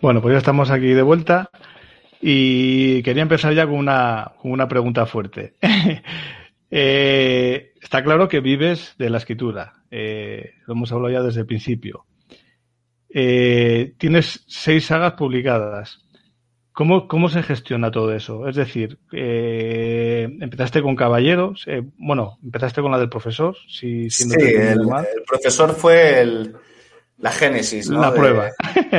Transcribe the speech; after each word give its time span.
Bueno, 0.00 0.22
pues 0.22 0.32
ya 0.32 0.38
estamos 0.38 0.70
aquí 0.70 0.88
de 0.88 1.02
vuelta 1.02 1.50
y 2.22 3.02
quería 3.02 3.22
empezar 3.22 3.52
ya 3.54 3.66
con 3.66 3.74
una, 3.74 4.32
con 4.40 4.50
una 4.50 4.66
pregunta 4.66 5.04
fuerte. 5.04 5.54
eh, 6.70 7.72
está 7.82 8.02
claro 8.02 8.28
que 8.28 8.40
vives 8.40 8.94
de 8.98 9.10
la 9.10 9.18
escritura, 9.18 9.82
eh, 9.90 10.52
lo 10.66 10.72
hemos 10.74 10.90
hablado 10.92 11.12
ya 11.12 11.22
desde 11.22 11.40
el 11.40 11.46
principio. 11.46 12.06
Eh, 13.12 13.94
tienes 13.98 14.44
seis 14.46 14.86
sagas 14.86 15.14
publicadas. 15.14 15.98
¿Cómo, 16.72 17.06
¿Cómo 17.08 17.28
se 17.28 17.42
gestiona 17.42 17.90
todo 17.90 18.14
eso? 18.14 18.48
Es 18.48 18.56
decir, 18.56 18.98
eh, 19.12 20.28
empezaste 20.40 20.80
con 20.80 20.96
Caballeros, 20.96 21.64
eh, 21.66 21.82
bueno, 21.98 22.38
empezaste 22.42 22.80
con 22.80 22.92
la 22.92 22.98
del 22.98 23.10
profesor, 23.10 23.54
si, 23.68 24.08
si 24.08 24.26
no 24.26 24.34
sí, 24.34 24.46
el, 24.46 24.80
el, 24.80 25.22
profesor 25.26 25.74
fue 25.74 26.20
el, 26.20 26.54
la 27.20 27.32
génesis, 27.32 27.88
¿no? 27.88 28.00
La 28.00 28.12
prueba. 28.12 28.50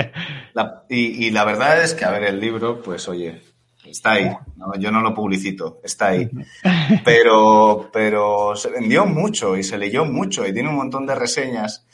La, 0.53 0.83
y, 0.89 1.27
y, 1.27 1.31
la 1.31 1.45
verdad 1.45 1.81
es 1.81 1.93
que, 1.93 2.03
a 2.03 2.11
ver, 2.11 2.23
el 2.23 2.39
libro, 2.39 2.81
pues 2.81 3.07
oye, 3.07 3.41
está 3.85 4.11
ahí. 4.11 4.29
¿no? 4.57 4.75
Yo 4.77 4.91
no 4.91 5.01
lo 5.01 5.13
publicito, 5.13 5.79
está 5.83 6.07
ahí. 6.07 6.29
Pero, 7.05 7.89
pero 7.93 8.55
se 8.55 8.69
vendió 8.69 9.05
mucho 9.05 9.55
y 9.57 9.63
se 9.63 9.77
leyó 9.77 10.03
mucho 10.05 10.45
y 10.45 10.53
tiene 10.53 10.69
un 10.69 10.75
montón 10.75 11.05
de 11.05 11.15
reseñas. 11.15 11.85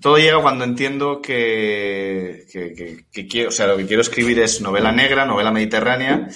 Todo 0.00 0.16
llega 0.16 0.40
cuando 0.40 0.64
entiendo 0.64 1.20
que, 1.20 2.46
que, 2.50 2.72
que, 2.72 3.04
que 3.12 3.28
quiero, 3.28 3.50
o 3.50 3.52
sea, 3.52 3.66
lo 3.66 3.76
que 3.76 3.86
quiero 3.86 4.02
escribir 4.02 4.38
es 4.40 4.60
novela 4.60 4.92
negra, 4.92 5.24
novela 5.24 5.50
mediterránea 5.50 6.28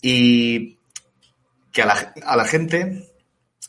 y 0.00 0.78
que 1.72 1.82
a 1.82 1.86
la, 1.86 2.14
a 2.24 2.36
la 2.36 2.44
gente, 2.44 3.08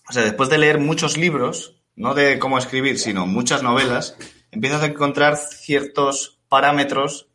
o 0.07 0.13
sea, 0.13 0.23
después 0.23 0.49
de 0.49 0.59
leer 0.59 0.79
muchos 0.79 1.17
libros, 1.17 1.76
no 1.97 2.13
de 2.13 2.39
cómo 2.39 2.57
escribir, 2.57 2.99
sino 2.99 3.25
muchas 3.25 3.63
novelas, 3.63 4.15
empiezas 4.51 4.83
a 4.83 4.85
encontrar 4.85 5.35
ciertos 5.35 6.39
parámetros 6.47 7.27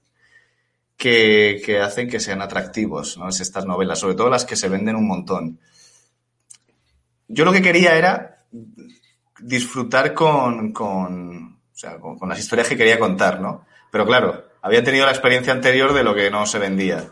que, 0.96 1.60
que 1.66 1.80
hacen 1.80 2.08
que 2.08 2.20
sean 2.20 2.40
atractivos, 2.40 3.18
¿no? 3.18 3.28
Es 3.28 3.40
estas 3.40 3.66
novelas, 3.66 3.98
sobre 3.98 4.14
todo 4.14 4.30
las 4.30 4.44
que 4.44 4.56
se 4.56 4.68
venden 4.68 4.96
un 4.96 5.08
montón. 5.08 5.58
Yo 7.26 7.44
lo 7.44 7.52
que 7.52 7.60
quería 7.60 7.96
era 7.96 8.44
disfrutar 9.40 10.14
con, 10.14 10.72
con, 10.72 11.54
o 11.54 11.76
sea, 11.76 11.98
con, 11.98 12.28
las 12.28 12.38
historias 12.38 12.68
que 12.68 12.76
quería 12.76 13.00
contar, 13.00 13.40
¿no? 13.40 13.66
Pero 13.90 14.06
claro, 14.06 14.44
había 14.62 14.84
tenido 14.84 15.06
la 15.06 15.12
experiencia 15.12 15.52
anterior 15.52 15.92
de 15.92 16.04
lo 16.04 16.14
que 16.14 16.30
no 16.30 16.46
se 16.46 16.60
vendía. 16.60 17.10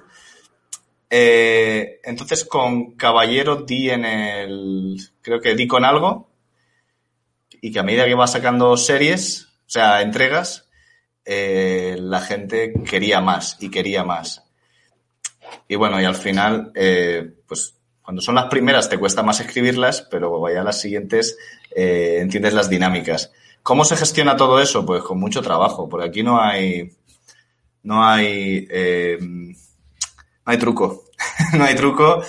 Eh, 1.12 2.00
entonces 2.04 2.44
con 2.44 2.92
Caballero 2.92 3.56
di 3.56 3.90
en 3.90 4.04
el, 4.04 4.96
creo 5.20 5.40
que 5.40 5.56
di 5.56 5.66
con 5.66 5.84
algo, 5.84 6.29
y 7.60 7.72
que 7.72 7.78
a 7.78 7.82
medida 7.82 8.04
que 8.04 8.10
iba 8.10 8.26
sacando 8.26 8.76
series, 8.76 9.48
o 9.66 9.70
sea, 9.70 10.02
entregas, 10.02 10.68
eh, 11.24 11.96
la 11.98 12.20
gente 12.20 12.72
quería 12.88 13.20
más 13.20 13.56
y 13.60 13.70
quería 13.70 14.04
más. 14.04 14.44
Y 15.68 15.76
bueno, 15.76 16.00
y 16.00 16.04
al 16.04 16.16
final, 16.16 16.72
eh, 16.74 17.30
pues 17.46 17.74
cuando 18.02 18.22
son 18.22 18.34
las 18.34 18.46
primeras 18.46 18.88
te 18.88 18.98
cuesta 18.98 19.22
más 19.22 19.40
escribirlas, 19.40 20.06
pero 20.10 20.40
vaya 20.40 20.64
las 20.64 20.80
siguientes 20.80 21.36
eh, 21.74 22.18
entiendes 22.20 22.54
las 22.54 22.68
dinámicas. 22.68 23.32
¿Cómo 23.62 23.84
se 23.84 23.96
gestiona 23.96 24.36
todo 24.36 24.60
eso? 24.60 24.84
Pues 24.84 25.02
con 25.02 25.20
mucho 25.20 25.42
trabajo, 25.42 25.88
porque 25.88 26.08
aquí 26.08 26.22
no 26.22 26.40
hay, 26.40 26.90
no 27.82 28.04
hay, 28.04 28.66
eh, 28.70 29.18
no 29.20 29.54
hay 30.44 30.58
truco, 30.58 31.04
no 31.56 31.64
hay 31.64 31.74
truco 31.74 32.22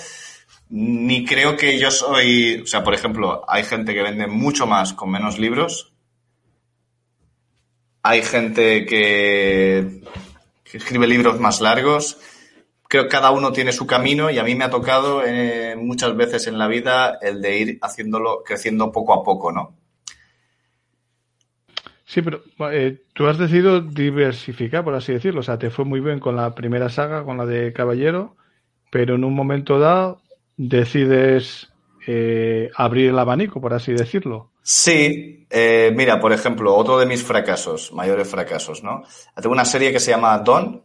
ni 0.74 1.26
creo 1.26 1.54
que 1.58 1.78
yo 1.78 1.90
soy, 1.90 2.62
o 2.62 2.66
sea, 2.66 2.82
por 2.82 2.94
ejemplo, 2.94 3.44
hay 3.46 3.62
gente 3.62 3.92
que 3.92 4.02
vende 4.02 4.26
mucho 4.26 4.66
más 4.66 4.94
con 4.94 5.10
menos 5.10 5.38
libros. 5.38 5.92
Hay 8.02 8.22
gente 8.22 8.86
que, 8.86 10.00
escribe 10.72 11.06
libros 11.06 11.38
más 11.38 11.60
largos. 11.60 12.18
Creo 12.88 13.02
que 13.02 13.10
cada 13.10 13.32
uno 13.32 13.52
tiene 13.52 13.72
su 13.72 13.86
camino 13.86 14.30
y 14.30 14.38
a 14.38 14.44
mí 14.44 14.54
me 14.54 14.64
ha 14.64 14.70
tocado 14.70 15.22
eh, 15.26 15.76
muchas 15.76 16.16
veces 16.16 16.46
en 16.46 16.56
la 16.56 16.68
vida 16.68 17.18
el 17.20 17.42
de 17.42 17.58
ir 17.58 17.78
haciéndolo, 17.82 18.42
creciendo 18.42 18.90
poco 18.90 19.12
a 19.12 19.22
poco, 19.22 19.52
¿no? 19.52 19.76
Sí, 22.06 22.22
pero 22.22 22.40
eh, 22.72 23.02
tú 23.12 23.26
has 23.26 23.36
decidido 23.36 23.82
diversificar, 23.82 24.84
por 24.84 24.94
así 24.94 25.12
decirlo. 25.12 25.40
O 25.40 25.42
sea, 25.42 25.58
te 25.58 25.68
fue 25.68 25.84
muy 25.84 26.00
bien 26.00 26.18
con 26.18 26.34
la 26.34 26.54
primera 26.54 26.88
saga, 26.88 27.24
con 27.24 27.36
la 27.36 27.44
de 27.44 27.74
Caballero, 27.74 28.36
pero 28.90 29.16
en 29.16 29.24
un 29.24 29.34
momento 29.34 29.78
dado 29.78 30.21
decides 30.56 31.70
eh, 32.06 32.70
abrir 32.76 33.10
el 33.10 33.18
abanico, 33.18 33.60
por 33.60 33.74
así 33.74 33.92
decirlo. 33.92 34.50
Sí, 34.62 35.46
eh, 35.50 35.92
mira, 35.94 36.20
por 36.20 36.32
ejemplo, 36.32 36.74
otro 36.74 36.98
de 36.98 37.06
mis 37.06 37.22
fracasos, 37.22 37.92
mayores 37.92 38.28
fracasos, 38.28 38.82
¿no? 38.82 39.02
Tengo 39.34 39.52
una 39.52 39.64
serie 39.64 39.92
que 39.92 40.00
se 40.00 40.12
llama 40.12 40.38
Don, 40.38 40.82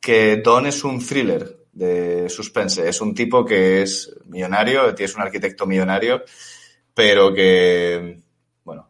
que 0.00 0.36
Don 0.36 0.66
es 0.66 0.84
un 0.84 1.04
thriller 1.04 1.60
de 1.72 2.28
suspense. 2.28 2.88
Es 2.88 3.00
un 3.00 3.14
tipo 3.14 3.44
que 3.44 3.82
es 3.82 4.14
millonario, 4.26 4.94
es 4.96 5.14
un 5.14 5.22
arquitecto 5.22 5.66
millonario, 5.66 6.22
pero 6.94 7.32
que, 7.32 8.20
bueno, 8.64 8.88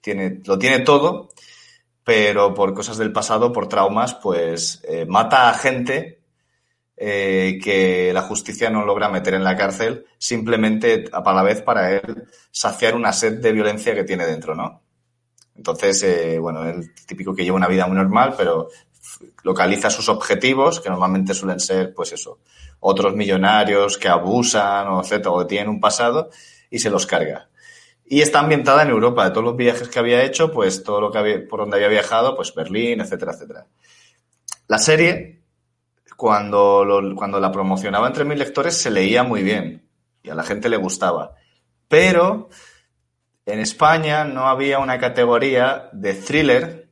tiene, 0.00 0.40
lo 0.44 0.58
tiene 0.58 0.80
todo, 0.80 1.30
pero 2.02 2.54
por 2.54 2.74
cosas 2.74 2.98
del 2.98 3.12
pasado, 3.12 3.52
por 3.52 3.68
traumas, 3.68 4.14
pues 4.14 4.82
eh, 4.88 5.06
mata 5.06 5.48
a 5.48 5.54
gente 5.54 6.20
eh, 6.96 7.58
que 7.62 8.12
la 8.12 8.22
justicia 8.22 8.70
no 8.70 8.84
logra 8.84 9.08
meter 9.08 9.34
en 9.34 9.42
la 9.42 9.56
cárcel 9.56 10.06
simplemente 10.16 11.04
a 11.12 11.32
la 11.32 11.42
vez 11.42 11.60
para 11.62 11.90
él 11.90 12.28
saciar 12.52 12.94
una 12.94 13.12
sed 13.12 13.40
de 13.40 13.52
violencia 13.52 13.94
que 13.94 14.04
tiene 14.04 14.26
dentro, 14.26 14.54
¿no? 14.54 14.82
Entonces, 15.56 16.02
eh, 16.02 16.38
bueno, 16.38 16.68
el 16.68 16.94
típico 17.06 17.34
que 17.34 17.44
lleva 17.44 17.56
una 17.56 17.68
vida 17.68 17.86
muy 17.86 17.96
normal, 17.96 18.34
pero 18.36 18.68
localiza 19.42 19.90
sus 19.90 20.08
objetivos, 20.08 20.80
que 20.80 20.88
normalmente 20.88 21.34
suelen 21.34 21.60
ser, 21.60 21.94
pues 21.94 22.12
eso, 22.12 22.40
otros 22.80 23.14
millonarios 23.14 23.98
que 23.98 24.08
abusan 24.08 24.88
o 24.88 25.00
etcétera, 25.00 25.30
o 25.30 25.46
tienen 25.46 25.68
un 25.68 25.80
pasado, 25.80 26.30
y 26.70 26.78
se 26.78 26.90
los 26.90 27.06
carga. 27.06 27.48
Y 28.06 28.20
está 28.20 28.40
ambientada 28.40 28.82
en 28.82 28.90
Europa, 28.90 29.24
de 29.24 29.30
todos 29.30 29.44
los 29.44 29.56
viajes 29.56 29.88
que 29.88 29.98
había 29.98 30.22
hecho, 30.24 30.52
pues 30.52 30.82
todo 30.82 31.00
lo 31.00 31.10
que 31.10 31.18
había, 31.18 31.48
por 31.48 31.60
donde 31.60 31.76
había 31.76 31.88
viajado, 31.88 32.36
pues 32.36 32.54
Berlín, 32.54 33.00
etcétera, 33.00 33.32
etcétera. 33.32 33.66
La 34.66 34.78
serie 34.78 35.43
cuando, 36.24 36.86
cuando 37.14 37.38
la 37.38 37.52
promocionaba 37.52 38.06
entre 38.06 38.24
mis 38.24 38.38
lectores 38.38 38.74
se 38.74 38.90
leía 38.90 39.24
muy 39.24 39.42
bien 39.42 39.86
y 40.22 40.30
a 40.30 40.34
la 40.34 40.42
gente 40.42 40.70
le 40.70 40.78
gustaba. 40.78 41.34
Pero 41.86 42.48
en 43.44 43.60
España 43.60 44.24
no 44.24 44.48
había 44.48 44.78
una 44.78 44.98
categoría 44.98 45.90
de 45.92 46.14
thriller 46.14 46.88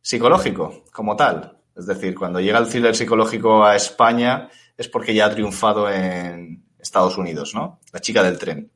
psicológico 0.00 0.84
como 0.92 1.16
tal. 1.16 1.58
Es 1.74 1.86
decir, 1.86 2.14
cuando 2.14 2.38
llega 2.38 2.60
el 2.60 2.68
thriller 2.68 2.94
psicológico 2.94 3.64
a 3.64 3.74
España 3.74 4.48
es 4.76 4.86
porque 4.86 5.14
ya 5.14 5.26
ha 5.26 5.34
triunfado 5.34 5.90
en 5.90 6.64
Estados 6.78 7.18
Unidos, 7.18 7.56
¿no? 7.56 7.80
La 7.92 7.98
chica 7.98 8.22
del 8.22 8.38
tren. 8.38 8.70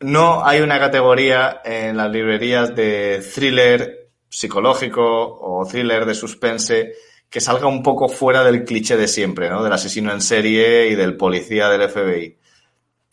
No 0.00 0.44
hay 0.44 0.60
una 0.60 0.78
categoría 0.78 1.62
en 1.64 1.96
las 1.96 2.10
librerías 2.10 2.76
de 2.76 3.26
thriller 3.34 4.10
psicológico 4.28 5.02
o 5.02 5.64
thriller 5.64 6.04
de 6.04 6.14
suspense 6.14 6.92
que 7.30 7.40
salga 7.40 7.68
un 7.68 7.82
poco 7.82 8.08
fuera 8.08 8.42
del 8.44 8.64
cliché 8.64 8.96
de 8.96 9.08
siempre, 9.08 9.48
¿no? 9.48 9.62
Del 9.62 9.72
asesino 9.72 10.12
en 10.12 10.20
serie 10.20 10.88
y 10.88 10.96
del 10.96 11.16
policía 11.16 11.68
del 11.68 11.88
FBI. 11.88 12.36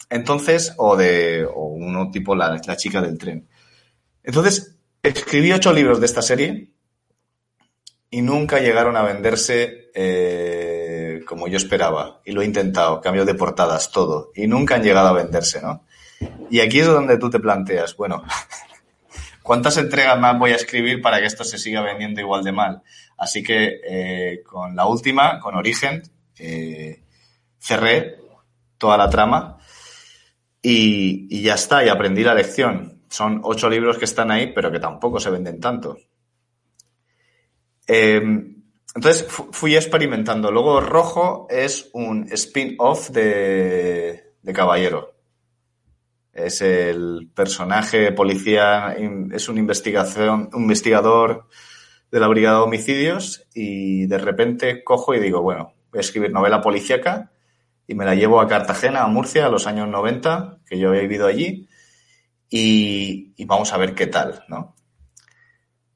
Entonces, 0.09 0.73
o 0.77 0.97
de 0.97 1.45
o 1.45 1.67
uno 1.67 2.09
tipo 2.11 2.35
la, 2.35 2.59
la 2.65 2.77
chica 2.77 3.01
del 3.01 3.17
tren. 3.17 3.47
Entonces, 4.23 4.75
escribí 5.03 5.51
ocho 5.51 5.71
libros 5.71 5.99
de 5.99 6.07
esta 6.07 6.21
serie 6.21 6.71
y 8.09 8.21
nunca 8.21 8.59
llegaron 8.59 8.95
a 8.95 9.03
venderse 9.03 9.91
eh, 9.93 11.21
como 11.27 11.47
yo 11.47 11.57
esperaba. 11.57 12.21
Y 12.25 12.31
lo 12.31 12.41
he 12.41 12.45
intentado, 12.45 13.01
cambio 13.01 13.25
de 13.25 13.35
portadas, 13.35 13.91
todo. 13.91 14.31
Y 14.35 14.47
nunca 14.47 14.75
han 14.75 14.83
llegado 14.83 15.09
a 15.09 15.13
venderse, 15.13 15.61
¿no? 15.61 15.83
Y 16.49 16.61
aquí 16.61 16.79
es 16.79 16.87
donde 16.87 17.17
tú 17.17 17.29
te 17.29 17.39
planteas, 17.39 17.95
bueno, 17.95 18.23
¿cuántas 19.43 19.77
entregas 19.77 20.19
más 20.19 20.39
voy 20.39 20.51
a 20.51 20.55
escribir 20.55 21.01
para 21.01 21.19
que 21.19 21.25
esto 21.25 21.43
se 21.43 21.57
siga 21.57 21.81
vendiendo 21.81 22.21
igual 22.21 22.43
de 22.43 22.51
mal? 22.51 22.81
Así 23.17 23.41
que 23.43 23.81
eh, 23.83 24.43
con 24.43 24.75
la 24.75 24.85
última, 24.85 25.39
con 25.39 25.55
Origen, 25.55 26.03
eh, 26.37 27.03
cerré 27.59 28.17
toda 28.77 28.95
la 28.97 29.09
trama 29.09 29.57
y, 30.61 31.41
ya 31.41 31.55
está, 31.55 31.83
y 31.83 31.89
aprendí 31.89 32.23
la 32.23 32.35
lección. 32.35 33.01
Son 33.09 33.41
ocho 33.43 33.69
libros 33.69 33.97
que 33.97 34.05
están 34.05 34.29
ahí, 34.31 34.53
pero 34.53 34.71
que 34.71 34.79
tampoco 34.79 35.19
se 35.19 35.31
venden 35.31 35.59
tanto. 35.59 35.97
Eh, 37.87 38.21
entonces 38.95 39.27
fui 39.27 39.75
experimentando. 39.75 40.51
Luego 40.51 40.81
Rojo 40.81 41.47
es 41.49 41.89
un 41.93 42.27
spin-off 42.31 43.09
de, 43.09 44.33
de 44.41 44.53
Caballero. 44.53 45.15
Es 46.33 46.61
el 46.61 47.29
personaje 47.33 48.11
policía, 48.11 48.95
es 49.31 49.49
un 49.49 49.57
investigación, 49.57 50.49
un 50.53 50.63
investigador 50.63 51.47
de 52.11 52.19
la 52.19 52.27
Brigada 52.27 52.57
de 52.57 52.63
Homicidios 52.63 53.47
y 53.53 54.05
de 54.07 54.17
repente 54.17 54.83
cojo 54.83 55.13
y 55.13 55.19
digo, 55.19 55.41
bueno, 55.41 55.73
voy 55.91 55.99
a 55.99 56.01
escribir 56.01 56.31
novela 56.31 56.61
policíaca 56.61 57.31
y 57.87 57.95
me 57.95 58.05
la 58.05 58.15
llevo 58.15 58.41
a 58.41 58.47
Cartagena, 58.47 59.03
a 59.03 59.07
Murcia, 59.07 59.45
a 59.45 59.49
los 59.49 59.67
años 59.67 59.87
90, 59.87 60.59
que 60.65 60.77
yo 60.77 60.89
había 60.89 61.01
vivido 61.01 61.25
allí, 61.25 61.67
y, 62.49 63.33
y 63.35 63.45
vamos 63.45 63.71
a 63.73 63.77
ver 63.77 63.95
qué 63.95 64.07
tal, 64.07 64.43
¿no? 64.49 64.75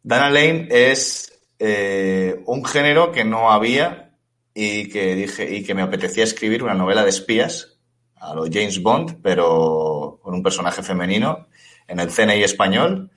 Dana 0.03 0.29
Lane 0.29 0.67
es 0.69 1.31
eh, 1.59 2.41
un 2.47 2.65
género 2.65 3.11
que 3.11 3.23
no 3.23 3.51
había 3.51 4.15
y 4.53 4.89
que 4.89 5.15
dije 5.15 5.55
y 5.55 5.63
que 5.63 5.75
me 5.75 5.83
apetecía 5.83 6.23
escribir 6.23 6.63
una 6.63 6.73
novela 6.73 7.03
de 7.03 7.11
espías 7.11 7.77
a 8.15 8.33
lo 8.33 8.45
James 8.45 8.81
Bond, 8.81 9.21
pero 9.21 10.19
con 10.21 10.33
un 10.33 10.43
personaje 10.43 10.81
femenino 10.81 11.47
en 11.87 11.99
el 11.99 12.09
CNI 12.09 12.43
español. 12.43 13.11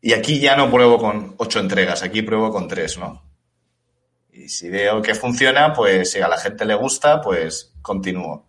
Y 0.00 0.12
aquí 0.12 0.38
ya 0.38 0.56
no 0.56 0.70
pruebo 0.70 0.98
con 0.98 1.34
ocho 1.38 1.58
entregas, 1.60 2.02
aquí 2.02 2.22
pruebo 2.22 2.50
con 2.50 2.68
tres, 2.68 2.98
¿no? 2.98 3.22
Y 4.32 4.48
si 4.48 4.68
veo 4.70 5.02
que 5.02 5.14
funciona, 5.14 5.72
pues 5.72 6.12
si 6.12 6.20
a 6.20 6.28
la 6.28 6.38
gente 6.38 6.64
le 6.64 6.74
gusta, 6.74 7.20
pues 7.20 7.74
continúo. 7.82 8.46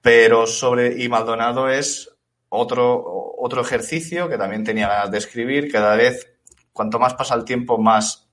Pero 0.00 0.46
sobre 0.46 1.02
y 1.02 1.08
Maldonado 1.08 1.68
es 1.68 2.10
otro, 2.48 3.34
otro 3.36 3.62
ejercicio 3.62 4.28
que 4.28 4.38
también 4.38 4.62
tenía 4.62 4.88
ganas 4.88 5.10
de 5.10 5.18
escribir. 5.18 5.70
Cada 5.72 5.96
vez, 5.96 6.28
cuanto 6.72 7.00
más 7.00 7.14
pasa 7.14 7.34
el 7.34 7.44
tiempo, 7.44 7.78
más 7.78 8.28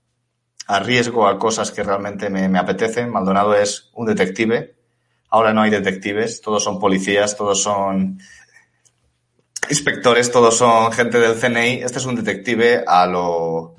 arriesgo 0.68 1.28
a 1.28 1.40
cosas 1.40 1.72
que 1.72 1.84
realmente 1.84 2.30
me, 2.30 2.48
me 2.48 2.60
apetecen. 2.60 3.10
Maldonado 3.10 3.56
es 3.56 3.90
un 3.94 4.06
detective. 4.06 4.75
Ahora 5.30 5.54
no 5.54 5.63
hay 5.63 5.72
detectives, 5.72 6.40
todos 6.42 6.63
son 6.63 6.80
policías, 6.80 7.36
todos 7.36 7.62
son 7.62 8.19
inspectores, 9.70 10.32
todos 10.32 10.58
son 10.58 10.92
gente 10.92 11.20
del 11.20 11.40
CNI. 11.40 11.84
Este 11.84 12.00
es 12.00 12.06
un 12.06 12.16
detective 12.16 12.84
a 12.86 13.06
lo, 13.06 13.76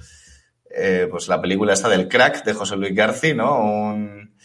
eh, 0.70 1.08
pues 1.10 1.28
la 1.28 1.40
película 1.40 1.72
esta 1.72 1.88
del 1.88 2.08
crack 2.08 2.44
de 2.44 2.52
José 2.52 2.76
Luis 2.76 2.94
García, 2.94 3.34
¿no? 3.34 3.58
Un 3.60 4.36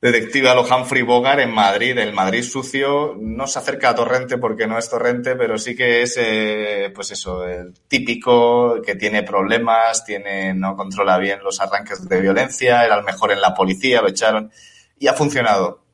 detective 0.00 0.50
a 0.50 0.54
lo 0.54 0.62
Humphrey 0.62 1.02
Bogart 1.02 1.40
en 1.40 1.50
Madrid, 1.50 1.98
el 1.98 2.12
Madrid 2.12 2.42
sucio. 2.42 3.16
No 3.18 3.46
se 3.46 3.58
acerca 3.58 3.88
a 3.88 3.94
Torrente 3.94 4.38
porque 4.38 4.66
no 4.66 4.78
es 4.78 4.88
Torrente, 4.88 5.34
pero 5.34 5.58
sí 5.58 5.74
que 5.74 6.02
es, 6.02 6.16
eh, 6.20 6.92
pues 6.94 7.10
eso, 7.10 7.44
el 7.46 7.74
típico 7.88 8.80
que 8.82 8.94
tiene 8.94 9.22
problemas, 9.22 10.04
tiene, 10.04 10.54
no 10.54 10.76
controla 10.76 11.18
bien 11.18 11.42
los 11.42 11.60
arranques 11.60 12.08
de 12.08 12.20
violencia, 12.20 12.84
era 12.84 12.96
el 12.96 13.04
mejor 13.04 13.32
en 13.32 13.40
la 13.40 13.54
policía, 13.54 14.02
lo 14.02 14.08
echaron 14.08 14.52
y 14.98 15.08
ha 15.08 15.14
funcionado. 15.14 15.84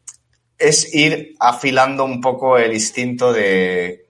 Es 0.59 0.95
ir 0.95 1.37
afilando 1.41 2.05
un 2.05 2.21
poco 2.21 2.59
el 2.59 2.75
instinto 2.75 3.33
de 3.33 4.10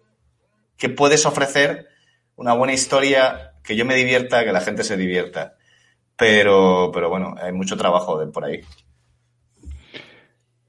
que 0.80 0.88
puedes 0.88 1.26
ofrecer 1.26 1.88
una 2.36 2.54
buena 2.54 2.72
historia, 2.72 3.52
que 3.62 3.76
yo 3.76 3.84
me 3.84 3.94
divierta, 3.94 4.44
que 4.44 4.52
la 4.52 4.62
gente 4.62 4.82
se 4.82 4.96
divierta. 4.96 5.56
Pero, 6.16 6.90
pero 6.92 7.10
bueno, 7.10 7.34
hay 7.40 7.52
mucho 7.52 7.76
trabajo 7.76 8.18
de, 8.18 8.26
por 8.26 8.44
ahí. 8.44 8.62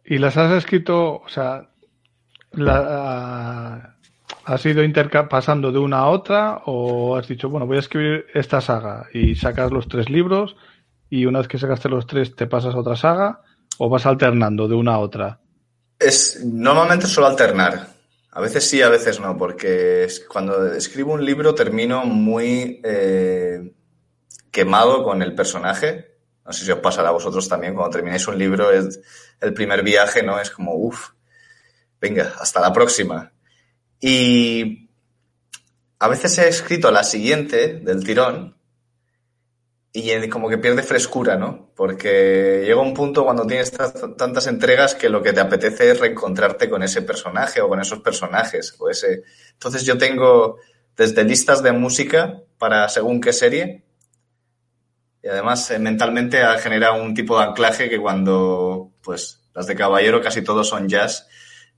¿Y 0.06 0.18
las 0.18 0.36
has 0.36 0.52
escrito, 0.52 1.22
o 1.26 1.30
sea, 1.30 1.70
la, 2.52 3.96
has 4.44 4.66
ido 4.66 4.84
pasando 5.30 5.72
de 5.72 5.80
una 5.80 6.00
a 6.00 6.10
otra 6.10 6.62
o 6.66 7.16
has 7.16 7.28
dicho, 7.28 7.50
bueno, 7.50 7.66
voy 7.66 7.78
a 7.78 7.80
escribir 7.82 8.26
esta 8.34 8.60
saga 8.60 9.08
y 9.14 9.36
sacas 9.36 9.72
los 9.72 9.88
tres 9.88 10.10
libros 10.10 10.58
y 11.10 11.26
una 11.26 11.40
vez 11.40 11.48
que 11.48 11.58
sacaste 11.58 11.88
los 11.88 12.06
tres 12.06 12.36
te 12.36 12.48
pasas 12.48 12.76
a 12.76 12.80
otra 12.80 12.98
saga 12.98 13.42
o 13.78 13.88
vas 13.88 14.06
alternando 14.06 14.68
de 14.68 14.76
una 14.76 14.96
a 14.96 15.00
otra? 15.00 15.40
Es 15.98 16.44
normalmente 16.44 17.08
suelo 17.08 17.30
alternar. 17.30 18.01
A 18.32 18.40
veces 18.40 18.68
sí, 18.68 18.82
a 18.82 18.90
veces 18.90 19.20
no, 19.20 19.38
porque 19.38 20.08
cuando 20.30 20.74
escribo 20.74 21.14
un 21.14 21.26
libro 21.26 21.54
termino 21.54 22.06
muy 22.06 22.80
eh, 22.84 23.74
quemado 24.52 25.04
con 25.04 25.22
el 25.22 25.36
personaje. 25.36 26.18
No 26.46 26.54
sé 26.54 26.66
si 26.66 26.72
os 26.72 26.80
pasará 26.80 27.10
a 27.10 27.14
vosotros 27.14 27.48
también, 27.48 27.76
cuando 27.76 27.96
termináis 27.96 28.28
un 28.28 28.38
libro, 28.38 28.72
es 28.72 29.00
el 29.40 29.54
primer 29.54 29.84
viaje, 29.84 30.24
¿no? 30.24 30.40
Es 30.40 30.50
como, 30.50 30.76
uff, 30.76 31.10
venga, 32.00 32.34
hasta 32.40 32.62
la 32.62 32.72
próxima. 32.72 33.34
Y 34.00 34.90
a 36.00 36.08
veces 36.08 36.38
he 36.40 36.48
escrito 36.48 36.90
la 36.90 37.04
siguiente 37.04 37.80
del 37.80 38.04
tirón 38.04 38.56
y 39.94 40.30
como 40.30 40.48
que 40.48 40.58
pierde 40.58 40.84
frescura, 40.84 41.36
¿no? 41.36 41.70
Porque 41.76 42.64
llega 42.66 42.80
un 42.80 42.94
punto 42.94 43.26
cuando 43.26 43.46
tienes 43.46 43.72
tantas 43.72 44.48
entregas 44.48 44.96
que 44.96 45.10
lo 45.10 45.22
que 45.22 45.34
te 45.34 45.42
apetece 45.42 45.92
es 45.92 46.00
reencontrarte 46.00 46.70
con 46.70 46.82
ese 46.82 47.02
personaje 47.02 47.60
o 47.60 47.68
con 47.68 47.82
esos 47.82 48.00
personajes 48.00 48.74
o 48.80 48.90
ese. 48.90 49.24
Entonces 49.52 49.84
yo 49.84 49.98
tengo 49.98 50.58
desde 50.96 51.24
listas 51.24 51.62
de 51.62 51.74
música 51.74 52.42
para 52.58 52.88
según 52.88 53.20
qué 53.20 53.34
serie 53.34 53.84
y 55.24 55.28
además 55.28 55.70
eh, 55.72 55.80
mentalmente 55.80 56.42
ha 56.42 56.58
generado 56.58 57.02
un 57.02 57.14
tipo 57.14 57.38
de 57.38 57.46
anclaje 57.46 57.90
que 57.90 58.00
cuando 58.00 58.92
pues 59.02 59.42
las 59.54 59.68
de 59.68 59.76
Caballero 59.76 60.22
casi 60.22 60.42
todos 60.42 60.70
son 60.70 60.88
jazz, 60.88 61.28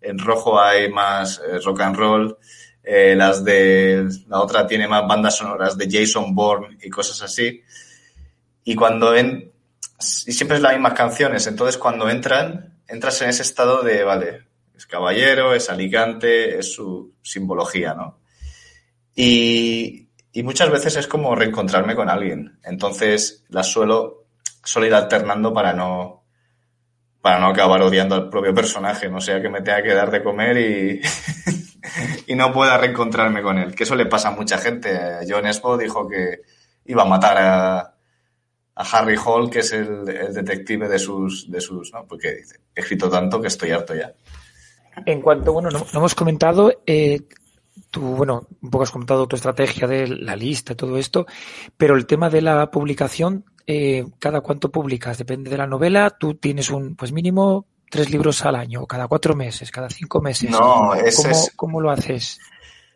en 0.02 0.20
rojo 0.20 0.60
hay 0.60 0.92
más 0.92 1.40
eh, 1.40 1.60
rock 1.64 1.82
and 1.82 1.96
roll, 1.96 2.38
eh, 2.84 3.16
las 3.16 3.44
de 3.44 4.08
la 4.28 4.42
otra 4.42 4.68
tiene 4.68 4.88
más 4.88 5.08
bandas 5.08 5.38
sonoras 5.38 5.78
de 5.78 5.90
Jason 5.90 6.36
Bourne 6.36 6.78
y 6.82 6.90
cosas 6.90 7.22
así. 7.22 7.62
Y 8.64 8.76
cuando 8.76 9.16
en, 9.16 9.52
y 10.26 10.32
siempre 10.32 10.58
es 10.58 10.64
las 10.64 10.74
mismas 10.74 10.94
canciones, 10.94 11.48
entonces 11.48 11.78
cuando 11.78 12.10
entran, 12.10 12.80
entras 12.88 13.22
en 13.22 13.30
ese 13.30 13.44
estado 13.44 13.82
de, 13.82 14.04
vale, 14.04 14.44
es 14.76 14.86
caballero, 14.86 15.54
es 15.54 15.70
Alicante, 15.70 16.58
es 16.58 16.74
su 16.74 17.14
simbología, 17.22 17.94
¿no? 17.94 18.20
Y, 19.16 20.10
y 20.32 20.44
muchas 20.44 20.72
veces 20.72 20.96
es 20.96 21.08
como 21.08 21.36
reencontrarme 21.36 21.96
con 21.96 22.10
alguien. 22.10 22.60
Entonces 22.64 23.46
las 23.50 23.68
suelo, 23.68 24.26
suelo 24.64 24.88
ir 24.88 24.94
alternando 24.96 25.54
para 25.54 25.74
no, 25.74 26.24
para 27.22 27.40
no 27.40 27.48
acabar 27.48 27.82
odiando 27.82 28.16
al 28.16 28.30
propio 28.30 28.54
personaje, 28.54 29.10
no 29.10 29.22
sea 29.22 29.42
que 29.42 29.50
me 29.50 29.62
tenga 29.62 29.84
que 29.84 29.94
dar 29.94 30.10
de 30.10 30.24
comer 30.24 30.58
y, 30.58 31.02
y 32.28 32.36
no 32.36 32.52
pueda 32.52 32.78
reencontrarme 32.78 33.42
con 33.44 33.60
él. 33.60 33.76
Que 33.76 33.84
eso 33.84 33.96
le 33.96 34.08
pasa 34.08 34.30
a 34.30 34.32
mucha 34.32 34.58
gente. 34.58 35.20
John 35.28 35.46
Espo 35.46 35.78
dijo 35.78 36.08
que 36.10 36.42
iba 36.86 37.04
a 37.04 37.06
matar 37.06 37.38
a, 37.38 37.93
a 38.76 38.84
Harry 38.84 39.16
Hall, 39.24 39.50
que 39.50 39.60
es 39.60 39.72
el, 39.74 40.06
detective 40.06 40.88
de 40.88 41.00
sus, 41.00 41.50
de 41.50 41.62
sus, 41.62 41.94
¿no? 41.94 42.06
Porque 42.08 42.36
dice, 42.36 42.60
he 42.76 42.82
escrito 42.82 43.10
tanto 43.10 43.42
que 43.42 43.48
estoy 43.48 43.72
harto 43.72 43.94
ya. 43.96 44.14
En 45.06 45.22
cuanto, 45.22 45.54
bueno, 45.54 45.70
no, 45.70 45.86
hemos 45.94 46.16
comentado, 46.16 46.72
eh, 46.86 47.22
tú, 47.90 48.02
bueno, 48.02 48.48
un 48.62 48.70
poco 48.70 48.84
has 48.84 48.92
comentado 48.92 49.28
tu 49.28 49.36
estrategia 49.36 49.88
de 49.88 50.08
la 50.08 50.36
lista, 50.36 50.76
todo 50.76 50.98
esto, 50.98 51.26
pero 51.78 51.96
el 51.96 52.06
tema 52.06 52.30
de 52.30 52.42
la 52.42 52.70
publicación, 52.70 53.46
eh, 53.68 54.06
¿cada 54.20 54.42
cuánto 54.42 54.72
publicas? 54.72 55.18
Depende 55.18 55.50
de 55.50 55.58
la 55.58 55.68
novela, 55.68 56.10
tú 56.12 56.36
tienes 56.36 56.70
un, 56.70 56.96
pues 56.96 57.12
mínimo, 57.12 57.68
tres 57.90 58.10
libros 58.10 58.44
al 58.46 58.56
año, 58.56 58.86
cada 58.86 59.08
cuatro 59.08 59.36
meses, 59.36 59.72
cada 59.72 59.90
cinco 59.90 60.20
meses. 60.22 60.50
No, 60.50 60.94
es, 60.96 61.16
¿Cómo, 61.16 61.48
¿Cómo, 61.56 61.82
lo 61.82 61.92
haces? 61.92 62.40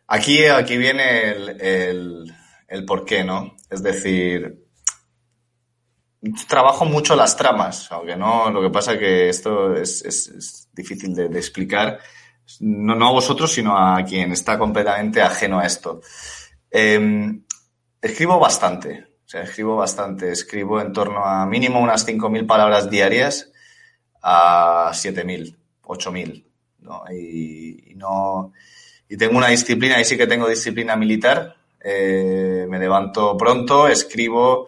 Aquí, 0.07 0.45
aquí 0.45 0.77
viene 0.77 1.31
el, 1.31 1.61
el, 1.61 2.33
el 2.67 2.85
porqué, 2.85 3.23
¿no? 3.23 3.55
Es 3.69 3.83
decir, 3.83 4.66
trabajo 6.47 6.85
mucho 6.85 7.15
las 7.15 7.35
tramas, 7.35 7.91
aunque 7.91 8.15
no, 8.15 8.49
lo 8.49 8.61
que 8.61 8.69
pasa 8.69 8.93
es 8.93 8.99
que 8.99 9.29
esto 9.29 9.75
es, 9.75 10.69
difícil 10.73 11.13
de, 11.13 11.25
explicar, 11.37 11.99
no, 12.59 12.95
no, 12.95 13.07
a 13.07 13.11
vosotros, 13.11 13.51
sino 13.51 13.77
a 13.77 14.03
quien 14.03 14.31
está 14.31 14.57
completamente 14.57 15.21
ajeno 15.21 15.59
a 15.59 15.65
esto. 15.65 16.01
Eh, 16.71 17.39
escribo 18.01 18.39
bastante, 18.39 19.07
o 19.25 19.29
sea, 19.29 19.41
escribo 19.41 19.75
bastante, 19.75 20.31
escribo 20.31 20.79
en 20.79 20.93
torno 20.93 21.25
a 21.25 21.45
mínimo 21.45 21.79
unas 21.79 22.07
5.000 22.07 22.47
palabras 22.47 22.89
diarias 22.89 23.51
a 24.21 24.91
7.000, 24.93 25.55
8.000, 25.83 26.45
¿no? 26.79 27.03
Y, 27.11 27.91
y, 27.91 27.95
no, 27.95 28.53
y 29.09 29.17
tengo 29.17 29.37
una 29.37 29.49
disciplina, 29.49 29.99
y 29.99 30.05
sí 30.05 30.17
que 30.17 30.27
tengo 30.27 30.47
disciplina 30.47 30.95
militar, 30.95 31.57
eh, 31.79 32.65
me 32.67 32.79
levanto 32.79 33.37
pronto, 33.37 33.87
escribo, 33.87 34.67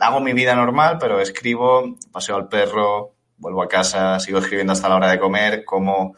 hago 0.00 0.20
mi 0.20 0.32
vida 0.32 0.54
normal, 0.54 0.96
pero 0.98 1.20
escribo, 1.20 1.96
paseo 2.10 2.36
al 2.36 2.48
perro, 2.48 3.14
vuelvo 3.36 3.62
a 3.62 3.68
casa, 3.68 4.18
sigo 4.18 4.38
escribiendo 4.38 4.72
hasta 4.72 4.88
la 4.88 4.96
hora 4.96 5.10
de 5.10 5.18
comer, 5.18 5.64
como 5.64 6.14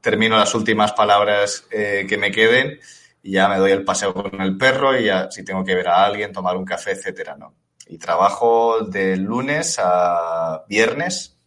termino 0.00 0.36
las 0.36 0.54
últimas 0.54 0.92
palabras 0.92 1.66
eh, 1.70 2.06
que 2.08 2.18
me 2.18 2.30
queden 2.30 2.78
y 3.22 3.32
ya 3.32 3.48
me 3.48 3.58
doy 3.58 3.72
el 3.72 3.84
paseo 3.84 4.12
con 4.12 4.40
el 4.40 4.56
perro 4.58 4.98
y 4.98 5.06
ya 5.06 5.30
si 5.30 5.42
tengo 5.42 5.64
que 5.64 5.74
ver 5.74 5.88
a 5.88 6.04
alguien, 6.04 6.32
tomar 6.32 6.56
un 6.56 6.64
café, 6.64 6.92
etcétera, 6.92 7.36
¿no? 7.36 7.54
Y 7.86 7.98
trabajo 7.98 8.80
de 8.80 9.16
lunes 9.16 9.78
a 9.82 10.64
viernes 10.68 11.38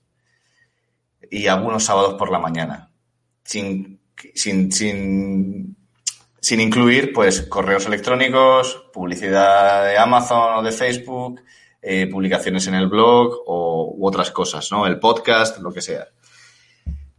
y 1.30 1.48
algunos 1.48 1.84
sábados 1.84 2.16
por 2.16 2.32
la 2.32 2.40
mañana, 2.40 2.92
sin, 3.44 4.02
sin, 4.34 4.72
sin, 4.72 5.78
sin 6.40 6.62
incluir 6.62 7.14
pues 7.14 7.42
correos 7.42 7.86
electrónicos, 7.86 8.90
publicidad 8.92 9.86
de 9.86 9.98
Amazon 9.98 10.56
o 10.56 10.64
de 10.64 10.72
Facebook, 10.72 11.42
eh, 11.90 12.06
publicaciones 12.08 12.68
en 12.68 12.76
el 12.76 12.88
blog 12.88 13.44
o, 13.46 13.98
otras 14.02 14.30
cosas, 14.32 14.70
¿no? 14.74 14.86
El 14.86 15.00
podcast, 15.00 15.60
lo 15.60 15.72
que 15.72 15.82
sea. 15.82 16.10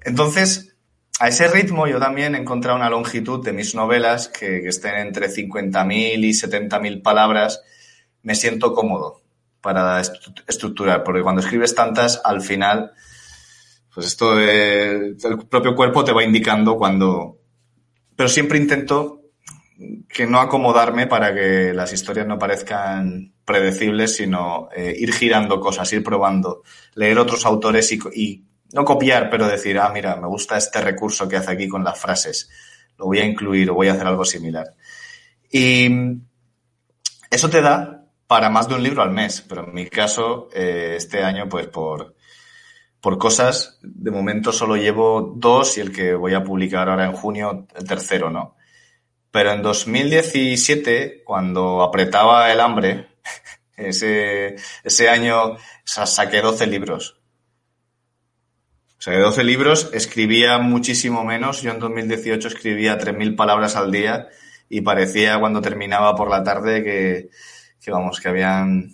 Entonces, 0.03 0.77
a 1.19 1.29
ese 1.29 1.49
ritmo 1.49 1.87
yo 1.87 1.99
también 1.99 2.35
he 2.35 2.39
encontrado 2.39 2.77
una 2.77 2.91
longitud 2.91 3.43
de 3.43 3.55
mis 3.55 3.75
novelas 3.75 4.29
que, 4.29 4.69
estén 4.69 4.97
entre 4.97 5.29
50.000 5.29 6.23
y 6.23 6.31
70.000 6.33 7.03
palabras. 7.03 7.63
Me 8.21 8.35
siento 8.35 8.75
cómodo 8.75 9.23
para 9.63 10.03
estructurar, 10.03 11.03
porque 11.03 11.23
cuando 11.23 11.41
escribes 11.41 11.75
tantas, 11.75 12.21
al 12.23 12.43
final, 12.43 12.93
pues 13.95 14.07
esto 14.07 14.39
el 14.39 15.17
propio 15.49 15.75
cuerpo 15.75 16.05
te 16.05 16.13
va 16.13 16.23
indicando 16.23 16.77
cuando... 16.77 17.39
Pero 18.15 18.29
siempre 18.29 18.59
intento 18.59 19.18
que 20.09 20.27
no 20.27 20.41
acomodarme 20.41 21.07
para 21.07 21.33
que 21.33 21.73
las 21.73 21.93
historias 21.93 22.27
no 22.27 22.39
parezcan 22.39 23.33
predecibles, 23.45 24.17
sino 24.17 24.69
eh, 24.75 24.95
ir 24.99 25.13
girando 25.13 25.61
cosas, 25.61 25.93
ir 25.93 26.03
probando, 26.03 26.63
leer 26.95 27.19
otros 27.19 27.47
autores 27.47 27.93
y, 27.93 28.45
no 28.71 28.85
copiar, 28.85 29.31
pero 29.31 29.49
decir, 29.49 29.79
ah, 29.79 29.91
mira, 29.95 30.17
me 30.17 30.27
gusta 30.27 30.59
este 30.59 30.83
recurso 30.83 31.27
que 31.27 31.37
hace 31.37 31.53
aquí 31.53 31.69
con 31.69 31.83
las 31.83 31.99
frases, 31.99 32.51
lo 32.99 33.07
voy 33.07 33.21
a 33.21 33.25
incluir 33.25 33.71
o 33.71 33.75
voy 33.75 33.89
a 33.89 33.95
hacer 33.95 34.07
algo 34.07 34.27
similar. 34.27 34.75
Y 35.51 35.89
eso 37.31 37.49
te 37.49 37.63
da 37.63 38.05
para 38.27 38.51
más 38.51 38.69
de 38.69 38.75
un 38.75 38.83
libro 38.83 39.03
al 39.03 39.11
mes, 39.11 39.43
pero 39.49 39.65
en 39.65 39.73
mi 39.73 39.87
caso, 39.87 40.51
eh, 40.53 40.97
este 40.99 41.25
año, 41.25 41.49
pues 41.49 41.69
por, 41.69 42.15
por 43.01 43.17
cosas, 43.17 43.79
de 43.81 44.11
momento 44.11 44.53
solo 44.53 44.77
llevo 44.77 45.33
dos 45.35 45.79
y 45.79 45.81
el 45.81 45.91
que 45.91 46.13
voy 46.13 46.35
a 46.35 46.45
publicar 46.45 46.91
ahora 46.91 47.07
en 47.07 47.13
junio, 47.13 47.67
el 47.75 47.85
tercero, 47.87 48.29
¿no? 48.29 48.58
Pero 49.31 49.53
en 49.53 49.63
2017, 49.63 51.23
cuando 51.25 51.83
apretaba 51.83 52.51
el 52.51 52.61
hambre, 52.61 53.09
ese, 53.77 54.57
ese 54.83 55.09
año 55.09 55.57
saqué 55.85 56.41
12 56.41 56.67
libros. 56.67 57.19
O 58.99 59.01
sea, 59.01 59.13
de 59.13 59.21
12 59.21 59.45
libros, 59.45 59.91
escribía 59.93 60.59
muchísimo 60.59 61.25
menos. 61.25 61.63
Yo 61.63 61.71
en 61.71 61.79
2018 61.79 62.49
escribía 62.49 62.99
3.000 62.99 63.37
palabras 63.37 63.77
al 63.77 63.93
día 63.93 64.29
y 64.69 64.81
parecía 64.81 65.39
cuando 65.39 65.61
terminaba 65.61 66.17
por 66.17 66.29
la 66.29 66.43
tarde 66.43 66.83
que, 66.83 67.31
que 67.81 67.91
vamos, 67.93 68.19
que 68.19 68.29
habían, 68.29 68.93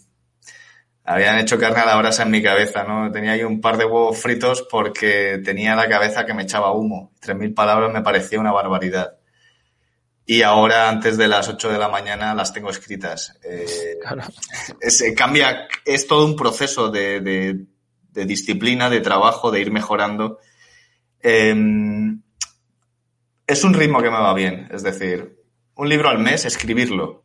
habían 1.05 1.39
hecho 1.39 1.59
carne 1.59 1.81
a 1.81 1.87
la 1.87 1.97
brasa 1.97 2.25
en 2.25 2.33
mi 2.33 2.43
cabeza, 2.43 2.85
¿no? 2.85 3.11
Tenía 3.11 3.33
ahí 3.33 3.45
un 3.45 3.63
par 3.63 3.79
de 3.79 3.87
huevos 3.87 4.19
fritos 4.19 4.67
porque 4.71 5.41
tenía 5.43 5.75
la 5.75 5.89
cabeza 5.89 6.27
que 6.27 6.35
me 6.35 6.43
echaba 6.43 6.73
humo. 6.73 7.13
3.000 7.23 7.55
palabras 7.55 7.91
me 7.91 8.03
parecía 8.03 8.39
una 8.39 8.53
barbaridad. 8.53 9.17
Y 10.27 10.43
ahora, 10.43 10.89
antes 10.89 11.19
de 11.19 11.29
las 11.29 11.49
8 11.49 11.71
de 11.71 11.79
la 11.79 11.89
mañana, 11.89 12.35
las 12.35 12.53
tengo 12.53 12.71
escritas. 12.71 13.39
Eh, 13.43 13.99
claro. 14.01 14.23
es, 14.81 15.05
cambia, 15.17 15.69
es 15.85 16.07
todo 16.07 16.25
un 16.25 16.35
proceso 16.35 16.91
de, 16.91 17.21
de, 17.21 17.67
de, 18.11 18.25
disciplina, 18.25 18.89
de 18.89 19.01
trabajo, 19.01 19.51
de 19.51 19.61
ir 19.61 19.71
mejorando. 19.71 20.39
Eh, 21.21 21.55
es 23.47 23.65
un 23.65 23.75
ritmo 23.75 24.03
que 24.03 24.11
me 24.11 24.17
va 24.17 24.35
bien. 24.35 24.69
Es 24.71 24.83
decir, 24.83 25.43
un 25.75 25.89
libro 25.89 26.09
al 26.09 26.19
mes, 26.19 26.45
escribirlo, 26.45 27.25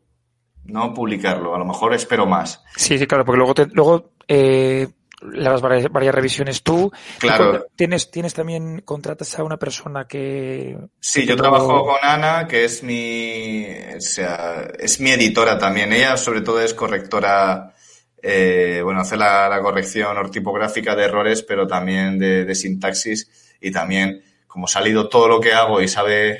no 0.64 0.92
publicarlo. 0.92 1.54
A 1.54 1.58
lo 1.58 1.64
mejor 1.64 1.94
espero 1.94 2.26
más. 2.26 2.62
Sí, 2.76 2.98
sí, 2.98 3.06
claro, 3.06 3.24
porque 3.24 3.38
luego, 3.38 3.54
te, 3.54 3.66
luego 3.66 4.12
eh, 4.28 4.88
las 5.22 5.60
varias, 5.60 5.90
varias, 5.90 6.14
revisiones 6.14 6.62
tú. 6.62 6.90
Claro. 7.18 7.66
¿Tienes, 7.76 8.10
tienes 8.10 8.34
también, 8.34 8.80
contratas 8.80 9.38
a 9.38 9.44
una 9.44 9.56
persona 9.56 10.06
que... 10.06 10.76
Sí, 10.98 11.26
yo 11.26 11.36
trabajo 11.36 11.84
con 11.84 11.96
Ana, 12.02 12.46
que 12.48 12.64
es 12.64 12.82
mi, 12.82 13.66
o 13.96 14.00
sea, 14.00 14.68
es 14.78 15.00
mi 15.00 15.10
editora 15.10 15.58
también. 15.58 15.92
Ella 15.92 16.16
sobre 16.16 16.40
todo 16.40 16.60
es 16.60 16.74
correctora, 16.74 17.74
eh, 18.22 18.80
bueno, 18.82 19.00
hace 19.00 19.16
la, 19.16 19.48
la, 19.48 19.60
corrección 19.60 20.16
ortipográfica 20.16 20.94
de 20.96 21.04
errores, 21.04 21.42
pero 21.42 21.66
también 21.66 22.18
de, 22.18 22.44
de 22.44 22.54
sintaxis 22.54 23.56
y 23.60 23.70
también, 23.70 24.22
como 24.46 24.66
ha 24.66 24.68
salido 24.68 25.08
todo 25.08 25.28
lo 25.28 25.40
que 25.40 25.52
hago 25.52 25.80
y 25.80 25.88
sabe, 25.88 26.38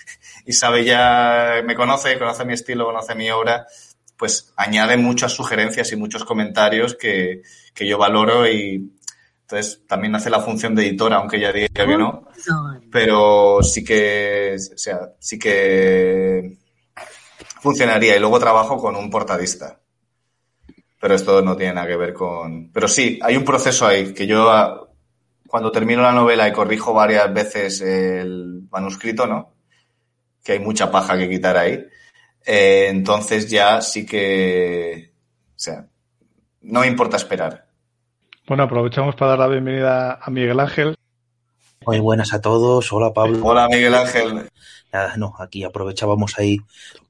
y 0.46 0.52
sabe 0.52 0.84
ya, 0.84 1.62
me 1.64 1.74
conoce, 1.74 2.18
conoce 2.18 2.44
mi 2.44 2.54
estilo, 2.54 2.86
conoce 2.86 3.14
mi 3.14 3.30
obra, 3.30 3.66
pues 4.20 4.52
añade 4.56 4.98
muchas 4.98 5.32
sugerencias 5.32 5.90
y 5.92 5.96
muchos 5.96 6.24
comentarios 6.24 6.94
que, 6.94 7.40
que 7.74 7.88
yo 7.88 7.96
valoro 7.96 8.46
y 8.46 8.92
entonces 9.40 9.82
también 9.88 10.14
hace 10.14 10.28
la 10.28 10.40
función 10.40 10.74
de 10.74 10.86
editora, 10.86 11.16
aunque 11.16 11.38
ella 11.38 11.52
diga 11.52 11.68
que 11.72 11.96
no, 11.96 12.28
pero 12.92 13.62
sí 13.62 13.82
que, 13.82 14.56
o 14.56 14.78
sea, 14.78 15.14
sí 15.18 15.38
que 15.38 16.58
funcionaría. 17.60 18.14
Y 18.14 18.20
luego 18.20 18.38
trabajo 18.38 18.76
con 18.76 18.94
un 18.94 19.10
portadista. 19.10 19.80
Pero 21.00 21.14
esto 21.14 21.42
no 21.42 21.56
tiene 21.56 21.74
nada 21.74 21.88
que 21.88 21.96
ver 21.96 22.12
con... 22.12 22.70
Pero 22.70 22.86
sí, 22.86 23.18
hay 23.22 23.36
un 23.36 23.44
proceso 23.44 23.86
ahí, 23.86 24.12
que 24.12 24.26
yo 24.26 24.50
ah, 24.50 24.86
cuando 25.48 25.72
termino 25.72 26.02
la 26.02 26.12
novela 26.12 26.46
y 26.46 26.52
corrijo 26.52 26.92
varias 26.92 27.32
veces 27.32 27.80
el 27.80 28.68
manuscrito, 28.70 29.26
¿no? 29.26 29.54
que 30.44 30.52
hay 30.52 30.58
mucha 30.58 30.90
paja 30.90 31.18
que 31.18 31.28
quitar 31.28 31.56
ahí. 31.56 31.84
Eh, 32.44 32.88
entonces 32.88 33.50
ya 33.50 33.80
sí 33.80 34.06
que, 34.06 35.12
o 35.48 35.58
sea, 35.58 35.86
no 36.62 36.80
me 36.80 36.86
importa 36.86 37.16
esperar. 37.16 37.66
Bueno, 38.46 38.64
aprovechamos 38.64 39.14
para 39.14 39.30
dar 39.30 39.38
la 39.40 39.46
bienvenida 39.48 40.14
a 40.14 40.30
Miguel 40.30 40.60
Ángel. 40.60 40.96
Muy 41.86 42.00
buenas 42.00 42.32
a 42.34 42.40
todos. 42.40 42.92
Hola, 42.92 43.12
Pablo. 43.12 43.40
Hola, 43.42 43.68
Miguel 43.68 43.94
Ángel. 43.94 44.48
Nada, 44.92 45.16
no, 45.16 45.34
aquí 45.38 45.62
aprovechábamos 45.62 46.38
ahí 46.38 46.58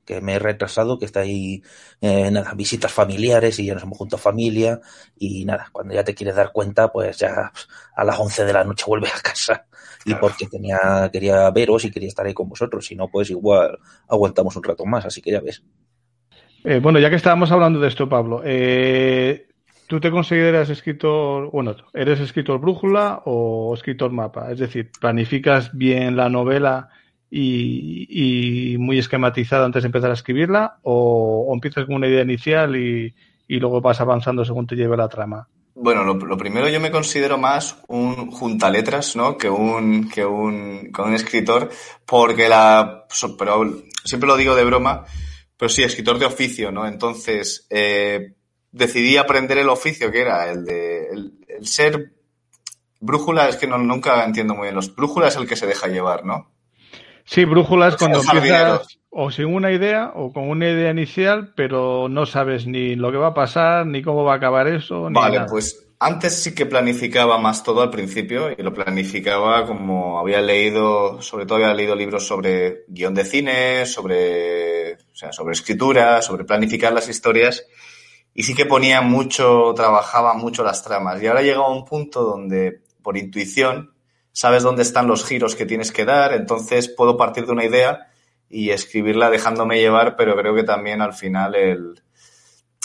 que 0.05 0.21
me 0.21 0.35
he 0.35 0.39
retrasado, 0.39 0.99
que 0.99 1.05
está 1.07 1.21
ahí, 1.21 1.63
eh, 2.01 2.31
nada, 2.31 2.53
visitas 2.55 2.93
familiares 2.93 3.59
y 3.59 3.67
ya 3.67 3.75
nos 3.75 3.85
hemos 3.85 3.97
junto 3.97 4.17
a 4.17 4.19
familia 4.19 4.81
y 5.19 5.45
nada, 5.45 5.69
cuando 5.73 5.95
ya 5.95 6.05
te 6.05 6.15
quieres 6.15 6.37
dar 6.37 6.53
cuenta, 6.53 6.93
pues 6.93 7.19
ya 7.19 7.53
a 7.95 8.05
las 8.05 8.19
11 8.19 8.45
de 8.45 8.53
la 8.53 8.65
noche 8.65 8.85
vuelves 8.87 9.15
a 9.15 9.21
casa 9.21 9.67
y 10.05 10.15
porque 10.15 10.47
tenía, 10.47 11.11
quería 11.13 11.51
veros 11.51 11.85
y 11.85 11.91
quería 11.91 12.09
estar 12.09 12.27
ahí 12.27 12.35
con 12.35 12.49
vosotros, 12.49 12.87
si 12.87 12.97
no, 12.97 13.09
pues 13.09 13.31
igual 13.31 13.79
aguantamos 14.09 14.57
un 14.57 14.65
rato 14.65 14.85
más, 14.87 15.05
así 15.05 15.21
que 15.21 15.33
ya 15.33 15.41
ves. 15.41 15.63
Eh, 16.65 16.81
bueno, 16.83 16.99
ya 16.99 17.11
que 17.11 17.17
estábamos 17.17 17.51
hablando 17.53 17.81
de 17.81 17.89
esto, 17.89 18.09
Pablo, 18.09 18.43
eh, 18.45 19.49
¿tú 19.87 20.01
te 20.01 20.11
consideras 20.11 20.71
escritor, 20.71 21.51
bueno, 21.51 21.77
eres 21.93 22.21
escritor 22.21 22.61
brújula 22.61 23.23
o 23.25 23.75
escritor 23.75 24.11
mapa? 24.11 24.51
Es 24.53 24.59
decir, 24.59 24.91
¿planificas 25.01 25.77
bien 25.77 26.17
la 26.17 26.29
novela? 26.29 26.91
y, 27.31 28.75
y, 28.75 28.79
muy 28.79 28.99
esquematizada 28.99 29.65
antes 29.65 29.85
de 29.85 29.87
empezar 29.87 30.11
a 30.11 30.15
escribirla 30.15 30.79
o, 30.83 31.47
o 31.49 31.55
empiezas 31.55 31.87
con 31.87 31.95
una 31.95 32.09
idea 32.09 32.23
inicial 32.23 32.75
y, 32.75 33.15
y, 33.47 33.61
luego 33.61 33.81
vas 33.81 34.01
avanzando 34.01 34.45
según 34.45 34.67
te 34.67 34.75
lleve 34.75 34.97
la 34.97 35.09
trama? 35.09 35.49
Bueno, 35.83 36.05
lo, 36.05 36.37
primero 36.37 36.69
yo 36.69 36.79
me 36.79 36.91
considero 36.91 37.39
más 37.39 37.79
un 37.89 38.31
juntaletras, 38.31 39.17
¿no? 39.17 39.39
Que 39.39 39.49
un, 39.49 40.11
que 40.11 40.27
un, 40.27 40.93
que 40.95 41.01
un 41.01 41.15
escritor, 41.15 41.71
porque 42.05 42.51
la, 42.51 43.07
pero 43.39 43.83
siempre 44.05 44.29
lo 44.29 44.37
digo 44.37 44.55
de 44.55 44.65
broma, 44.65 45.07
pero 45.57 45.71
sí, 45.71 45.83
escritor 45.83 46.19
de 46.19 46.27
oficio, 46.27 46.71
¿no? 46.71 46.87
Entonces, 46.87 47.67
eh, 47.71 48.35
decidí 48.71 49.17
aprender 49.17 49.57
el 49.57 49.71
oficio 49.71 50.11
que 50.11 50.21
era 50.21 50.51
el 50.51 50.67
de, 50.67 51.07
el, 51.13 51.33
el 51.49 51.67
ser 51.67 52.13
brújula, 53.01 53.49
es 53.49 53.57
que 53.57 53.67
no, 53.67 53.79
nunca 53.79 54.23
entiendo 54.23 54.55
muy 54.55 54.65
bien, 54.65 54.75
los 54.75 54.95
brújula 54.95 55.29
es 55.29 55.37
el 55.37 55.49
que 55.49 55.57
se 55.57 55.67
deja 55.67 55.89
llevar, 55.89 56.27
¿no? 56.27 56.51
Sí, 57.31 57.45
brújulas 57.45 57.97
cuando 57.97 58.21
empiezas 58.21 58.99
o 59.09 59.31
sin 59.31 59.47
una 59.47 59.71
idea 59.71 60.11
o 60.17 60.33
con 60.33 60.49
una 60.49 60.69
idea 60.69 60.91
inicial, 60.91 61.53
pero 61.55 62.09
no 62.09 62.27
sabes 62.27 62.67
ni 62.67 62.97
lo 62.97 63.13
que 63.13 63.19
va 63.19 63.29
a 63.29 63.35
pasar, 63.35 63.87
ni 63.87 64.03
cómo 64.03 64.25
va 64.25 64.33
a 64.33 64.37
acabar 64.37 64.67
eso. 64.67 65.09
Ni 65.09 65.15
vale, 65.15 65.37
nada. 65.37 65.47
pues 65.49 65.87
antes 66.01 66.43
sí 66.43 66.57
que 66.57 66.67
planificaba 66.67 67.39
más 67.39 67.63
todo 67.63 67.83
al 67.83 67.91
principio 67.91 68.51
y 68.51 68.61
lo 68.61 68.75
planificaba 68.75 69.65
como 69.65 70.19
había 70.19 70.41
leído, 70.41 71.23
sobre 71.23 71.47
todo 71.47 71.59
había 71.59 71.73
leído 71.73 71.95
libros 71.95 72.27
sobre 72.27 72.85
guion 72.89 73.15
de 73.15 73.25
cine, 73.25 73.87
sobre, 73.87 74.95
o 74.95 75.15
sea, 75.15 75.33
sobre 75.33 75.53
escritura, 75.53 76.23
sobre 76.23 76.45
planificar 76.45 76.93
las 76.93 77.09
historias 77.09 77.65
y 78.35 78.43
sí 78.43 78.57
que 78.57 78.67
ponía 78.67 79.03
mucho, 79.03 79.73
trabajaba 79.77 80.35
mucho 80.35 80.65
las 80.65 80.83
tramas. 80.83 81.23
Y 81.23 81.29
ahora 81.29 81.43
llega 81.43 81.59
a 81.59 81.71
un 81.71 81.85
punto 81.85 82.25
donde, 82.25 82.81
por 83.03 83.17
intuición, 83.17 83.90
sabes 84.33 84.63
dónde 84.63 84.83
están 84.83 85.07
los 85.07 85.25
giros 85.25 85.57
que 85.57 85.67
tienes 85.67 85.93
que 85.93 86.05
dar, 86.05 86.33
entonces 86.33 86.89
puedo 86.89 87.17
partir 87.17 87.47
de 87.47 87.53
una 87.53 87.65
idea 87.65 88.09
y 88.49 88.71
escribirla 88.71 89.31
dejándome 89.31 89.81
llevar, 89.81 90.17
pero 90.17 90.37
creo 90.37 90.55
que 90.55 90.65
también 90.65 91.01
al 91.01 91.15
final 91.15 91.55
el, 91.55 92.03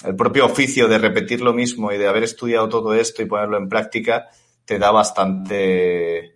el 0.03 0.15
propio 0.15 0.45
oficio 0.45 0.87
de 0.87 0.97
repetir 0.97 1.41
lo 1.41 1.53
mismo 1.53 1.91
y 1.91 1.97
de 1.97 2.07
haber 2.07 2.23
estudiado 2.23 2.69
todo 2.69 2.93
esto 2.93 3.21
y 3.21 3.25
ponerlo 3.25 3.57
en 3.57 3.69
práctica 3.69 4.27
te 4.65 4.79
da 4.79 4.91
bastante 4.91 6.35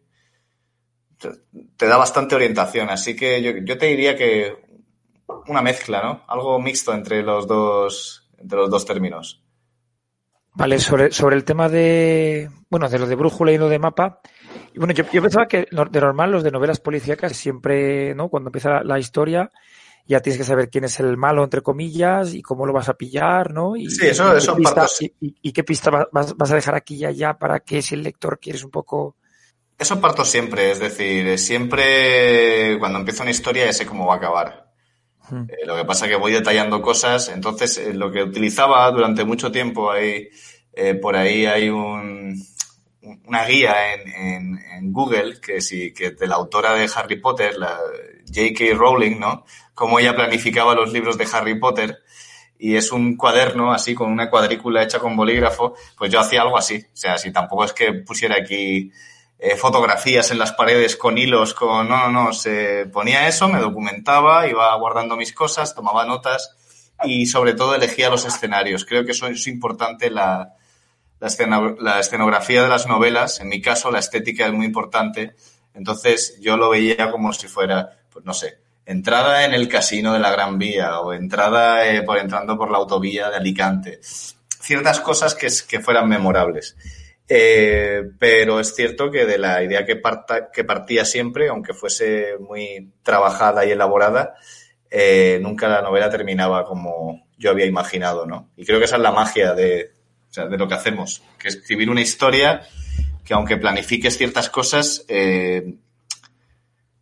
te 1.75 1.85
da 1.85 1.97
bastante 1.97 2.35
orientación. 2.35 2.89
Así 2.89 3.15
que 3.15 3.41
yo, 3.41 3.51
yo 3.63 3.77
te 3.77 3.87
diría 3.87 4.15
que 4.15 4.55
una 5.47 5.61
mezcla, 5.61 6.01
¿no? 6.01 6.23
Algo 6.27 6.59
mixto 6.59 6.93
entre 6.93 7.21
los 7.23 7.47
dos, 7.47 8.29
entre 8.37 8.57
los 8.57 8.69
dos 8.69 8.85
términos. 8.85 9.43
Vale, 10.53 10.79
sobre, 10.79 11.11
sobre 11.11 11.35
el 11.35 11.43
tema 11.43 11.69
de, 11.69 12.49
bueno, 12.69 12.89
de 12.89 12.99
lo 12.99 13.07
de 13.07 13.15
brújula 13.15 13.51
y 13.51 13.57
lo 13.57 13.69
de 13.69 13.79
mapa, 13.79 14.21
y 14.73 14.79
bueno, 14.79 14.93
yo, 14.93 15.03
yo, 15.11 15.21
pensaba 15.21 15.47
que 15.47 15.67
de 15.69 16.01
normal 16.01 16.31
los 16.31 16.43
de 16.43 16.51
novelas 16.51 16.79
policíacas 16.79 17.35
siempre, 17.35 18.13
¿no? 18.15 18.29
Cuando 18.29 18.49
empieza 18.49 18.69
la, 18.69 18.83
la, 18.83 18.99
historia, 18.99 19.51
ya 20.05 20.21
tienes 20.21 20.37
que 20.39 20.43
saber 20.43 20.69
quién 20.69 20.85
es 20.85 20.99
el 20.99 21.17
malo, 21.17 21.43
entre 21.43 21.61
comillas, 21.61 22.33
y 22.33 22.41
cómo 22.41 22.65
lo 22.65 22.73
vas 22.73 22.89
a 22.89 22.95
pillar, 22.95 23.53
¿no? 23.53 23.75
Y, 23.75 23.89
sí, 23.89 24.07
eso, 24.07 24.33
y 24.33 24.37
eso 24.37 24.55
pista, 24.55 24.75
partos... 24.75 25.01
y, 25.01 25.13
y, 25.19 25.51
qué 25.51 25.63
pista 25.63 25.91
vas, 26.11 26.35
vas, 26.35 26.51
a 26.51 26.55
dejar 26.55 26.75
aquí 26.75 26.95
y 26.95 27.05
allá 27.05 27.37
para 27.37 27.59
que 27.59 27.81
si 27.81 27.95
el 27.95 28.03
lector 28.03 28.39
quieres 28.39 28.63
un 28.63 28.71
poco... 28.71 29.15
Eso 29.77 30.01
parto 30.01 30.25
siempre, 30.25 30.71
es 30.71 30.79
decir, 30.79 31.37
siempre 31.37 32.77
cuando 32.79 32.99
empiezo 32.99 33.21
una 33.21 33.31
historia 33.31 33.65
ya 33.65 33.73
sé 33.73 33.85
cómo 33.85 34.07
va 34.07 34.15
a 34.15 34.17
acabar. 34.17 34.73
Hmm. 35.29 35.43
Eh, 35.47 35.65
lo 35.65 35.75
que 35.75 35.85
pasa 35.85 36.05
es 36.05 36.11
que 36.11 36.17
voy 36.17 36.31
detallando 36.31 36.81
cosas, 36.81 37.29
entonces 37.29 37.77
eh, 37.77 37.93
lo 37.93 38.11
que 38.11 38.23
utilizaba 38.23 38.89
durante 38.91 39.23
mucho 39.23 39.51
tiempo 39.51 39.91
ahí, 39.91 40.27
eh, 40.73 40.95
por 40.95 41.15
ahí 41.15 41.45
hay 41.45 41.69
un, 41.69 42.35
una 43.25 43.45
guía 43.45 43.93
en, 43.93 44.57
en, 44.57 44.91
Google 44.91 45.39
que 45.39 45.61
sí, 45.61 45.93
que 45.93 46.11
de 46.11 46.27
la 46.27 46.35
autora 46.35 46.73
de 46.73 46.89
Harry 46.95 47.19
Potter, 47.19 47.57
la 47.57 47.79
J.K. 48.27 48.75
Rowling, 48.75 49.19
¿no? 49.19 49.45
Cómo 49.73 49.99
ella 49.99 50.15
planificaba 50.15 50.73
los 50.73 50.91
libros 50.91 51.17
de 51.17 51.27
Harry 51.31 51.59
Potter 51.59 51.99
y 52.57 52.75
es 52.75 52.91
un 52.91 53.15
cuaderno 53.15 53.71
así 53.71 53.95
con 53.95 54.11
una 54.11 54.29
cuadrícula 54.29 54.83
hecha 54.83 54.99
con 54.99 55.15
bolígrafo, 55.15 55.75
pues 55.97 56.11
yo 56.11 56.19
hacía 56.19 56.41
algo 56.41 56.57
así. 56.57 56.77
O 56.77 56.97
sea, 56.97 57.17
si 57.17 57.31
tampoco 57.31 57.63
es 57.63 57.73
que 57.73 57.93
pusiera 57.93 58.35
aquí 58.35 58.91
eh, 59.37 59.55
fotografías 59.55 60.31
en 60.31 60.39
las 60.39 60.51
paredes 60.51 60.97
con 60.97 61.17
hilos, 61.17 61.53
con... 61.53 61.87
No, 61.87 62.09
no, 62.09 62.25
no, 62.25 62.33
se 62.33 62.85
ponía 62.87 63.29
eso, 63.29 63.47
me 63.47 63.59
documentaba, 63.59 64.47
iba 64.47 64.75
guardando 64.75 65.15
mis 65.15 65.33
cosas, 65.33 65.73
tomaba 65.73 66.05
notas 66.05 66.57
y 67.05 67.25
sobre 67.25 67.53
todo 67.53 67.75
elegía 67.75 68.09
los 68.09 68.25
escenarios. 68.25 68.83
Creo 68.83 69.05
que 69.05 69.11
eso 69.11 69.27
es 69.27 69.47
importante 69.47 70.09
la, 70.09 70.55
la, 71.19 71.99
escenografía 71.99 72.63
de 72.63 72.69
las 72.69 72.87
novelas. 72.87 73.39
En 73.39 73.49
mi 73.49 73.61
caso, 73.61 73.91
la 73.91 73.99
estética 73.99 74.45
es 74.45 74.53
muy 74.53 74.65
importante. 74.65 75.35
Entonces 75.73 76.39
yo 76.41 76.57
lo 76.57 76.69
veía 76.69 77.11
como 77.11 77.33
si 77.33 77.47
fuera, 77.47 77.99
pues 78.11 78.25
no 78.25 78.33
sé, 78.33 78.59
entrada 78.85 79.45
en 79.45 79.53
el 79.53 79.67
casino 79.67 80.13
de 80.13 80.19
la 80.19 80.31
Gran 80.31 80.57
Vía 80.57 80.99
o 80.99 81.13
entrada 81.13 81.87
eh, 81.87 82.01
por 82.03 82.17
entrando 82.17 82.57
por 82.57 82.71
la 82.71 82.77
autovía 82.77 83.29
de 83.29 83.37
Alicante. 83.37 83.99
Ciertas 84.01 84.99
cosas 84.99 85.35
que, 85.35 85.47
que 85.67 85.79
fueran 85.79 86.09
memorables. 86.09 86.75
Eh, 87.31 88.01
pero 88.17 88.59
es 88.59 88.73
cierto 88.73 89.11
que 89.11 89.25
de 89.25 89.37
la 89.37 89.63
idea 89.63 89.85
que, 89.85 89.95
parta, 89.95 90.49
que 90.51 90.63
partía 90.63 91.05
siempre, 91.05 91.49
aunque 91.49 91.75
fuese 91.75 92.37
muy 92.39 92.91
trabajada 93.03 93.65
y 93.65 93.71
elaborada, 93.71 94.33
eh, 94.89 95.37
nunca 95.39 95.67
la 95.67 95.83
novela 95.83 96.09
terminaba 96.09 96.65
como 96.65 97.27
yo 97.37 97.51
había 97.51 97.67
imaginado, 97.67 98.25
¿no? 98.25 98.49
Y 98.57 98.65
creo 98.65 98.79
que 98.79 98.85
esa 98.85 98.95
es 98.95 99.03
la 99.03 99.11
magia 99.11 99.53
de, 99.53 99.93
de 100.35 100.57
lo 100.57 100.67
que 100.67 100.75
hacemos, 100.75 101.21
que 101.37 101.47
escribir 101.47 101.89
una 101.89 102.01
historia 102.01 102.61
que 103.25 103.33
aunque 103.33 103.57
planifiques 103.57 104.17
ciertas 104.17 104.49
cosas, 104.49 105.05
eh, 105.07 105.75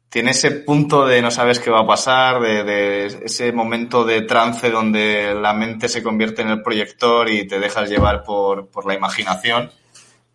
tiene 0.10 0.32
ese 0.32 0.52
punto 0.52 1.06
de 1.06 1.22
no 1.22 1.32
sabes 1.32 1.60
qué 1.60 1.70
va 1.70 1.82
a 1.82 1.88
pasar, 1.88 2.42
de, 2.42 3.06
ese 3.06 3.52
momento 3.52 4.04
de 4.04 4.22
trance 4.24 4.70
donde 4.70 5.34
la 5.36 5.54
mente 5.54 5.88
se 5.88 6.04
convierte 6.04 6.42
en 6.42 6.50
el 6.50 6.62
proyector 6.62 7.30
y 7.30 7.48
te 7.48 7.60
dejas 7.60 7.90
llevar 7.90 8.24
por, 8.24 8.68
por 8.68 8.86
la 8.86 8.96
imaginación. 8.96 9.72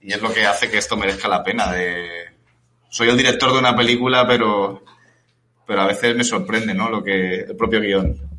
Y 0.01 0.13
es 0.13 0.23
lo 0.23 0.33
que 0.33 0.47
hace 0.47 0.71
que 0.71 0.79
esto 0.79 0.97
merezca 0.97 1.29
la 1.29 1.43
pena. 1.43 1.73
De... 1.73 2.27
Soy 2.89 3.09
el 3.09 3.17
director 3.17 3.53
de 3.53 3.59
una 3.59 3.77
película, 3.77 4.27
pero 4.27 4.83
pero 5.67 5.83
a 5.83 5.87
veces 5.87 6.17
me 6.17 6.25
sorprende, 6.25 6.75
¿no? 6.75 6.91
Lo 6.91 7.03
que 7.03 7.41
el 7.41 7.57
propio 7.57 7.81
guion. 7.81 8.32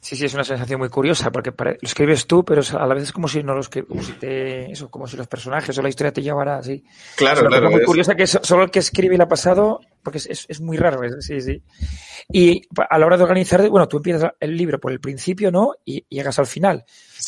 Sí, 0.00 0.16
sí, 0.16 0.24
es 0.26 0.34
una 0.34 0.44
sensación 0.44 0.80
muy 0.80 0.88
curiosa, 0.88 1.30
porque 1.30 1.52
lo 1.56 1.76
escribes 1.80 2.26
tú, 2.26 2.44
pero 2.44 2.62
a 2.78 2.86
la 2.86 2.94
vez 2.94 3.04
es 3.04 3.12
como 3.12 3.28
si 3.28 3.42
no 3.42 3.54
los 3.54 3.68
que, 3.68 3.84
como 3.84 4.02
si 4.02 4.12
te, 4.12 4.70
eso, 4.70 4.90
como 4.90 5.06
si 5.06 5.16
los 5.16 5.26
personajes 5.26 5.76
o 5.78 5.82
la 5.82 5.88
historia 5.88 6.12
te 6.12 6.22
llevara 6.22 6.58
así. 6.58 6.84
Claro, 7.16 7.48
es 7.48 7.56
una 7.58 7.70
muy 7.70 7.84
curiosa 7.84 8.14
que 8.14 8.26
solo 8.26 8.64
el 8.64 8.70
que 8.70 8.80
escribe 8.80 9.16
le 9.16 9.24
ha 9.24 9.28
pasado, 9.28 9.80
porque 10.02 10.18
es, 10.18 10.46
es, 10.48 10.60
muy 10.60 10.76
raro, 10.76 11.00
sí, 11.20 11.40
sí. 11.40 11.62
Y 12.30 12.62
a 12.88 12.98
la 12.98 13.06
hora 13.06 13.16
de 13.16 13.22
organizar, 13.22 13.66
bueno, 13.68 13.88
tú 13.88 13.98
empiezas 13.98 14.32
el 14.38 14.56
libro 14.56 14.78
por 14.78 14.92
el 14.92 15.00
principio, 15.00 15.50
¿no? 15.50 15.72
Y 15.84 16.04
llegas 16.08 16.38
al 16.38 16.46
final. 16.46 16.84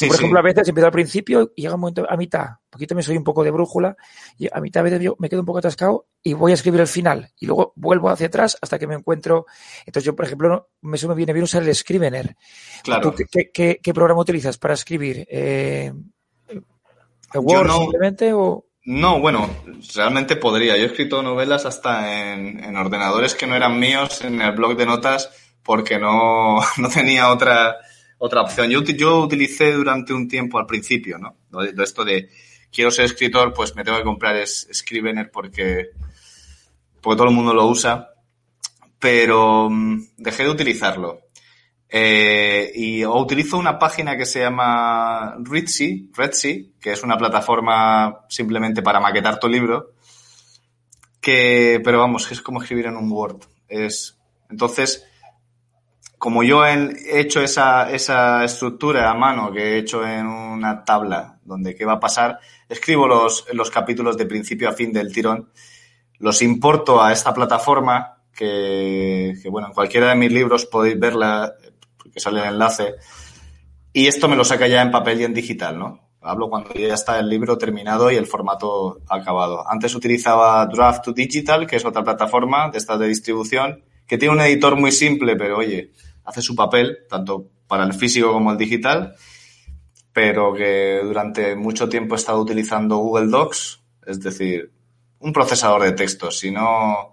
Por 0.06 0.16
ejemplo, 0.16 0.38
a 0.38 0.42
veces 0.42 0.68
empiezo 0.68 0.86
al 0.86 0.92
principio 0.92 1.52
y 1.54 1.62
llega 1.62 1.74
un 1.74 1.80
momento 1.80 2.06
a 2.08 2.16
mitad, 2.16 2.46
un 2.46 2.70
poquito 2.70 2.94
me 2.94 3.02
soy 3.02 3.16
un 3.16 3.24
poco 3.24 3.44
de 3.44 3.50
brújula, 3.50 3.96
y 4.38 4.48
a 4.52 4.60
mitad 4.60 4.80
a 4.80 4.84
veces 4.84 5.00
yo 5.00 5.16
me 5.18 5.28
quedo 5.28 5.40
un 5.40 5.46
poco 5.46 5.58
atascado 5.58 6.06
y 6.22 6.34
voy 6.34 6.52
a 6.52 6.54
escribir 6.54 6.80
el 6.80 6.86
final. 6.86 7.30
Y 7.38 7.46
luego 7.46 7.72
vuelvo 7.76 8.10
hacia 8.10 8.28
atrás 8.28 8.56
hasta 8.60 8.78
que 8.78 8.86
me 8.86 8.94
encuentro. 8.94 9.46
Entonces, 9.80 10.04
yo, 10.04 10.14
por 10.14 10.26
ejemplo, 10.26 10.70
me, 10.82 10.98
me 10.98 11.14
viene 11.14 11.32
bien 11.32 11.44
usar 11.44 11.62
el 11.62 11.74
Scrivener. 11.74 12.36
Claro. 12.82 13.14
qué, 13.52 13.80
qué, 13.82 13.94
programa 13.94 14.20
utilizas 14.20 14.58
para 14.58 14.74
escribir? 14.74 15.26
Eh, 15.30 15.92
¿Word 17.34 17.70
simplemente 17.70 18.32
o.? 18.32 18.66
No, 18.84 19.20
bueno, 19.20 19.48
realmente 19.94 20.36
podría. 20.36 20.76
Yo 20.76 20.84
he 20.84 20.86
escrito 20.86 21.22
novelas 21.22 21.66
hasta 21.66 22.32
en, 22.32 22.76
ordenadores 22.76 23.34
que 23.34 23.46
no 23.46 23.54
eran 23.54 23.78
míos 23.78 24.22
en 24.24 24.40
el 24.40 24.52
blog 24.52 24.76
de 24.76 24.86
notas 24.86 25.30
porque 25.62 25.98
no, 25.98 26.58
no 26.78 26.88
tenía 26.88 27.30
otra, 27.30 27.76
otra 28.22 28.42
opción. 28.42 28.70
Yo, 28.70 29.22
utilicé 29.22 29.72
durante 29.72 30.12
un 30.12 30.28
tiempo 30.28 30.58
al 30.58 30.66
principio, 30.66 31.18
¿no? 31.18 31.36
Esto 31.82 32.04
de 32.04 32.28
quiero 32.70 32.90
ser 32.90 33.06
escritor, 33.06 33.54
pues 33.54 33.74
me 33.74 33.82
tengo 33.82 33.96
que 33.96 34.04
comprar 34.04 34.46
Scrivener 34.46 35.30
porque, 35.30 35.90
porque 37.00 37.16
todo 37.16 37.28
el 37.28 37.34
mundo 37.34 37.54
lo 37.54 37.66
usa. 37.66 38.10
Pero 38.98 39.70
mm, 39.70 40.08
dejé 40.18 40.44
de 40.44 40.50
utilizarlo. 40.50 41.22
Eh, 41.88 42.70
y 42.74 43.06
utilizo 43.06 43.56
una 43.56 43.78
página 43.78 44.18
que 44.18 44.26
se 44.26 44.40
llama 44.40 45.36
Redsy, 45.38 46.10
Redsy, 46.14 46.74
que 46.78 46.92
es 46.92 47.02
una 47.02 47.16
plataforma 47.16 48.26
simplemente 48.28 48.82
para 48.82 49.00
maquetar 49.00 49.40
tu 49.40 49.48
libro. 49.48 49.94
Que, 51.22 51.80
pero 51.82 51.98
vamos, 51.98 52.30
es 52.30 52.42
como 52.42 52.60
escribir 52.60 52.86
en 52.86 52.98
un 52.98 53.10
Word. 53.10 53.44
Es, 53.66 54.18
entonces, 54.50 55.06
como 56.20 56.42
yo 56.42 56.66
he 56.66 57.18
hecho 57.18 57.40
esa, 57.40 57.90
estructura 58.44 59.10
a 59.10 59.14
mano 59.14 59.50
que 59.50 59.62
he 59.62 59.78
hecho 59.78 60.06
en 60.06 60.26
una 60.26 60.84
tabla 60.84 61.38
donde 61.46 61.74
qué 61.74 61.86
va 61.86 61.94
a 61.94 62.00
pasar, 62.00 62.38
escribo 62.68 63.08
los, 63.08 63.46
los 63.54 63.70
capítulos 63.70 64.18
de 64.18 64.26
principio 64.26 64.68
a 64.68 64.74
fin 64.74 64.92
del 64.92 65.14
tirón, 65.14 65.48
los 66.18 66.42
importo 66.42 67.02
a 67.02 67.10
esta 67.10 67.32
plataforma 67.32 68.18
que, 68.34 69.32
que, 69.42 69.48
bueno, 69.48 69.68
en 69.68 69.72
cualquiera 69.72 70.10
de 70.10 70.16
mis 70.16 70.30
libros 70.30 70.66
podéis 70.66 71.00
verla, 71.00 71.54
que 72.12 72.20
sale 72.20 72.40
el 72.40 72.48
enlace. 72.48 72.96
Y 73.94 74.06
esto 74.06 74.28
me 74.28 74.36
lo 74.36 74.44
saca 74.44 74.68
ya 74.68 74.82
en 74.82 74.90
papel 74.90 75.22
y 75.22 75.24
en 75.24 75.32
digital, 75.32 75.78
¿no? 75.78 76.10
Hablo 76.20 76.50
cuando 76.50 76.74
ya 76.74 76.92
está 76.92 77.18
el 77.18 77.30
libro 77.30 77.56
terminado 77.56 78.10
y 78.10 78.16
el 78.16 78.26
formato 78.26 79.00
acabado. 79.08 79.66
Antes 79.66 79.94
utilizaba 79.94 80.66
Draft 80.66 81.02
to 81.02 81.12
Digital, 81.14 81.66
que 81.66 81.76
es 81.76 81.84
otra 81.86 82.04
plataforma 82.04 82.68
de 82.68 82.76
estas 82.76 82.98
de 82.98 83.06
distribución, 83.06 83.82
que 84.06 84.18
tiene 84.18 84.34
un 84.34 84.40
editor 84.42 84.76
muy 84.76 84.92
simple, 84.92 85.36
pero 85.36 85.56
oye, 85.56 85.92
hace 86.30 86.42
su 86.42 86.54
papel, 86.54 87.00
tanto 87.08 87.48
para 87.66 87.84
el 87.84 87.92
físico 87.92 88.32
como 88.32 88.52
el 88.52 88.58
digital, 88.58 89.14
pero 90.12 90.54
que 90.54 91.00
durante 91.02 91.54
mucho 91.56 91.88
tiempo 91.88 92.14
he 92.14 92.18
estado 92.18 92.40
utilizando 92.40 92.96
Google 92.96 93.28
Docs, 93.28 93.80
es 94.06 94.20
decir, 94.20 94.72
un 95.20 95.32
procesador 95.32 95.82
de 95.82 95.92
textos. 95.92 96.38
Si 96.38 96.50
no, 96.50 97.12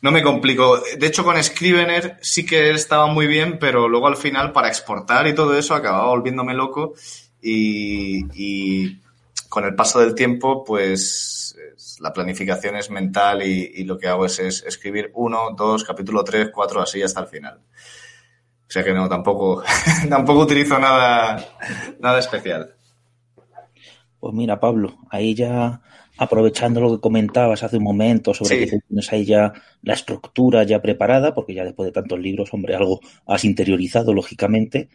no 0.00 0.10
me 0.10 0.22
complico. 0.22 0.80
De 0.98 1.06
hecho, 1.06 1.24
con 1.24 1.42
Scrivener 1.42 2.18
sí 2.20 2.44
que 2.46 2.70
estaba 2.70 3.06
muy 3.06 3.26
bien, 3.26 3.58
pero 3.58 3.88
luego 3.88 4.06
al 4.06 4.16
final 4.16 4.52
para 4.52 4.68
exportar 4.68 5.26
y 5.26 5.34
todo 5.34 5.56
eso 5.56 5.74
acababa 5.74 6.08
volviéndome 6.08 6.54
loco 6.54 6.94
y, 7.40 8.98
con 9.48 9.64
el 9.64 9.74
paso 9.74 10.00
del 10.00 10.14
tiempo, 10.14 10.64
pues 10.64 11.56
la 12.00 12.12
planificación 12.12 12.76
es 12.76 12.90
mental 12.90 13.42
y, 13.42 13.84
lo 13.84 13.98
que 13.98 14.08
hago 14.08 14.26
es, 14.26 14.38
escribir 14.38 15.10
uno, 15.14 15.54
dos, 15.56 15.84
capítulo 15.84 16.22
tres, 16.22 16.50
cuatro, 16.52 16.80
así 16.80 17.02
hasta 17.02 17.20
el 17.20 17.26
final. 17.26 17.60
O 18.68 18.70
sea 18.70 18.84
que 18.84 18.92
no, 18.92 19.08
tampoco, 19.08 19.62
tampoco 20.10 20.40
utilizo 20.40 20.78
nada, 20.78 21.42
nada 22.00 22.18
especial. 22.18 22.74
Pues 24.20 24.34
mira, 24.34 24.60
Pablo, 24.60 24.98
ahí 25.10 25.34
ya 25.34 25.80
aprovechando 26.18 26.80
lo 26.80 26.90
que 26.90 27.00
comentabas 27.00 27.62
hace 27.62 27.78
un 27.78 27.84
momento 27.84 28.34
sobre 28.34 28.66
que 28.66 28.80
tienes 28.86 29.12
ahí 29.12 29.24
ya 29.24 29.52
la 29.82 29.94
estructura 29.94 30.64
ya 30.64 30.82
preparada, 30.82 31.32
porque 31.32 31.54
ya 31.54 31.64
después 31.64 31.86
de 31.86 31.92
tantos 31.92 32.18
libros, 32.18 32.52
hombre, 32.52 32.74
algo 32.74 33.00
has 33.24 33.44
interiorizado, 33.44 34.12
lógicamente. 34.12 34.88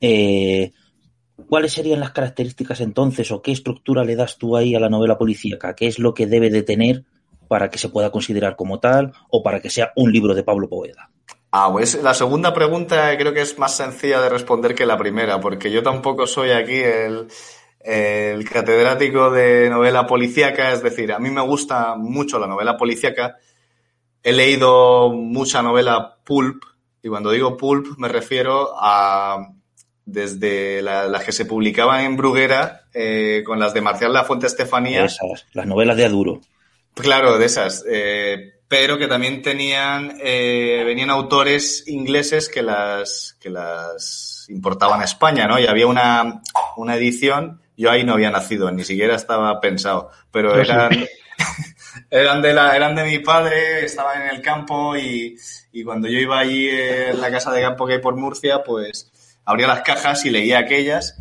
Eh, 0.00 0.72
¿Cuáles 1.48 1.72
serían 1.72 2.00
las 2.00 2.10
características 2.10 2.80
entonces 2.80 3.30
o 3.30 3.40
qué 3.40 3.52
estructura 3.52 4.04
le 4.04 4.16
das 4.16 4.36
tú 4.36 4.56
ahí 4.56 4.74
a 4.74 4.80
la 4.80 4.90
novela 4.90 5.16
policíaca? 5.16 5.74
¿Qué 5.74 5.86
es 5.86 5.98
lo 5.98 6.12
que 6.12 6.26
debe 6.26 6.50
de 6.50 6.62
tener 6.62 7.04
para 7.48 7.70
que 7.70 7.78
se 7.78 7.88
pueda 7.88 8.10
considerar 8.10 8.56
como 8.56 8.80
tal 8.80 9.12
o 9.30 9.42
para 9.42 9.60
que 9.60 9.70
sea 9.70 9.92
un 9.96 10.12
libro 10.12 10.34
de 10.34 10.42
Pablo 10.42 10.68
Poveda? 10.68 11.10
Ah, 11.56 11.68
pues 11.70 12.02
la 12.02 12.14
segunda 12.14 12.52
pregunta 12.52 13.16
creo 13.16 13.32
que 13.32 13.42
es 13.42 13.56
más 13.60 13.76
sencilla 13.76 14.20
de 14.20 14.28
responder 14.28 14.74
que 14.74 14.84
la 14.84 14.98
primera, 14.98 15.40
porque 15.40 15.70
yo 15.70 15.84
tampoco 15.84 16.26
soy 16.26 16.50
aquí 16.50 16.74
el, 16.74 17.28
el 17.78 18.50
catedrático 18.50 19.30
de 19.30 19.70
novela 19.70 20.04
policíaca, 20.04 20.72
es 20.72 20.82
decir, 20.82 21.12
a 21.12 21.20
mí 21.20 21.30
me 21.30 21.42
gusta 21.42 21.94
mucho 21.94 22.40
la 22.40 22.48
novela 22.48 22.76
policíaca. 22.76 23.36
He 24.24 24.32
leído 24.32 25.10
mucha 25.10 25.62
novela 25.62 26.16
pulp, 26.24 26.60
y 27.00 27.08
cuando 27.08 27.30
digo 27.30 27.56
pulp 27.56 27.98
me 27.98 28.08
refiero 28.08 28.74
a 28.76 29.46
desde 30.04 30.82
las 30.82 31.22
que 31.22 31.30
se 31.30 31.44
publicaban 31.44 32.04
en 32.04 32.16
Bruguera 32.16 32.80
eh, 32.92 33.44
con 33.46 33.60
las 33.60 33.72
de 33.72 33.80
Marcial 33.80 34.12
La 34.12 34.24
Fuente 34.24 34.48
Estefanía. 34.48 35.04
Esas, 35.04 35.46
las 35.52 35.66
novelas 35.68 35.96
de 35.96 36.04
Aduro. 36.04 36.40
Claro, 36.94 37.38
de 37.38 37.46
esas. 37.46 37.84
Eh, 37.88 38.53
pero 38.68 38.98
que 38.98 39.06
también 39.06 39.42
tenían, 39.42 40.18
eh, 40.22 40.82
venían 40.84 41.10
autores 41.10 41.86
ingleses 41.86 42.48
que 42.48 42.62
las, 42.62 43.36
que 43.40 43.50
las 43.50 44.46
importaban 44.48 45.00
a 45.00 45.04
España, 45.04 45.46
¿no? 45.46 45.58
Y 45.58 45.66
había 45.66 45.86
una, 45.86 46.42
una 46.76 46.96
edición 46.96 47.60
yo 47.76 47.90
ahí 47.90 48.04
no 48.04 48.14
había 48.14 48.30
nacido, 48.30 48.70
ni 48.70 48.84
siquiera 48.84 49.16
estaba 49.16 49.60
pensado, 49.60 50.10
pero 50.30 50.58
eran, 50.58 50.92
eran, 52.10 52.42
de, 52.42 52.54
la, 52.54 52.76
eran 52.76 52.94
de 52.94 53.04
mi 53.04 53.18
padre, 53.18 53.84
estaban 53.84 54.22
en 54.22 54.28
el 54.28 54.42
campo 54.42 54.96
y, 54.96 55.36
y 55.72 55.82
cuando 55.82 56.08
yo 56.08 56.18
iba 56.18 56.38
allí 56.38 56.68
en 56.68 57.20
la 57.20 57.30
casa 57.30 57.50
de 57.52 57.62
campo 57.62 57.86
que 57.86 57.94
hay 57.94 58.00
por 58.00 58.16
Murcia, 58.16 58.62
pues 58.62 59.10
abría 59.44 59.66
las 59.66 59.82
cajas 59.82 60.24
y 60.24 60.30
leía 60.30 60.60
aquellas 60.60 61.16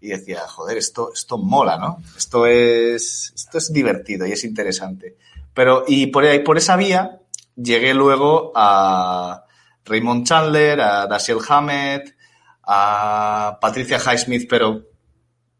y 0.00 0.08
decía, 0.08 0.40
joder, 0.48 0.78
esto, 0.78 1.12
esto 1.12 1.38
mola, 1.38 1.76
¿no? 1.76 2.02
Esto 2.16 2.46
es, 2.46 3.32
esto 3.34 3.58
es 3.58 3.72
divertido 3.72 4.26
y 4.26 4.32
es 4.32 4.44
interesante. 4.44 5.16
Pero, 5.58 5.82
y 5.88 6.06
por 6.06 6.22
ahí, 6.24 6.38
por 6.38 6.56
esa 6.56 6.76
vía, 6.76 7.18
llegué 7.56 7.92
luego 7.92 8.52
a 8.54 9.42
Raymond 9.84 10.24
Chandler, 10.24 10.80
a 10.80 11.08
Dashiell 11.08 11.40
Hammett, 11.48 12.14
a 12.62 13.58
Patricia 13.60 13.98
Highsmith, 13.98 14.48
pero, 14.48 14.84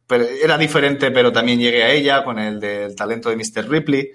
era 0.09 0.57
diferente, 0.57 1.11
pero 1.11 1.33
también 1.33 1.59
llegué 1.59 1.83
a 1.83 1.91
ella 1.91 2.23
con 2.23 2.39
el 2.39 2.61
del 2.61 2.95
talento 2.95 3.29
de 3.29 3.35
Mr. 3.35 3.69
Ripley. 3.69 4.13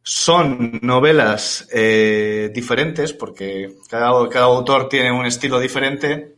Son 0.00 0.78
novelas 0.80 1.66
eh, 1.72 2.48
diferentes 2.54 3.12
porque 3.14 3.74
cada, 3.90 4.28
cada 4.28 4.44
autor 4.44 4.88
tiene 4.88 5.10
un 5.10 5.26
estilo 5.26 5.58
diferente, 5.58 6.36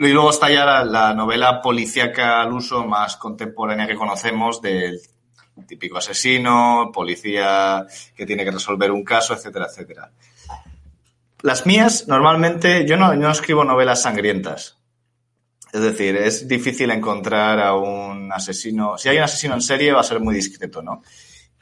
y 0.00 0.08
luego 0.08 0.30
está 0.30 0.50
ya 0.50 0.64
la, 0.64 0.84
la, 0.84 1.14
novela 1.14 1.62
policíaca 1.62 2.42
al 2.42 2.52
uso 2.52 2.84
más 2.84 3.16
contemporánea 3.16 3.86
que 3.86 3.94
conocemos 3.94 4.60
del 4.60 5.00
típico 5.66 5.98
asesino, 5.98 6.90
policía 6.92 7.86
que 8.14 8.26
tiene 8.26 8.44
que 8.44 8.50
resolver 8.50 8.90
un 8.90 9.04
caso, 9.04 9.34
etcétera, 9.34 9.66
etcétera. 9.66 10.10
Las 11.42 11.66
mías, 11.66 12.08
normalmente, 12.08 12.86
yo 12.86 12.96
no, 12.96 13.14
yo 13.14 13.20
no 13.20 13.30
escribo 13.30 13.64
novelas 13.64 14.02
sangrientas. 14.02 14.78
Es 15.72 15.80
decir, 15.80 16.16
es 16.16 16.48
difícil 16.48 16.90
encontrar 16.90 17.60
a 17.60 17.74
un 17.74 18.32
asesino. 18.32 18.96
Si 18.96 19.08
hay 19.08 19.18
un 19.18 19.24
asesino 19.24 19.54
en 19.54 19.60
serie, 19.60 19.92
va 19.92 20.00
a 20.00 20.04
ser 20.04 20.20
muy 20.20 20.34
discreto, 20.34 20.82
¿no? 20.82 21.02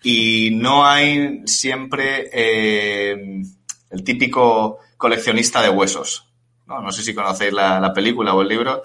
Y 0.03 0.51
no 0.53 0.87
hay 0.87 1.43
siempre 1.47 2.31
eh, 2.33 3.43
el 3.91 4.05
típico 4.05 4.79
coleccionista 4.97 5.63
de 5.63 5.71
huesos. 5.71 6.29
No, 6.67 6.81
no 6.81 6.93
sé 6.93 7.03
si 7.03 7.15
conocéis 7.15 7.53
la, 7.53 7.81
la, 7.81 7.93
película 7.93 8.35
o 8.35 8.43
el 8.43 8.49
libro. 8.49 8.83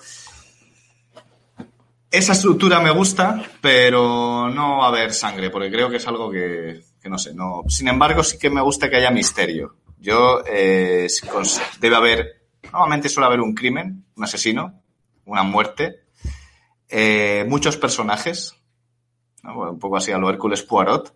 Esa 2.12 2.34
estructura 2.34 2.80
me 2.80 2.89
gusta, 2.89 3.43
pero 3.62 4.50
no 4.50 4.78
va 4.78 4.86
a 4.86 4.88
haber 4.89 5.13
sangre, 5.13 5.52
porque 5.52 5.69
creo 5.69 5.89
que 5.89 5.98
es 5.98 6.08
algo 6.08 6.32
que, 6.32 6.82
que 7.02 7.10
no 7.10 7.17
sé. 7.17 7.34
No. 7.36 7.63
Sin 7.67 7.88
embargo, 7.88 8.24
sí 8.24 8.39
que 8.39 8.50
me 8.50 8.62
gusta 8.62 8.89
que 8.89 8.98
haya 8.98 9.12
misterio. 9.12 9.76
Yo, 10.00 10.41
eh, 10.48 11.08
debe 11.80 11.95
haber, 11.95 12.48
normalmente 12.72 13.10
suele 13.10 13.28
haber 13.28 13.41
un 13.41 13.54
crimen, 13.54 14.06
un 14.15 14.24
asesino, 14.24 14.82
una 15.26 15.43
muerte, 15.43 16.04
eh, 16.88 17.45
muchos 17.48 17.78
personajes, 17.78 18.56
un 19.43 19.78
poco 19.78 19.98
así 19.98 20.12
a 20.12 20.17
lo 20.17 20.30
Hércules 20.30 20.63
Poirot, 20.63 21.13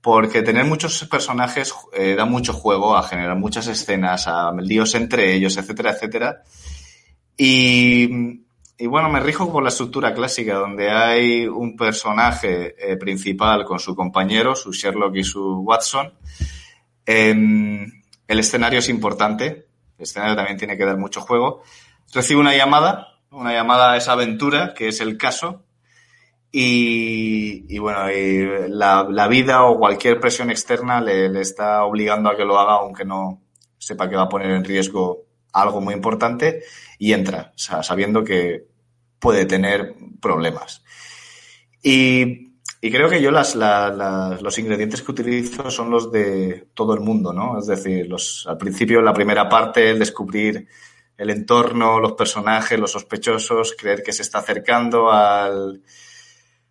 porque 0.00 0.42
tener 0.42 0.64
muchos 0.64 1.04
personajes 1.06 1.74
eh, 1.92 2.14
da 2.16 2.24
mucho 2.24 2.52
juego 2.52 2.96
a 2.96 3.02
generar 3.02 3.36
muchas 3.36 3.66
escenas, 3.66 4.26
a 4.28 4.52
líos 4.52 4.94
entre 4.94 5.34
ellos, 5.34 5.56
etcétera, 5.56 5.92
etcétera. 5.92 6.42
Y, 7.36 8.43
y 8.76 8.86
bueno, 8.86 9.08
me 9.08 9.20
rijo 9.20 9.52
por 9.52 9.62
la 9.62 9.68
estructura 9.68 10.12
clásica, 10.12 10.54
donde 10.54 10.90
hay 10.90 11.46
un 11.46 11.76
personaje 11.76 12.74
eh, 12.78 12.96
principal 12.96 13.64
con 13.64 13.78
su 13.78 13.94
compañero, 13.94 14.56
su 14.56 14.72
Sherlock 14.72 15.14
y 15.16 15.24
su 15.24 15.60
Watson. 15.60 16.12
Eh, 17.06 17.30
el 18.26 18.38
escenario 18.38 18.80
es 18.80 18.88
importante, 18.88 19.66
el 19.96 20.02
escenario 20.02 20.34
también 20.34 20.58
tiene 20.58 20.76
que 20.76 20.84
dar 20.84 20.96
mucho 20.96 21.20
juego. 21.20 21.62
Recibe 22.12 22.40
una 22.40 22.56
llamada, 22.56 23.20
una 23.30 23.52
llamada 23.52 23.92
a 23.92 23.96
esa 23.96 24.12
aventura, 24.12 24.74
que 24.74 24.88
es 24.88 25.00
el 25.00 25.16
caso, 25.18 25.64
y, 26.50 27.64
y, 27.68 27.78
bueno, 27.78 28.10
y 28.10 28.68
la, 28.70 29.06
la, 29.10 29.26
vida 29.26 29.64
o 29.64 29.76
cualquier 29.76 30.20
presión 30.20 30.50
externa 30.50 31.00
le, 31.00 31.28
le, 31.28 31.40
está 31.40 31.84
obligando 31.84 32.30
a 32.30 32.36
que 32.36 32.44
lo 32.44 32.58
haga, 32.58 32.74
aunque 32.74 33.04
no 33.04 33.42
sepa 33.76 34.08
que 34.08 34.14
va 34.16 34.22
a 34.22 34.28
poner 34.28 34.52
en 34.52 34.64
riesgo 34.64 35.23
algo 35.54 35.80
muy 35.80 35.94
importante, 35.94 36.62
y 36.98 37.12
entra, 37.12 37.52
sabiendo 37.56 38.22
que 38.22 38.66
puede 39.18 39.46
tener 39.46 39.94
problemas. 40.20 40.82
Y, 41.82 42.52
creo 42.80 43.08
que 43.08 43.22
yo 43.22 43.30
las, 43.30 43.54
la, 43.54 43.88
la, 43.90 44.38
los 44.42 44.58
ingredientes 44.58 45.00
que 45.00 45.12
utilizo 45.12 45.70
son 45.70 45.90
los 45.90 46.12
de 46.12 46.68
todo 46.74 46.92
el 46.92 47.00
mundo, 47.00 47.32
¿no? 47.32 47.58
Es 47.58 47.66
decir, 47.66 48.06
los, 48.06 48.46
al 48.46 48.58
principio, 48.58 49.00
la 49.00 49.14
primera 49.14 49.48
parte, 49.48 49.90
el 49.90 49.98
descubrir 49.98 50.68
el 51.16 51.30
entorno, 51.30 52.00
los 52.00 52.12
personajes, 52.12 52.78
los 52.78 52.92
sospechosos, 52.92 53.74
creer 53.78 54.02
que 54.02 54.12
se 54.12 54.22
está 54.22 54.40
acercando 54.40 55.10
al 55.10 55.80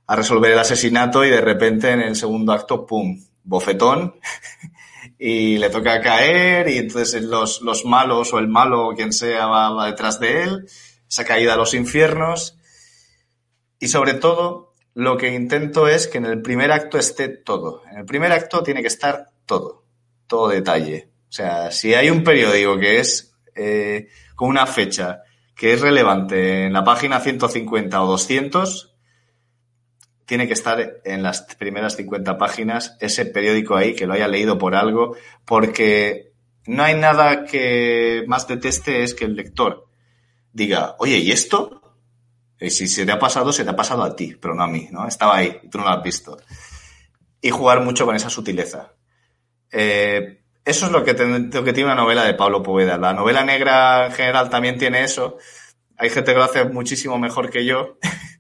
a 0.08 0.15
resolver 0.15 0.52
el 0.52 0.60
asesinato 0.60 1.24
y 1.24 1.30
de 1.30 1.41
repente 1.41 1.91
en 1.91 2.02
el 2.02 2.15
segundo 2.15 2.52
acto, 2.52 2.86
¡pum!, 2.86 3.19
bofetón 3.43 4.15
y 5.26 5.58
le 5.58 5.70
toca 5.70 6.02
caer 6.02 6.68
y 6.68 6.80
entonces 6.80 7.24
los, 7.24 7.62
los 7.62 7.86
malos 7.86 8.34
o 8.34 8.40
el 8.40 8.50
malo 8.50 8.90
o 8.90 8.94
quien 8.94 9.14
sea 9.14 9.46
va, 9.46 9.70
va, 9.70 9.86
detrás 9.86 10.20
de 10.20 10.44
él, 10.44 10.68
esa 11.10 11.24
caída 11.24 11.54
a 11.54 11.56
los 11.56 11.74
infiernos 11.74 12.58
y 13.80 13.88
sobre 13.88 14.16
todo 14.16 14.74
lo 14.94 15.16
que 15.16 15.34
intento 15.34 15.88
es 15.88 16.10
que 16.10 16.18
en 16.18 16.26
el 16.26 16.42
primer 16.42 16.74
acto 16.74 16.98
esté 16.98 17.30
todo. 17.30 17.84
En 17.90 18.00
el 18.00 18.06
primer 18.06 18.34
acto 18.34 18.64
tiene 18.64 18.82
que 18.82 18.90
estar 18.90 19.30
todo, 19.46 19.86
todo 20.28 20.50
detalle. 20.50 21.08
O 21.30 21.32
sea, 21.32 21.72
si 21.72 21.94
hay 21.94 22.10
un 22.10 22.26
periódico 22.26 22.78
que 22.78 23.00
es 23.00 23.34
eh, 23.56 24.10
con 24.36 24.50
una 24.50 24.68
fecha 24.68 25.22
que 25.56 25.72
es 25.72 25.80
relevante 25.80 26.66
en 26.66 26.74
la 26.74 26.84
página 26.84 27.22
150 27.22 28.04
o 28.04 28.08
200, 28.08 28.93
tiene 30.26 30.48
que 30.48 30.54
estar 30.54 31.02
en 31.04 31.24
las 31.24 31.42
primeras 31.42 31.96
50 31.96 32.38
páginas 32.38 32.98
ese 33.00 33.26
periódico 33.26 33.76
ahí, 33.76 33.94
que 33.94 34.08
lo 34.08 34.14
haya 34.14 34.28
leído 34.28 34.58
por 34.58 34.76
algo, 34.76 35.16
porque 35.46 36.34
no 36.66 36.84
hay 36.84 36.96
nada 36.96 37.46
que 37.46 38.24
más 38.28 38.48
deteste 38.48 39.04
es 39.04 39.14
que 39.14 39.26
el 39.26 39.36
lector 39.36 39.88
diga, 40.52 40.96
oye, 41.00 41.18
¿y 41.18 41.32
esto? 41.32 41.82
Y 42.60 42.70
si 42.70 42.88
se 42.88 43.06
te 43.06 43.12
ha 43.12 43.20
pasado, 43.20 43.52
se 43.52 43.64
te 43.64 43.72
ha 43.72 43.76
pasado 43.76 44.04
a 44.04 44.16
ti, 44.16 44.38
pero 44.40 44.56
no 44.56 44.64
a 44.64 44.68
mí, 44.68 44.88
¿no? 44.92 45.08
Estaba 45.08 45.36
ahí 45.36 45.60
tú 45.70 45.80
no 45.80 45.84
lo 45.84 45.90
has 45.90 46.04
visto. 46.04 46.38
Y 47.42 47.50
jugar 47.50 47.82
mucho 47.82 48.06
con 48.06 48.16
esa 48.16 48.30
sutileza. 48.30 48.94
Eh, 49.70 50.44
eso 50.64 50.86
es 50.86 50.92
lo 50.94 51.04
que, 51.04 51.14
ten, 51.14 51.50
lo 51.52 51.64
que 51.64 51.74
tiene 51.74 51.92
una 51.92 52.02
novela 52.02 52.24
de 52.24 52.36
Pablo 52.36 52.64
Poveda. 52.64 52.98
La 52.98 53.12
novela 53.12 53.44
negra 53.44 54.06
en 54.06 54.14
general 54.14 54.50
también 54.50 54.78
tiene 54.78 55.04
eso. 55.04 55.38
Hay 55.98 56.10
gente 56.10 56.32
que 56.32 56.38
lo 56.38 56.46
hace 56.46 56.64
muchísimo 56.66 57.20
mejor 57.20 57.50
que 57.50 57.66
yo. 57.66 57.98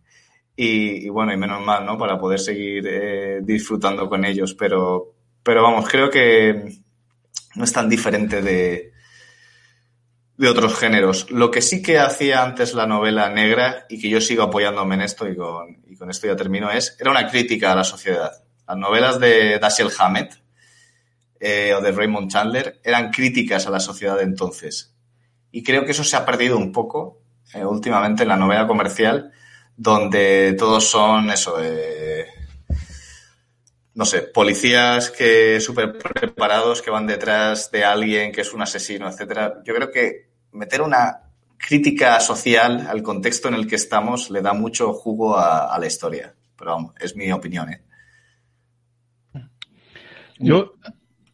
Y, 0.55 1.09
bueno, 1.09 1.33
y 1.33 1.37
menos 1.37 1.61
mal, 1.61 1.85
¿no? 1.85 1.97
Para 1.97 2.19
poder 2.19 2.39
seguir 2.39 2.85
eh, 2.87 3.39
disfrutando 3.41 4.07
con 4.07 4.23
ellos. 4.23 4.53
Pero, 4.53 5.13
pero 5.41 5.63
vamos, 5.63 5.89
creo 5.89 6.09
que 6.09 6.79
no 7.55 7.63
es 7.63 7.73
tan 7.73 7.89
diferente 7.89 8.41
de, 8.41 8.93
de 10.37 10.49
otros 10.49 10.77
géneros. 10.77 11.31
Lo 11.31 11.51
que 11.51 11.61
sí 11.61 11.81
que 11.81 11.99
hacía 11.99 12.43
antes 12.43 12.73
la 12.73 12.85
novela 12.85 13.29
negra 13.29 13.85
y 13.89 13.99
que 13.99 14.09
yo 14.09 14.21
sigo 14.21 14.43
apoyándome 14.43 14.95
en 14.95 15.01
esto 15.01 15.27
y 15.27 15.35
con, 15.35 15.83
y 15.87 15.95
con 15.95 16.09
esto 16.09 16.27
ya 16.27 16.35
termino 16.35 16.71
es, 16.71 16.97
era 16.99 17.11
una 17.11 17.29
crítica 17.29 17.71
a 17.71 17.75
la 17.75 17.83
sociedad. 17.83 18.31
Las 18.67 18.77
novelas 18.77 19.19
de 19.19 19.59
Dashiell 19.59 19.91
Hammett 19.97 20.33
eh, 21.39 21.73
o 21.75 21.81
de 21.81 21.91
Raymond 21.91 22.31
Chandler 22.31 22.79
eran 22.83 23.11
críticas 23.11 23.67
a 23.67 23.69
la 23.71 23.79
sociedad 23.79 24.17
de 24.17 24.23
entonces. 24.23 24.95
Y 25.51 25.63
creo 25.63 25.85
que 25.85 25.91
eso 25.91 26.03
se 26.03 26.15
ha 26.15 26.25
perdido 26.25 26.57
un 26.57 26.71
poco 26.71 27.21
eh, 27.53 27.65
últimamente 27.65 28.23
en 28.23 28.29
la 28.29 28.37
novela 28.37 28.65
comercial 28.65 29.31
donde 29.75 30.55
todos 30.57 30.87
son 30.87 31.29
eso, 31.29 31.57
eh, 31.61 32.27
no 33.95 34.05
sé, 34.05 34.21
policías 34.21 35.11
que 35.11 35.59
súper 35.59 35.97
preparados 35.97 36.81
que 36.81 36.91
van 36.91 37.07
detrás 37.07 37.71
de 37.71 37.83
alguien 37.83 38.31
que 38.31 38.41
es 38.41 38.53
un 38.53 38.61
asesino, 38.61 39.07
etcétera. 39.07 39.61
Yo 39.63 39.73
creo 39.73 39.91
que 39.91 40.29
meter 40.51 40.81
una 40.81 41.23
crítica 41.57 42.19
social 42.19 42.87
al 42.87 43.01
contexto 43.01 43.47
en 43.47 43.53
el 43.55 43.67
que 43.67 43.75
estamos 43.75 44.29
le 44.29 44.41
da 44.41 44.53
mucho 44.53 44.93
jugo 44.93 45.37
a, 45.37 45.77
la 45.79 45.85
historia. 45.85 46.33
Pero 46.57 46.93
es 46.99 47.15
mi 47.15 47.31
opinión, 47.31 47.69
¿eh? 47.71 47.83
Yo, 50.39 50.73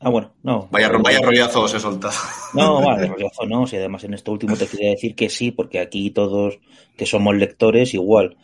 Ah, 0.02 0.10
bueno, 0.10 0.34
no. 0.44 0.70
Vaya, 0.72 0.90
vaya 0.90 1.20
rollazo 1.22 1.64
os 1.64 1.74
he 1.74 1.80
soltado. 1.80 2.14
No, 2.54 2.82
vale, 2.86 3.08
rollazo 3.08 3.46
no. 3.46 3.68
Si 3.68 3.76
además 3.76 4.04
en 4.06 4.14
esto 4.14 4.32
último 4.32 4.56
te 4.56 4.68
quería 4.68 4.92
decir 4.92 5.14
que 5.16 5.30
sí, 5.30 5.52
porque 5.52 5.80
aquí 5.80 6.10
todos 6.12 6.60
que 6.96 7.06
somos 7.06 7.36
lectores, 7.36 7.94
igual. 7.94 8.38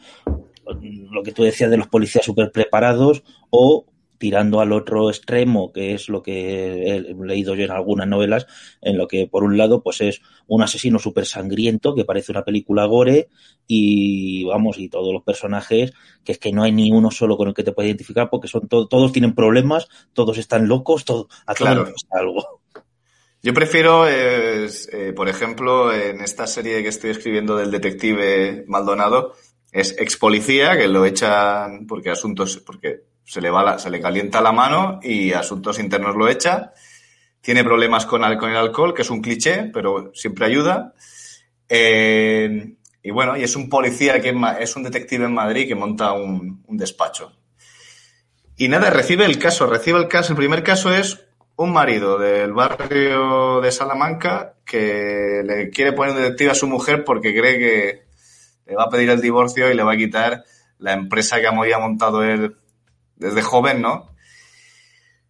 Lo 1.12 1.24
que 1.24 1.32
tú 1.32 1.44
decías 1.44 1.70
de 1.70 1.78
los 1.78 1.88
policías 1.88 2.26
súper 2.26 2.52
preparados 2.52 3.24
o 3.50 3.86
tirando 4.26 4.60
al 4.60 4.72
otro 4.72 5.12
extremo, 5.12 5.72
que 5.72 5.94
es 5.94 6.10
lo 6.10 6.24
que 6.24 6.88
he 6.88 7.14
leído 7.14 7.54
yo 7.54 7.66
en 7.66 7.70
algunas 7.70 8.08
novelas, 8.08 8.48
en 8.82 8.98
lo 8.98 9.08
que 9.08 9.28
por 9.28 9.44
un 9.44 9.56
lado 9.56 9.84
pues 9.84 10.02
es 10.02 10.20
un 10.48 10.64
asesino 10.64 10.98
súper 10.98 11.28
sangriento 11.28 11.94
que 11.94 12.06
parece 12.06 12.32
una 12.32 12.44
película 12.44 12.88
gore 12.88 13.28
y 13.68 14.44
vamos, 14.46 14.80
y 14.80 14.90
todos 14.90 15.14
los 15.14 15.22
personajes 15.22 15.94
que 16.24 16.32
es 16.32 16.40
que 16.40 16.52
no 16.52 16.64
hay 16.64 16.72
ni 16.72 16.92
uno 16.92 17.12
solo 17.12 17.38
con 17.38 17.50
el 17.50 17.54
que 17.54 17.62
te 17.62 17.72
puedas 17.72 17.90
identificar 17.90 18.32
porque 18.32 18.48
son 18.48 18.68
to 18.68 18.88
todos 18.88 19.12
tienen 19.12 19.36
problemas, 19.36 19.88
todos 20.14 20.40
están 20.40 20.68
locos, 20.68 21.06
todo, 21.06 21.28
a 21.46 21.54
claro. 21.54 21.84
todos 21.84 22.08
algo. 22.10 22.62
Yo 23.44 23.54
prefiero, 23.54 24.08
eh, 24.10 24.68
eh, 24.92 25.14
por 25.16 25.30
ejemplo, 25.30 25.94
en 25.94 26.22
esta 26.22 26.48
serie 26.48 26.82
que 26.82 26.90
estoy 26.90 27.12
escribiendo 27.12 27.56
del 27.58 27.70
detective 27.70 28.66
Maldonado, 28.66 29.34
es 29.72 29.96
ex 30.00 30.18
policía 30.18 30.76
que 30.80 30.88
lo 30.88 31.06
echan 31.06 31.86
porque 31.86 32.10
asuntos, 32.10 32.58
porque 32.58 33.04
se 33.26 33.42
le, 33.42 33.50
va 33.50 33.78
se 33.80 33.90
le 33.90 34.00
calienta 34.00 34.40
la 34.42 34.52
mano 34.52 35.00
y 35.02 35.34
asuntos 35.34 35.80
internos 35.80 36.16
lo 36.16 36.30
echa. 36.30 36.72
Tiene 37.42 37.64
problemas 37.64 38.06
con, 38.06 38.22
con 38.38 38.52
el 38.52 38.58
alcohol, 38.58 38.94
que 38.94 39.02
es 39.02 39.10
un 39.10 39.22
cliché, 39.22 39.70
pero 39.74 40.12
siempre 40.14 40.46
ayuda. 40.46 40.94
Eh, 41.68 42.76
y 43.02 43.12
bueno, 43.12 43.36
y 43.36 43.44
es 43.44 43.56
un 43.56 43.70
policía 43.70 44.22
que 44.22 44.34
es 44.60 44.76
un 44.76 44.84
detective 44.84 45.26
en 45.26 45.34
Madrid 45.34 45.68
que 45.68 45.76
monta 45.76 46.14
un, 46.14 46.64
un 46.66 46.78
despacho. 46.78 47.34
Y 48.58 48.68
nada, 48.68 48.90
recibe 48.90 49.26
el 49.26 49.38
caso, 49.38 49.68
recibe 49.68 50.00
el 50.00 50.08
caso. 50.08 50.34
El 50.34 50.38
primer 50.38 50.64
caso 50.64 50.94
es 50.94 51.26
un 51.58 51.74
marido 51.74 52.18
del 52.18 52.54
barrio 52.54 53.62
de 53.62 53.72
Salamanca 53.72 54.56
que 54.66 55.42
le 55.46 55.70
quiere 55.70 55.94
poner 55.94 56.16
detective 56.16 56.52
a 56.52 56.56
su 56.56 56.68
mujer 56.68 57.04
porque 57.04 57.34
cree 57.36 57.60
que 57.60 58.06
le 58.66 58.76
va 58.76 58.84
a 58.84 58.90
pedir 58.90 59.10
el 59.10 59.22
divorcio 59.22 59.70
y 59.70 59.76
le 59.76 59.84
va 59.84 59.94
a 59.94 59.98
quitar 59.98 60.44
la 60.80 60.94
empresa 60.94 61.40
que 61.40 61.48
había 61.48 61.80
montado 61.80 62.24
él 62.24 62.56
desde 63.15 63.41
joven, 63.41 63.82
¿no? 63.82 64.15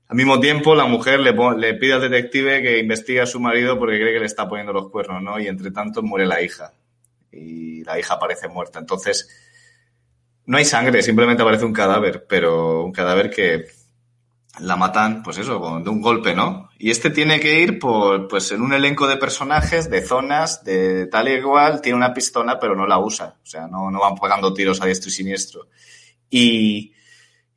Al 0.07 0.15
mismo 0.15 0.39
tiempo, 0.39 0.75
la 0.75 0.85
mujer 0.85 1.19
le, 1.19 1.33
pide 1.73 1.93
al 1.93 2.01
detective 2.01 2.61
que 2.61 2.79
investigue 2.79 3.21
a 3.21 3.25
su 3.25 3.39
marido 3.39 3.79
porque 3.79 3.99
cree 3.99 4.13
que 4.13 4.19
le 4.19 4.25
está 4.25 4.47
poniendo 4.47 4.71
los 4.71 4.89
cuernos, 4.89 5.21
¿no? 5.21 5.39
Y 5.39 5.47
entre 5.47 5.71
tanto 5.71 6.03
muere 6.03 6.27
la 6.27 6.41
hija. 6.41 6.73
Y 7.31 7.83
la 7.83 7.99
hija 7.99 8.13
aparece 8.13 8.47
muerta. 8.47 8.77
Entonces, 8.77 9.27
no 10.45 10.57
hay 10.57 10.65
sangre, 10.65 11.01
simplemente 11.01 11.41
aparece 11.41 11.65
un 11.65 11.73
cadáver, 11.73 12.25
pero 12.29 12.83
un 12.83 12.91
cadáver 12.91 13.31
que 13.31 13.65
la 14.59 14.75
matan, 14.75 15.23
pues 15.23 15.39
eso, 15.39 15.59
de 15.83 15.89
un 15.89 16.01
golpe, 16.01 16.35
¿no? 16.35 16.69
Y 16.77 16.91
este 16.91 17.09
tiene 17.09 17.39
que 17.39 17.59
ir 17.59 17.79
pues 17.79 18.51
en 18.51 18.61
un 18.61 18.73
elenco 18.73 19.07
de 19.07 19.17
personajes, 19.17 19.89
de 19.89 20.05
zonas, 20.05 20.63
de 20.63 21.07
tal 21.07 21.27
y 21.27 21.31
igual, 21.31 21.81
tiene 21.81 21.97
una 21.97 22.13
pistola, 22.13 22.59
pero 22.59 22.75
no 22.75 22.85
la 22.85 22.99
usa. 22.99 23.35
O 23.43 23.45
sea, 23.45 23.67
no, 23.67 23.89
no 23.89 23.99
van 23.99 24.15
pegando 24.15 24.53
tiros 24.53 24.81
a 24.81 24.85
diestro 24.85 25.09
y 25.09 25.13
siniestro. 25.13 25.67
Y, 26.29 26.94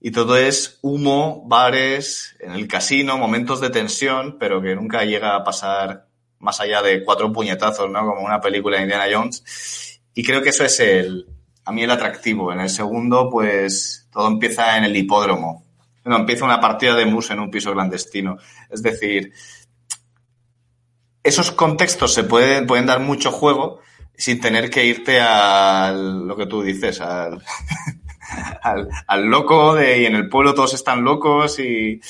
y 0.01 0.11
todo 0.11 0.37
es 0.37 0.79
humo, 0.83 1.45
bares, 1.47 2.37
en 2.41 2.53
el 2.53 2.69
casino, 2.69 3.19
momentos 3.19 3.61
de 3.61 3.71
tensión, 3.71 4.37
pero 4.39 4.63
que 4.63 4.75
nunca 4.75 5.05
llega 5.05 5.35
a 5.35 5.45
pasar 5.45 6.07
más 6.39 6.61
allá 6.61 6.83
de 6.83 7.05
cuatro 7.05 7.33
puñetazos, 7.33 7.91
¿no? 7.91 8.07
Como 8.07 8.25
una 8.25 8.41
película 8.41 8.77
de 8.77 8.85
Indiana 8.85 9.07
Jones. 9.13 10.01
Y 10.15 10.23
creo 10.25 10.43
que 10.43 10.51
eso 10.51 10.65
es 10.65 10.79
el, 10.81 11.27
a 11.65 11.73
mí 11.73 11.83
el 11.83 11.91
atractivo. 11.91 12.53
En 12.53 12.61
el 12.61 12.71
segundo, 12.71 13.29
pues 13.31 14.09
todo 14.13 14.29
empieza 14.29 14.77
en 14.77 14.85
el 14.85 14.97
hipódromo 14.97 15.69
no, 16.09 16.17
empieza 16.17 16.45
una 16.45 16.61
partida 16.61 16.95
de 16.95 17.07
mus 17.07 17.31
en 17.31 17.41
un 17.41 17.51
piso 17.51 17.73
clandestino. 17.73 18.39
Es 18.71 18.83
decir, 18.83 19.33
esos 21.23 21.53
contextos 21.53 22.15
se 22.15 22.25
pueden, 22.25 22.67
pueden 22.67 22.87
dar 22.87 23.01
mucho 23.01 23.31
juego 23.31 23.81
sin 24.17 24.41
tener 24.41 24.71
que 24.71 24.85
irte 24.85 25.21
a 25.21 25.93
lo 25.93 26.37
que 26.37 26.47
tú 26.47 26.63
dices, 26.63 27.01
al, 27.01 27.43
al, 28.63 29.27
loco 29.27 29.75
de 29.75 30.03
y 30.03 30.07
en 30.07 30.15
el 30.15 30.29
pueblo 30.29 30.55
todos 30.55 30.75
están 30.75 31.05
locos 31.05 31.59
y, 31.59 32.01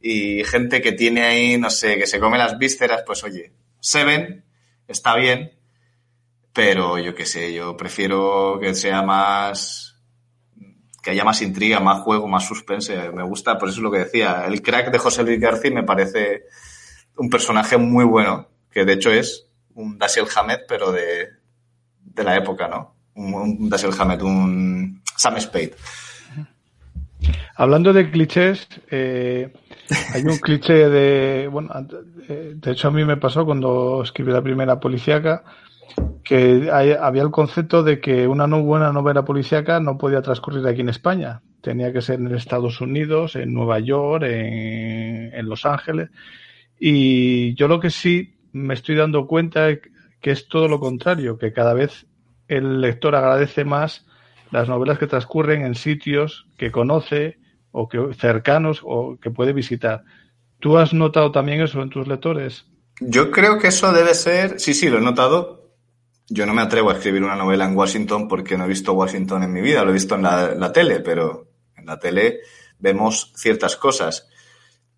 y 0.00 0.44
gente 0.44 0.80
que 0.80 0.92
tiene 0.92 1.22
ahí, 1.22 1.58
no 1.58 1.70
sé, 1.70 1.98
que 1.98 2.06
se 2.06 2.20
come 2.20 2.38
las 2.38 2.58
vísceras, 2.58 3.02
pues 3.06 3.24
oye, 3.24 3.52
Seven 3.80 4.44
está 4.88 5.16
bien, 5.16 5.52
pero 6.52 6.98
yo 6.98 7.14
qué 7.14 7.26
sé, 7.26 7.52
yo 7.52 7.76
prefiero 7.76 8.58
que 8.60 8.74
sea 8.74 9.02
más 9.02 9.96
que 11.06 11.12
haya 11.12 11.22
más 11.22 11.40
intriga, 11.40 11.78
más 11.78 12.02
juego, 12.02 12.26
más 12.26 12.44
suspense. 12.44 13.12
Me 13.12 13.22
gusta, 13.22 13.56
por 13.58 13.68
eso 13.68 13.78
es 13.78 13.82
lo 13.84 13.92
que 13.92 14.00
decía. 14.00 14.44
El 14.44 14.60
crack 14.60 14.90
de 14.90 14.98
José 14.98 15.22
Luis 15.22 15.38
García 15.38 15.70
me 15.70 15.84
parece 15.84 16.46
un 17.16 17.30
personaje 17.30 17.76
muy 17.76 18.04
bueno, 18.04 18.48
que 18.72 18.84
de 18.84 18.94
hecho 18.94 19.12
es 19.12 19.46
un 19.74 19.98
Dashiell 19.98 20.26
Hamed, 20.34 20.62
pero 20.66 20.90
de, 20.90 21.28
de 22.00 22.24
la 22.24 22.36
época, 22.36 22.66
¿no? 22.66 22.96
Un, 23.14 23.34
un 23.34 23.68
Dashiell 23.68 23.92
un 24.22 24.75
Sam 25.16 25.40
Spade. 25.40 25.74
Hablando 27.56 27.92
de 27.92 28.10
clichés, 28.10 28.68
eh, 28.90 29.52
hay 30.12 30.22
un 30.22 30.38
cliché 30.38 30.88
de, 30.88 31.48
bueno, 31.48 31.72
de 32.28 32.70
hecho 32.70 32.88
a 32.88 32.90
mí 32.90 33.04
me 33.04 33.16
pasó 33.16 33.44
cuando 33.44 34.02
escribí 34.02 34.30
la 34.30 34.42
primera 34.42 34.78
policíaca, 34.78 35.42
que 36.22 36.70
había 36.70 37.22
el 37.22 37.30
concepto 37.30 37.82
de 37.82 38.00
que 38.00 38.28
una 38.28 38.46
no 38.46 38.62
buena 38.62 38.92
novela 38.92 39.24
policíaca 39.24 39.80
no 39.80 39.96
podía 39.96 40.20
transcurrir 40.20 40.66
aquí 40.66 40.82
en 40.82 40.90
España. 40.90 41.40
Tenía 41.62 41.92
que 41.92 42.02
ser 42.02 42.20
en 42.20 42.34
Estados 42.34 42.80
Unidos, 42.80 43.36
en 43.36 43.54
Nueva 43.54 43.78
York, 43.78 44.24
en, 44.24 45.34
en 45.34 45.48
Los 45.48 45.64
Ángeles. 45.64 46.10
Y 46.78 47.54
yo 47.54 47.68
lo 47.68 47.80
que 47.80 47.90
sí 47.90 48.34
me 48.52 48.74
estoy 48.74 48.96
dando 48.96 49.26
cuenta 49.26 49.70
es 49.70 49.80
que 50.20 50.30
es 50.32 50.48
todo 50.48 50.68
lo 50.68 50.78
contrario, 50.78 51.38
que 51.38 51.52
cada 51.52 51.72
vez 51.72 52.06
el 52.48 52.80
lector 52.80 53.14
agradece 53.14 53.64
más 53.64 54.05
las 54.50 54.68
novelas 54.68 54.98
que 54.98 55.06
transcurren 55.06 55.64
en 55.64 55.74
sitios 55.74 56.46
que 56.56 56.70
conoce 56.70 57.38
o 57.72 57.88
que 57.88 58.14
cercanos 58.14 58.80
o 58.84 59.18
que 59.20 59.30
puede 59.30 59.52
visitar. 59.52 60.04
¿Tú 60.60 60.78
has 60.78 60.94
notado 60.94 61.32
también 61.32 61.60
eso 61.60 61.82
en 61.82 61.90
tus 61.90 62.08
lectores? 62.08 62.66
Yo 63.00 63.30
creo 63.30 63.58
que 63.58 63.68
eso 63.68 63.92
debe 63.92 64.14
ser, 64.14 64.58
sí, 64.58 64.72
sí, 64.72 64.88
lo 64.88 64.98
he 64.98 65.02
notado, 65.02 65.66
yo 66.28 66.46
no 66.46 66.54
me 66.54 66.62
atrevo 66.62 66.90
a 66.90 66.94
escribir 66.94 67.22
una 67.22 67.36
novela 67.36 67.66
en 67.66 67.76
Washington 67.76 68.26
porque 68.26 68.56
no 68.56 68.64
he 68.64 68.68
visto 68.68 68.94
Washington 68.94 69.42
en 69.42 69.52
mi 69.52 69.60
vida, 69.60 69.84
lo 69.84 69.90
he 69.90 69.94
visto 69.94 70.14
en 70.14 70.22
la, 70.22 70.72
tele, 70.72 71.00
pero 71.00 71.48
en 71.76 71.86
la 71.86 71.98
tele 71.98 72.40
vemos 72.78 73.32
ciertas 73.36 73.76
cosas. 73.76 74.28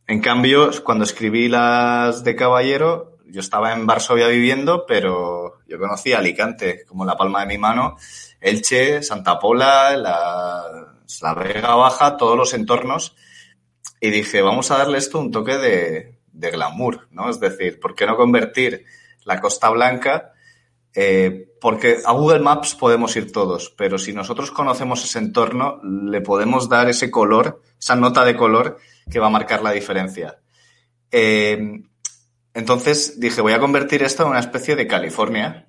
En 0.06 0.20
cambio, 0.20 0.70
cuando 0.84 1.04
escribí 1.04 1.48
las 1.48 2.24
de 2.24 2.34
Caballero, 2.34 3.18
yo 3.26 3.40
estaba 3.40 3.74
en 3.74 3.87
Varsovia 3.87 4.28
viviendo, 4.28 4.87
pero 4.87 5.58
yo 5.66 5.78
conocía 5.78 6.18
Alicante 6.18 6.84
como 6.87 7.04
la 7.04 7.16
palma 7.16 7.40
de 7.40 7.46
mi 7.46 7.58
mano, 7.58 7.96
Elche, 8.40 9.03
Santa 9.03 9.38
Pola, 9.38 9.96
la, 9.96 10.94
la 11.22 11.35
Vega 11.35 11.74
Baja, 11.74 12.16
todos 12.16 12.37
los 12.37 12.55
entornos. 12.55 13.16
Y 14.01 14.11
dije, 14.11 14.42
vamos 14.42 14.70
a 14.70 14.79
darle 14.79 14.98
esto 14.98 15.18
un 15.18 15.31
toque 15.31 15.57
de, 15.59 16.18
de 16.33 16.51
glamour, 16.51 17.09
¿no? 17.11 17.31
Es 17.31 17.40
decir, 17.40 17.81
¿por 17.81 17.94
qué 17.94 18.07
no 18.07 18.16
convertir 18.16 18.85
la 19.24 19.40
Costa 19.40 19.70
Blanca 19.70 20.33
eh, 21.01 21.55
porque 21.61 21.98
a 22.05 22.12
Google 22.12 22.40
Maps 22.40 22.74
podemos 22.74 23.14
ir 23.14 23.31
todos, 23.31 23.70
pero 23.77 23.98
si 23.98 24.12
nosotros 24.12 24.51
conocemos 24.51 25.05
ese 25.05 25.20
entorno, 25.20 25.81
le 25.85 26.20
podemos 26.20 26.68
dar 26.68 26.88
ese 26.88 27.09
color, 27.09 27.62
esa 27.79 27.94
nota 27.94 28.24
de 28.24 28.37
color 28.37 28.79
que 29.09 29.20
va 29.20 29.29
a 29.29 29.31
marcar 29.31 29.62
la 29.62 29.70
diferencia. 29.70 30.40
Eh, 31.12 31.83
entonces 32.53 33.20
dije, 33.20 33.40
voy 33.40 33.53
a 33.53 33.61
convertir 33.61 34.03
esto 34.03 34.24
en 34.24 34.31
una 34.31 34.40
especie 34.40 34.74
de 34.74 34.88
California 34.88 35.67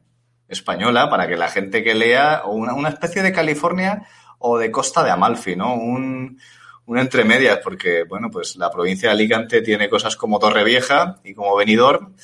española 0.50 1.10
para 1.10 1.28
que 1.28 1.38
la 1.38 1.48
gente 1.48 1.84
que 1.84 1.96
lea, 1.96 2.42
o 2.46 2.52
una, 2.52 2.90
especie 2.90 3.22
de 3.22 3.32
California 3.32 4.04
o 4.40 4.58
de 4.58 4.72
Costa 4.72 5.04
de 5.04 5.12
Amalfi, 5.12 5.56
¿no? 5.56 5.76
Un, 5.76 6.40
un 6.86 6.98
entre 6.98 7.24
medias, 7.24 7.60
porque, 7.64 8.04
bueno, 8.04 8.30
pues 8.32 8.56
la 8.56 8.72
provincia 8.72 9.10
de 9.10 9.14
Alicante 9.14 9.62
tiene 9.62 9.90
cosas 9.90 10.16
como 10.16 10.40
Torrevieja 10.40 11.20
y 11.24 11.34
como 11.34 11.56
Benidorm, 11.56 12.16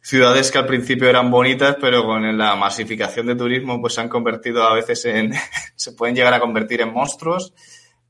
ciudades 0.00 0.50
que 0.50 0.56
al 0.56 0.66
principio 0.66 1.06
eran 1.06 1.30
bonitas, 1.30 1.76
pero 1.78 2.04
con 2.04 2.38
la 2.38 2.56
masificación 2.56 3.26
de 3.26 3.36
turismo 3.36 3.78
pues 3.78 3.92
se 3.92 4.00
han 4.00 4.08
convertido 4.08 4.62
a 4.62 4.72
veces 4.72 5.04
en, 5.04 5.34
se 5.76 5.92
pueden 5.92 6.16
llegar 6.16 6.32
a 6.32 6.40
convertir 6.40 6.80
en 6.80 6.94
monstruos, 6.94 7.52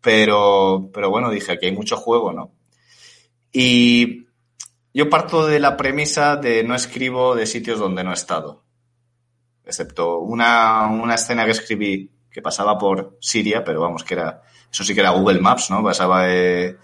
pero, 0.00 0.90
pero 0.94 1.10
bueno, 1.10 1.28
dije, 1.28 1.52
aquí 1.52 1.66
hay 1.66 1.72
mucho 1.72 1.96
juego, 1.96 2.32
¿no? 2.32 2.52
Y 3.50 4.26
yo 4.94 5.10
parto 5.10 5.46
de 5.46 5.58
la 5.58 5.76
premisa 5.76 6.36
de 6.36 6.62
no 6.62 6.76
escribo 6.76 7.34
de 7.34 7.46
sitios 7.46 7.80
donde 7.80 8.04
no 8.04 8.10
he 8.12 8.14
estado, 8.14 8.62
excepto 9.68 10.20
una, 10.20 10.86
una 10.86 11.14
escena 11.14 11.44
que 11.44 11.50
escribí 11.52 12.10
que 12.30 12.42
pasaba 12.42 12.78
por 12.78 13.18
Siria, 13.20 13.62
pero 13.62 13.80
vamos, 13.80 14.02
que 14.02 14.14
era, 14.14 14.42
eso 14.72 14.82
sí 14.82 14.94
que 14.94 15.00
era 15.00 15.10
Google 15.10 15.40
Maps, 15.40 15.70
¿no? 15.70 15.82
Pasaba 15.82 16.24
de 16.24 16.78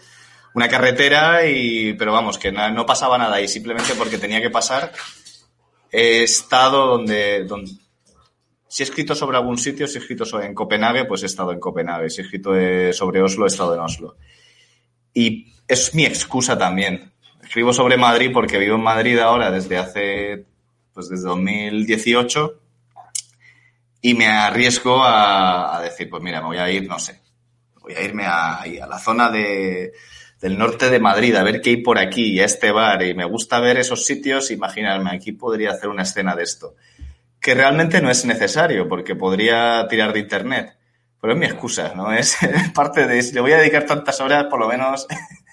una 0.55 0.69
carretera 0.69 1.47
y, 1.47 1.95
pero 1.95 2.13
vamos, 2.13 2.39
que 2.39 2.53
no, 2.53 2.87
pasaba 2.87 3.19
nada 3.19 3.41
y 3.41 3.49
simplemente 3.49 3.95
porque 3.95 4.19
tenía 4.19 4.41
que 4.41 4.51
pasar 4.51 4.93
he 5.91 6.25
estado 6.25 6.89
donde, 6.89 7.45
donde, 7.45 7.71
si 8.67 8.83
he 8.83 8.87
escrito 8.87 9.15
sobre 9.15 9.37
algún 9.37 9.57
sitio, 9.57 9.87
si 9.87 9.97
he 9.97 10.01
escrito 10.01 10.25
sobre, 10.25 10.47
en 10.47 10.55
Copenhague, 10.55 11.05
pues 11.05 11.23
he 11.23 11.27
estado 11.27 11.53
en 11.53 11.61
Copenhague. 11.61 12.11
Si 12.11 12.21
he 12.21 12.25
escrito 12.25 12.51
sobre 12.93 13.23
Oslo, 13.23 13.45
he 13.45 13.49
estado 13.49 13.75
en 13.75 13.81
Oslo. 13.81 14.17
Y 15.13 15.53
es 15.69 15.95
mi 15.95 16.05
excusa 16.05 16.59
también. 16.59 17.13
Escribo 17.41 17.73
sobre 17.73 17.97
Madrid 17.97 18.31
porque 18.33 18.59
vivo 18.59 18.75
en 18.75 18.83
Madrid 18.83 19.21
ahora 19.21 19.53
desde 19.53 19.79
hace, 19.79 20.47
pues 20.93 21.09
desde 21.09 21.29
2018 21.29 22.64
y 24.05 24.13
me 24.13 24.27
arriesgo 24.27 25.03
a, 25.03 25.81
decir, 25.83 26.11
pues 26.11 26.23
mira, 26.23 26.43
me 26.43 26.49
voy 26.49 26.59
a 26.59 26.71
ir, 26.71 26.87
no 26.87 26.99
sé, 26.99 27.23
voy 27.81 27.95
a 27.95 28.03
irme 28.03 28.27
a, 28.27 28.63
la 28.87 28.99
zona 28.99 29.31
de, 29.31 29.95
del 30.43 30.59
norte 30.59 30.91
de 30.91 31.01
Madrid, 31.01 31.35
a 31.37 31.43
ver 31.43 31.63
qué 31.63 31.71
hay 31.71 31.77
por 31.79 31.99
aquí, 31.99 32.35
y 32.35 32.41
a 32.41 32.45
este 32.45 32.71
bar, 32.71 33.03
y 33.03 33.15
me 33.15 33.25
gusta 33.25 33.61
ver 33.61 33.79
esos 33.79 34.05
sitios, 34.05 34.51
imaginarme, 34.51 35.11
aquí 35.11 35.33
podría 35.33 35.71
hacer 35.71 35.89
una 35.89 36.03
escena 36.03 36.37
de 36.37 36.43
esto. 36.43 36.75
Que 37.41 37.55
realmente 37.55 38.03
no 38.03 38.11
es 38.11 38.27
necesario, 38.27 38.87
porque 38.91 39.17
podría 39.17 39.87
tirar 39.89 40.13
de 40.13 40.21
internet. 40.21 40.77
Pero 41.19 41.33
es 41.33 41.39
mi 41.39 41.47
excusa, 41.47 41.95
¿no? 41.97 42.13
Es 42.13 42.37
parte 42.75 43.07
de... 43.07 43.23
Le 43.33 43.41
voy 43.41 43.53
a 43.53 43.57
dedicar 43.57 43.87
tantas 43.87 44.21
horas, 44.21 44.45
por 44.51 44.61
lo 44.61 44.69
menos 44.69 45.07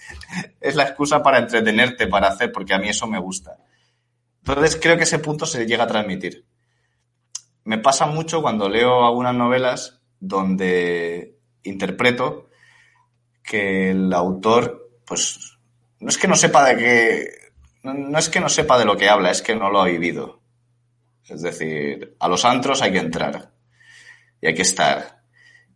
es 0.59 0.75
la 0.75 0.83
excusa 0.83 1.23
para 1.23 1.39
entretenerte, 1.39 2.05
para 2.07 2.27
hacer, 2.27 2.51
porque 2.51 2.73
a 2.73 2.79
mí 2.79 2.89
eso 2.89 3.07
me 3.07 3.17
gusta. 3.17 3.55
Entonces 4.39 4.77
creo 4.81 4.97
que 4.97 5.03
ese 5.03 5.19
punto 5.19 5.45
se 5.45 5.65
llega 5.65 5.85
a 5.85 5.87
transmitir. 5.87 6.50
Me 7.63 7.77
pasa 7.77 8.05
mucho 8.07 8.41
cuando 8.41 8.69
leo 8.69 9.05
algunas 9.05 9.35
novelas 9.35 10.01
donde 10.19 11.37
interpreto 11.63 12.49
que 13.43 13.91
el 13.91 14.13
autor, 14.13 14.89
pues, 15.05 15.57
no 15.99 16.09
es 16.09 16.17
que 16.17 16.27
no 16.27 16.35
sepa 16.35 16.65
de 16.65 16.77
qué, 16.77 17.29
no, 17.83 18.17
es 18.17 18.29
que 18.29 18.39
no 18.39 18.49
sepa 18.49 18.77
de 18.79 18.85
lo 18.85 18.97
que 18.97 19.09
habla, 19.09 19.31
es 19.31 19.41
que 19.41 19.55
no 19.55 19.69
lo 19.69 19.81
ha 19.81 19.85
vivido. 19.85 20.41
Es 21.27 21.41
decir, 21.41 22.15
a 22.19 22.27
los 22.27 22.45
antros 22.45 22.81
hay 22.81 22.91
que 22.91 22.99
entrar 22.99 23.51
y 24.41 24.47
hay 24.47 24.53
que 24.55 24.63
estar. 24.63 25.23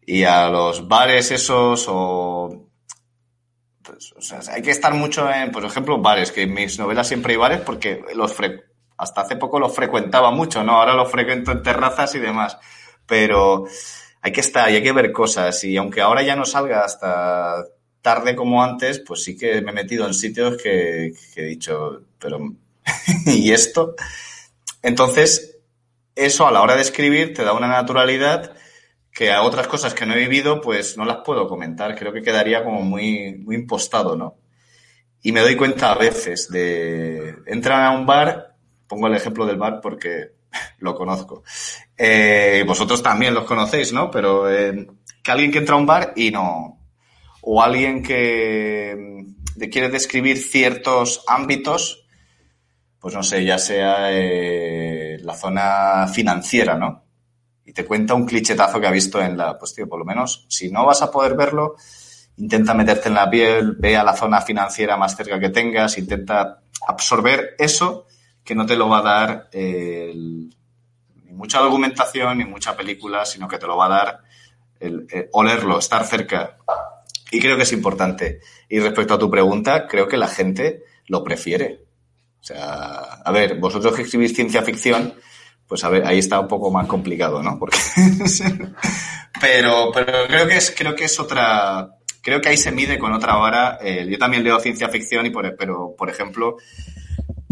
Y 0.05 0.23
a 0.23 0.49
los 0.49 0.87
bares 0.87 1.31
esos 1.31 1.85
o... 1.89 2.69
pues, 3.81 4.13
o 4.17 4.21
sea, 4.21 4.39
hay 4.53 4.61
que 4.61 4.71
estar 4.71 4.93
mucho 4.93 5.31
en, 5.31 5.51
por 5.51 5.63
ejemplo, 5.65 6.01
bares, 6.01 6.31
que 6.31 6.43
en 6.43 6.53
mis 6.53 6.77
novelas 6.79 7.07
siempre 7.07 7.33
hay 7.33 7.37
bares 7.37 7.61
porque 7.61 8.03
los 8.15 8.37
fre- 8.37 8.64
hasta 8.97 9.21
hace 9.21 9.35
poco 9.35 9.59
los 9.59 9.75
frecuentaba 9.75 10.31
mucho, 10.31 10.63
¿no? 10.63 10.73
Ahora 10.73 10.93
los 10.93 11.11
frecuento 11.11 11.51
en 11.51 11.63
terrazas 11.63 12.15
y 12.15 12.19
demás. 12.19 12.57
Pero 13.05 13.65
hay 14.21 14.31
que 14.31 14.41
estar 14.41 14.69
y 14.71 14.75
hay 14.75 14.83
que 14.83 14.91
ver 14.91 15.11
cosas. 15.11 15.63
Y 15.63 15.77
aunque 15.77 16.01
ahora 16.01 16.23
ya 16.23 16.35
no 16.35 16.45
salga 16.45 16.83
hasta 16.83 17.63
tarde 18.01 18.35
como 18.35 18.63
antes, 18.63 18.99
pues 18.99 19.23
sí 19.23 19.37
que 19.37 19.61
me 19.61 19.71
he 19.71 19.73
metido 19.73 20.05
en 20.05 20.13
sitios 20.13 20.57
que, 20.61 21.13
he 21.35 21.43
dicho, 21.43 22.03
pero 22.19 22.39
¿y 23.25 23.51
esto? 23.51 23.95
Entonces, 24.81 25.57
eso 26.15 26.47
a 26.47 26.51
la 26.51 26.61
hora 26.61 26.75
de 26.75 26.81
escribir 26.81 27.33
te 27.33 27.43
da 27.43 27.53
una 27.53 27.67
naturalidad 27.67 28.55
que 29.11 29.31
a 29.31 29.43
otras 29.43 29.67
cosas 29.67 29.93
que 29.93 30.05
no 30.05 30.13
he 30.13 30.19
vivido, 30.19 30.61
pues 30.61 30.97
no 30.97 31.05
las 31.05 31.17
puedo 31.25 31.47
comentar. 31.47 31.95
Creo 31.95 32.13
que 32.13 32.21
quedaría 32.21 32.63
como 32.63 32.81
muy, 32.81 33.35
muy 33.37 33.55
impostado, 33.55 34.15
¿no? 34.15 34.37
Y 35.21 35.31
me 35.31 35.41
doy 35.41 35.55
cuenta 35.55 35.91
a 35.91 35.97
veces 35.97 36.49
de 36.49 37.35
entran 37.45 37.83
a 37.83 37.91
un 37.91 38.05
bar, 38.05 38.54
pongo 38.87 39.07
el 39.07 39.15
ejemplo 39.15 39.45
del 39.45 39.57
bar 39.57 39.79
porque 39.81 40.31
lo 40.79 40.95
conozco. 40.95 41.43
Eh, 41.97 42.63
vosotros 42.67 43.01
también 43.01 43.33
los 43.33 43.45
conocéis, 43.45 43.93
¿no? 43.93 44.09
Pero 44.11 44.49
eh, 44.49 44.87
que 45.23 45.31
alguien 45.31 45.51
que 45.51 45.59
entra 45.59 45.75
a 45.75 45.79
un 45.79 45.85
bar 45.85 46.13
y 46.15 46.31
no. 46.31 46.79
O 47.41 47.61
alguien 47.61 48.01
que 48.01 48.95
mm, 48.97 49.63
quiere 49.69 49.89
describir 49.89 50.37
ciertos 50.37 51.23
ámbitos, 51.27 52.05
pues 52.99 53.13
no 53.13 53.23
sé, 53.23 53.43
ya 53.45 53.57
sea 53.57 54.11
eh, 54.11 55.19
la 55.21 55.35
zona 55.35 56.07
financiera, 56.07 56.75
¿no? 56.75 57.03
Y 57.65 57.73
te 57.73 57.85
cuenta 57.85 58.13
un 58.13 58.25
clichetazo 58.25 58.79
que 58.79 58.87
ha 58.87 58.91
visto 58.91 59.21
en 59.21 59.37
la. 59.37 59.57
Pues 59.57 59.73
tío, 59.73 59.87
por 59.87 59.99
lo 59.99 60.05
menos, 60.05 60.45
si 60.49 60.71
no 60.71 60.85
vas 60.85 61.01
a 61.01 61.11
poder 61.11 61.35
verlo, 61.35 61.75
intenta 62.37 62.73
meterte 62.73 63.09
en 63.09 63.15
la 63.15 63.29
piel, 63.29 63.73
ve 63.77 63.95
a 63.97 64.03
la 64.03 64.15
zona 64.15 64.41
financiera 64.41 64.97
más 64.97 65.15
cerca 65.15 65.39
que 65.39 65.49
tengas, 65.49 65.97
intenta 65.97 66.61
absorber 66.87 67.55
eso 67.57 68.05
que 68.45 68.55
no 68.55 68.65
te 68.65 68.77
lo 68.77 68.87
va 68.87 68.99
a 68.99 69.01
dar 69.01 69.49
eh, 69.51 70.13
ni 70.15 71.33
mucha 71.33 71.59
documentación 71.59 72.37
ni 72.37 72.45
mucha 72.45 72.77
película, 72.77 73.25
sino 73.25 73.47
que 73.47 73.57
te 73.57 73.67
lo 73.67 73.75
va 73.75 73.87
a 73.87 73.89
dar 73.89 74.19
el, 74.79 75.07
el 75.09 75.29
olerlo, 75.33 75.79
estar 75.79 76.05
cerca. 76.05 76.57
Y 77.31 77.41
creo 77.41 77.57
que 77.57 77.63
es 77.63 77.73
importante. 77.73 78.39
Y 78.69 78.79
respecto 78.79 79.15
a 79.15 79.19
tu 79.19 79.29
pregunta, 79.29 79.87
creo 79.87 80.07
que 80.07 80.15
la 80.15 80.27
gente 80.27 80.83
lo 81.07 81.23
prefiere. 81.23 81.85
O 82.39 82.43
sea, 82.43 82.99
a 83.25 83.31
ver, 83.31 83.59
vosotros 83.59 83.95
que 83.95 84.03
escribís 84.03 84.35
ciencia 84.35 84.61
ficción, 84.61 85.15
pues 85.67 85.83
a 85.83 85.89
ver, 85.89 86.05
ahí 86.05 86.19
está 86.19 86.39
un 86.39 86.47
poco 86.47 86.69
más 86.69 86.85
complicado, 86.87 87.41
¿no? 87.41 87.57
Porque 87.57 87.79
pero, 89.41 89.91
pero 89.91 90.27
creo 90.27 90.47
que 90.47 90.57
es, 90.57 90.73
creo 90.77 90.95
que 90.95 91.05
es 91.05 91.19
otra, 91.19 91.95
creo 92.21 92.41
que 92.41 92.49
ahí 92.49 92.57
se 92.57 92.71
mide 92.71 92.99
con 92.99 93.13
otra 93.13 93.35
vara. 93.35 93.79
Eh, 93.81 94.05
yo 94.07 94.19
también 94.19 94.43
leo 94.43 94.59
ciencia 94.59 94.89
ficción 94.89 95.25
y 95.25 95.31
pero, 95.31 95.95
por 95.97 96.09
ejemplo, 96.09 96.57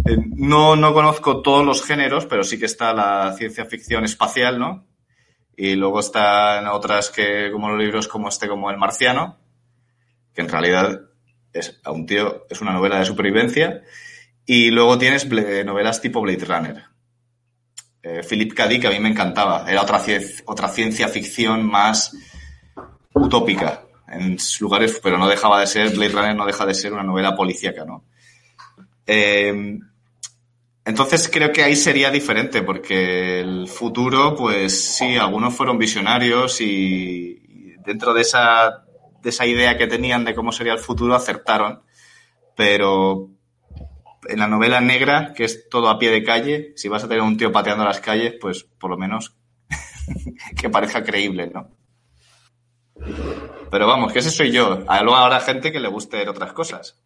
eh, 0.06 0.18
no, 0.36 0.76
no 0.76 0.94
conozco 0.94 1.42
todos 1.42 1.66
los 1.66 1.84
géneros, 1.84 2.26
pero 2.26 2.44
sí 2.44 2.60
que 2.60 2.66
está 2.66 2.94
la 2.94 3.34
ciencia 3.38 3.66
ficción 3.66 4.04
espacial, 4.04 4.60
¿no? 4.60 4.86
Y 5.56 5.76
luego 5.76 6.00
están 6.00 6.68
otras 6.68 7.10
que, 7.10 7.50
como 7.52 7.70
los 7.70 7.80
libros 7.80 8.08
como 8.08 8.30
este, 8.30 8.48
como 8.48 8.70
El 8.72 8.78
Marciano, 8.78 9.38
que 10.34 10.42
en 10.42 10.50
realidad 10.50 11.02
es 11.54 11.80
a 11.84 11.92
un 11.92 12.06
tío, 12.06 12.46
es 12.50 12.60
una 12.62 12.74
novela 12.74 13.00
de 13.00 13.06
supervivencia. 13.06 13.84
Y 14.46 14.72
luego 14.72 14.98
tienes 14.98 15.30
novelas 15.66 16.02
tipo 16.02 16.22
Blade 16.22 16.46
Runner. 16.46 16.84
Eh, 18.02 18.22
Philip 18.28 18.54
K. 18.54 18.68
Dick 18.68 18.86
a 18.86 18.90
mí 18.90 19.00
me 19.00 19.10
encantaba. 19.10 19.66
Era 19.70 19.84
otra, 19.84 20.02
otra 20.46 20.68
ciencia 20.68 21.08
ficción 21.08 21.66
más 21.66 22.14
utópica 23.14 23.86
en 24.10 24.38
lugares, 24.60 25.00
pero 25.02 25.18
no 25.18 25.30
dejaba 25.30 25.62
de 25.62 25.68
ser, 25.68 25.92
Blade 25.92 26.12
Runner 26.12 26.36
no 26.36 26.46
deja 26.46 26.66
de 26.66 26.74
ser 26.74 26.92
una 26.92 27.04
novela 27.04 27.36
policíaca, 27.36 27.86
¿no? 27.86 28.04
Eh, 29.06 29.80
entonces 30.86 31.30
creo 31.32 31.52
que 31.52 31.64
ahí 31.64 31.76
sería 31.76 32.12
diferente, 32.12 32.62
porque 32.62 33.40
el 33.40 33.68
futuro, 33.68 34.36
pues 34.36 34.98
sí, 34.98 35.16
algunos 35.16 35.54
fueron 35.54 35.78
visionarios 35.78 36.60
y, 36.60 37.76
dentro 37.86 38.14
de 38.14 38.22
esa, 38.22 38.86
de 39.22 39.30
esa 39.30 39.46
idea 39.46 39.78
que 39.78 39.88
tenían 39.88 40.26
de 40.26 40.36
cómo 40.36 40.52
sería 40.52 40.74
el 40.74 40.80
futuro 40.80 41.16
acertaron, 41.16 41.84
pero 42.56 43.30
en 44.28 44.40
la 44.40 44.48
novela 44.48 44.82
negra, 44.82 45.34
que 45.34 45.46
es 45.46 45.70
todo 45.70 45.90
a 45.90 46.00
pie 46.00 46.12
de 46.12 46.24
calle, 46.24 46.74
si 46.76 46.88
vas 46.88 47.04
a 47.04 47.08
tener 47.08 47.24
un 47.24 47.38
tío 47.38 47.52
pateando 47.52 47.86
las 47.86 48.00
calles, 48.00 48.36
pues 48.40 48.64
por 48.64 48.90
lo 48.90 48.98
menos 48.98 49.36
que 50.60 50.70
parezca 50.70 51.04
creíble, 51.04 51.52
¿no? 51.54 51.70
Pero 53.72 53.88
vamos, 53.88 54.14
que 54.14 54.20
ese 54.20 54.30
soy 54.30 54.52
yo. 54.52 54.86
Luego 55.02 55.16
habrá 55.16 55.40
gente 55.40 55.72
que 55.72 55.80
le 55.80 55.88
guste 55.88 56.18
ver 56.18 56.30
otras 56.30 56.54
cosas. 56.54 57.02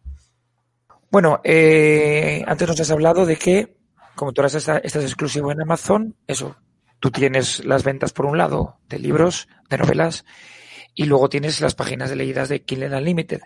Bueno, 1.10 1.40
eh, 1.42 2.44
antes 2.46 2.68
nos 2.68 2.80
has 2.80 2.90
hablado 2.90 3.24
de 3.24 3.36
que, 3.36 3.76
como 4.14 4.32
tú 4.32 4.42
ahora 4.42 4.56
estás, 4.56 5.04
exclusivo 5.04 5.50
en 5.50 5.62
Amazon, 5.62 6.16
eso, 6.26 6.56
tú 7.00 7.10
tienes 7.10 7.64
las 7.64 7.82
ventas 7.82 8.12
por 8.12 8.26
un 8.26 8.36
lado 8.36 8.78
de 8.88 8.98
libros, 8.98 9.48
de 9.70 9.78
novelas, 9.78 10.24
y 10.94 11.04
luego 11.04 11.28
tienes 11.28 11.60
las 11.60 11.74
páginas 11.74 12.10
de 12.10 12.16
leídas 12.16 12.48
de 12.48 12.62
Kindle 12.62 12.94
Unlimited. 12.94 13.40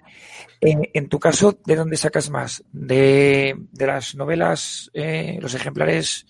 En, 0.60 0.88
en 0.92 1.08
tu 1.08 1.20
caso, 1.20 1.58
¿de 1.64 1.76
dónde 1.76 1.96
sacas 1.96 2.30
más? 2.30 2.64
¿De, 2.72 3.54
de 3.70 3.86
las 3.86 4.14
novelas, 4.14 4.90
eh, 4.94 5.38
los 5.40 5.54
ejemplares 5.54 6.26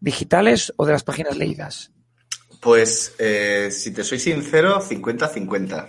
digitales 0.00 0.72
o 0.76 0.86
de 0.86 0.92
las 0.92 1.02
páginas 1.02 1.36
leídas? 1.36 1.92
Pues, 2.60 3.14
eh, 3.18 3.70
si 3.70 3.90
te 3.92 4.04
soy 4.04 4.18
sincero, 4.18 4.80
50-50. 4.80 5.88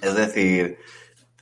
Es 0.00 0.14
decir, 0.14 0.78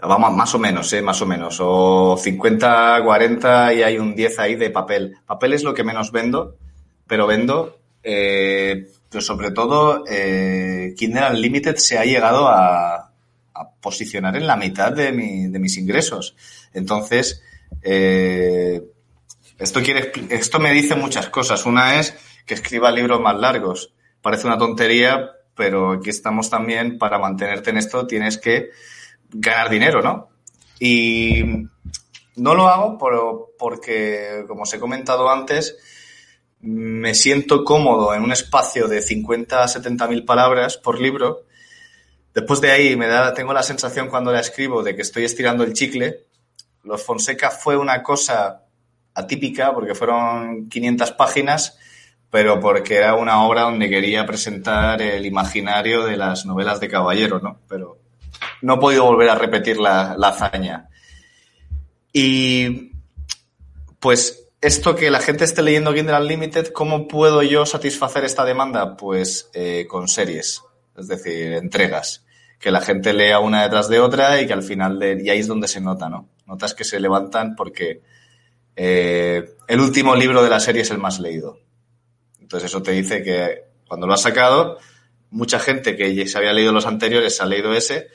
vamos, 0.01 0.33
más 0.35 0.55
o 0.55 0.59
menos, 0.59 0.93
¿eh? 0.93 1.03
Más 1.03 1.21
o 1.23 1.27
menos. 1.27 1.59
O 1.61 2.17
50-40 2.17 3.77
y 3.77 3.83
hay 3.83 3.99
un 3.99 4.15
10 4.15 4.39
ahí 4.39 4.55
de 4.57 4.71
papel. 4.71 5.17
Papel 5.27 5.53
es 5.55 5.63
lo 5.65 5.75
que 5.75 5.85
menos 5.85 6.13
vendo, 6.13 6.57
pero 7.07 7.27
vendo, 7.27 7.79
eh, 8.03 8.89
pero 9.11 9.23
sobre 9.23 9.51
todo, 9.51 10.05
eh, 10.09 10.95
Kindle 10.97 11.31
Unlimited 11.31 11.77
se 11.77 11.99
ha 11.99 12.05
llegado 12.05 12.49
a, 12.49 13.13
a 13.55 13.71
posicionar 13.81 14.37
en 14.37 14.47
la 14.47 14.57
mitad 14.57 14.93
de, 14.93 15.13
mi- 15.13 15.47
de 15.49 15.59
mis 15.59 15.77
ingresos. 15.79 16.37
Entonces, 16.75 17.43
eh, 17.83 18.83
esto, 19.59 19.83
quiere, 19.83 20.13
esto 20.31 20.59
me 20.59 20.73
dice 20.73 20.95
muchas 20.97 21.29
cosas. 21.31 21.65
Una 21.67 21.99
es 22.01 22.15
que 22.45 22.55
escriba 22.55 22.91
libros 22.91 23.21
más 23.21 23.37
largos. 23.37 23.93
Parece 24.21 24.47
una 24.47 24.59
tontería, 24.59 25.31
pero 25.55 25.93
aquí 25.93 26.11
estamos 26.11 26.51
también 26.51 26.99
para 26.99 27.19
mantenerte 27.19 27.71
en 27.71 27.79
esto 27.79 28.07
tienes 28.07 28.39
que 28.39 28.71
ganar 29.33 29.71
dinero, 29.71 30.03
¿no? 30.03 30.29
Y 30.79 31.43
no 32.37 32.55
lo 32.55 32.69
hago 32.69 32.99
por- 32.99 33.55
porque, 33.59 34.45
como 34.47 34.63
os 34.63 34.75
he 34.75 34.79
comentado 34.81 35.29
antes, 35.31 35.77
me 36.61 37.15
siento 37.15 37.65
cómodo 37.65 38.15
en 38.15 38.23
un 38.23 38.33
espacio 38.33 38.89
de 38.89 39.01
50 39.03 39.63
a 39.63 39.69
70 39.69 40.07
mil 40.09 40.25
palabras 40.25 40.77
por 40.77 41.01
libro. 41.01 41.45
Después 42.35 42.61
de 42.61 42.71
ahí 42.71 42.97
me 42.97 43.07
da, 43.07 43.33
tengo 43.35 43.53
la 43.53 43.63
sensación 43.63 44.09
cuando 44.09 44.33
la 44.33 44.41
escribo 44.41 44.83
de 44.83 44.95
que 44.95 45.03
estoy 45.03 45.25
estirando 45.25 45.65
el 45.65 45.73
chicle. 45.73 46.25
Los 46.83 47.03
Fonseca 47.03 47.51
fue 47.51 47.77
una 47.77 48.03
cosa 48.03 48.63
atípica 49.15 49.73
porque 49.73 49.95
fueron 49.95 50.69
500 50.69 51.13
páginas, 51.13 51.79
pero 52.31 52.61
porque 52.61 52.97
era 52.97 53.15
una 53.15 53.43
obra 53.45 53.63
donde 53.63 53.89
quería 53.89 54.27
presentar 54.27 55.01
el 55.01 55.25
imaginario 55.25 56.05
de 56.05 56.17
las 56.19 56.45
novelas 56.45 56.81
de 56.81 56.89
Caballero, 56.89 57.41
¿no? 57.41 57.61
Pero 57.69 57.99
no 58.67 58.75
he 58.75 58.79
podido 58.79 59.05
volver 59.05 59.29
a 59.29 59.37
repetir 59.37 59.79
la, 59.79 60.15
hazaña. 60.15 60.89
Y 62.13 62.91
pues 64.01 64.49
esto 64.61 64.97
que 64.97 65.09
la 65.09 65.21
gente 65.21 65.45
esté 65.45 65.63
leyendo 65.63 65.95
Kindle 65.95 66.19
Unlimited, 66.19 66.73
¿cómo 66.73 67.07
puedo 67.07 67.45
yo 67.45 67.65
satisfacer 67.65 68.25
esta 68.25 68.45
demanda? 68.45 68.97
Pues 68.97 69.51
eh, 69.55 69.87
con 69.89 70.09
series, 70.09 70.65
es 70.99 71.07
decir, 71.07 71.53
entregas. 71.53 72.25
Que 72.59 72.73
la 72.73 72.81
gente 72.81 73.13
lea 73.13 73.39
una 73.39 73.63
detrás 73.63 73.89
de 73.89 74.01
otra 74.01 74.41
y 74.41 74.49
que 74.49 74.53
al 74.53 74.65
final, 74.65 74.99
de, 74.99 75.23
y 75.23 75.31
ahí 75.31 75.39
es 75.39 75.47
donde 75.47 75.69
se 75.69 75.81
nota, 75.81 76.09
¿no? 76.09 76.29
Notas 76.45 76.75
que 76.75 76.83
se 76.83 76.99
levantan 76.99 77.55
porque 77.55 78.03
eh, 78.75 79.55
el 79.69 79.81
último 79.81 80.17
libro 80.17 80.43
de 80.43 80.51
la 80.51 80.59
serie 80.59 80.83
es 80.83 80.91
el 80.91 80.99
más 80.99 81.21
leído. 81.21 81.61
Entonces 82.41 82.69
eso 82.69 82.83
te 82.83 82.91
dice 82.91 83.23
que 83.23 83.63
cuando 83.87 84.09
lo 84.09 84.15
has 84.15 84.23
sacado, 84.23 84.79
mucha 85.31 85.61
gente 85.61 85.97
que 85.97 86.27
se 86.27 86.37
había 86.37 86.53
leído 86.53 86.73
los 86.73 86.87
anteriores 86.87 87.41
ha 87.41 87.47
leído 87.47 87.73
ese, 87.73 88.09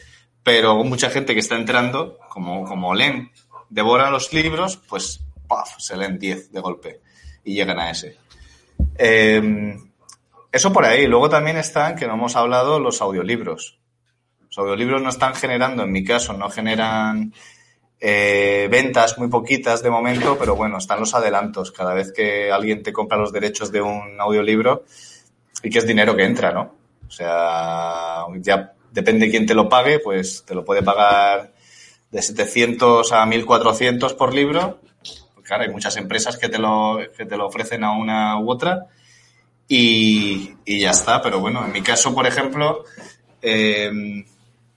pero 0.44 0.84
mucha 0.84 1.10
gente 1.10 1.34
que 1.34 1.40
está 1.40 1.56
entrando, 1.56 2.18
como, 2.30 2.66
como 2.66 2.94
leen, 2.94 3.32
devoran 3.70 4.12
los 4.12 4.34
libros, 4.34 4.78
pues 4.78 5.24
¡paf! 5.48 5.76
se 5.78 5.98
leen 5.98 6.20
10 6.20 6.52
de 6.52 6.60
golpe 6.60 7.02
y 7.44 7.54
llegan 7.54 7.80
a 7.80 7.92
ese. 7.92 8.18
Eh, 8.98 9.78
eso 10.52 10.74
por 10.74 10.86
ahí. 10.86 11.08
Luego 11.08 11.30
también 11.30 11.58
están, 11.58 11.96
que 11.96 12.08
no 12.08 12.14
hemos 12.14 12.36
hablado, 12.36 12.80
los 12.80 13.02
audiolibros. 13.02 13.80
Los 14.48 14.58
audiolibros 14.58 15.02
no 15.02 15.10
están 15.10 15.34
generando, 15.36 15.84
en 15.84 15.92
mi 15.92 16.04
caso, 16.04 16.34
no 16.34 16.50
generan 16.50 17.34
Eh, 18.04 18.68
ventas 18.72 19.20
muy 19.20 19.28
poquitas 19.28 19.84
de 19.84 19.92
momento, 19.92 20.36
pero 20.40 20.56
bueno, 20.56 20.80
están 20.80 21.00
los 21.00 21.14
adelantos. 21.14 21.72
Cada 21.72 21.94
vez 21.94 22.12
que 22.12 22.52
alguien 22.52 22.82
te 22.82 22.92
compra 22.92 23.16
los 23.20 23.32
derechos 23.32 23.72
de 23.72 23.80
un 23.80 24.20
audiolibro 24.20 24.86
y 25.62 25.70
que 25.70 25.78
es 25.78 25.86
dinero 25.86 26.16
que 26.16 26.24
entra, 26.26 26.52
¿no? 26.52 26.74
O 27.08 27.12
sea, 27.12 28.26
ya 28.40 28.74
depende 28.92 29.30
quién 29.30 29.46
te 29.46 29.56
lo 29.56 29.70
pague, 29.70 30.00
pues 30.00 30.44
te 30.46 30.54
lo 30.54 30.64
puede 30.64 30.84
pagar 30.84 31.54
de 32.12 32.22
700 32.22 33.12
a 33.14 33.26
1400 33.26 34.14
por 34.14 34.34
libro. 34.34 34.80
Claro, 35.44 35.64
hay 35.64 35.70
muchas 35.70 35.98
empresas 35.98 36.38
que 36.38 36.50
te 36.50 36.60
lo, 36.60 37.00
que 37.18 37.26
te 37.26 37.38
lo 37.38 37.48
ofrecen 37.48 37.84
a 37.84 37.94
una 37.98 38.40
u 38.40 38.50
otra 38.52 38.88
y, 39.68 40.52
y 40.66 40.80
ya 40.80 40.92
está. 40.92 41.22
Pero 41.22 41.40
bueno, 41.40 41.66
en 41.66 41.72
mi 41.72 41.82
caso, 41.82 42.14
por 42.14 42.28
ejemplo, 42.28 42.84
eh, 43.42 44.24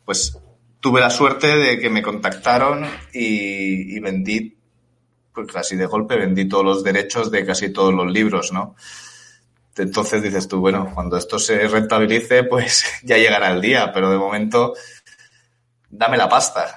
pues 0.05 0.39
tuve 0.81 1.01
la 1.01 1.11
suerte 1.11 1.47
de 1.47 1.79
que 1.79 1.91
me 1.91 2.03
contactaron 2.03 2.85
y, 3.13 3.97
y, 3.97 4.01
vendí, 4.01 4.57
pues 5.33 5.47
casi 5.53 5.77
de 5.77 5.87
golpe, 5.87 6.17
vendí 6.17 6.49
todos 6.49 6.65
los 6.65 6.85
derechos 6.85 7.31
de 7.31 7.45
casi 7.45 7.73
todos 7.73 7.95
los 7.95 8.11
libros, 8.11 8.53
¿no? 8.53 8.75
Entonces 9.77 10.23
dices 10.23 10.47
tú, 10.47 10.61
bueno, 10.61 10.91
cuando 10.95 11.17
esto 11.17 11.39
se 11.39 11.67
rentabilice, 11.67 12.45
pues 12.45 12.85
ya 13.03 13.17
llegará 13.17 13.51
el 13.51 13.61
día, 13.61 13.93
pero 13.93 14.11
de 14.11 14.19
momento, 14.19 14.75
dame 15.91 16.17
la 16.17 16.29
pasta. 16.29 16.77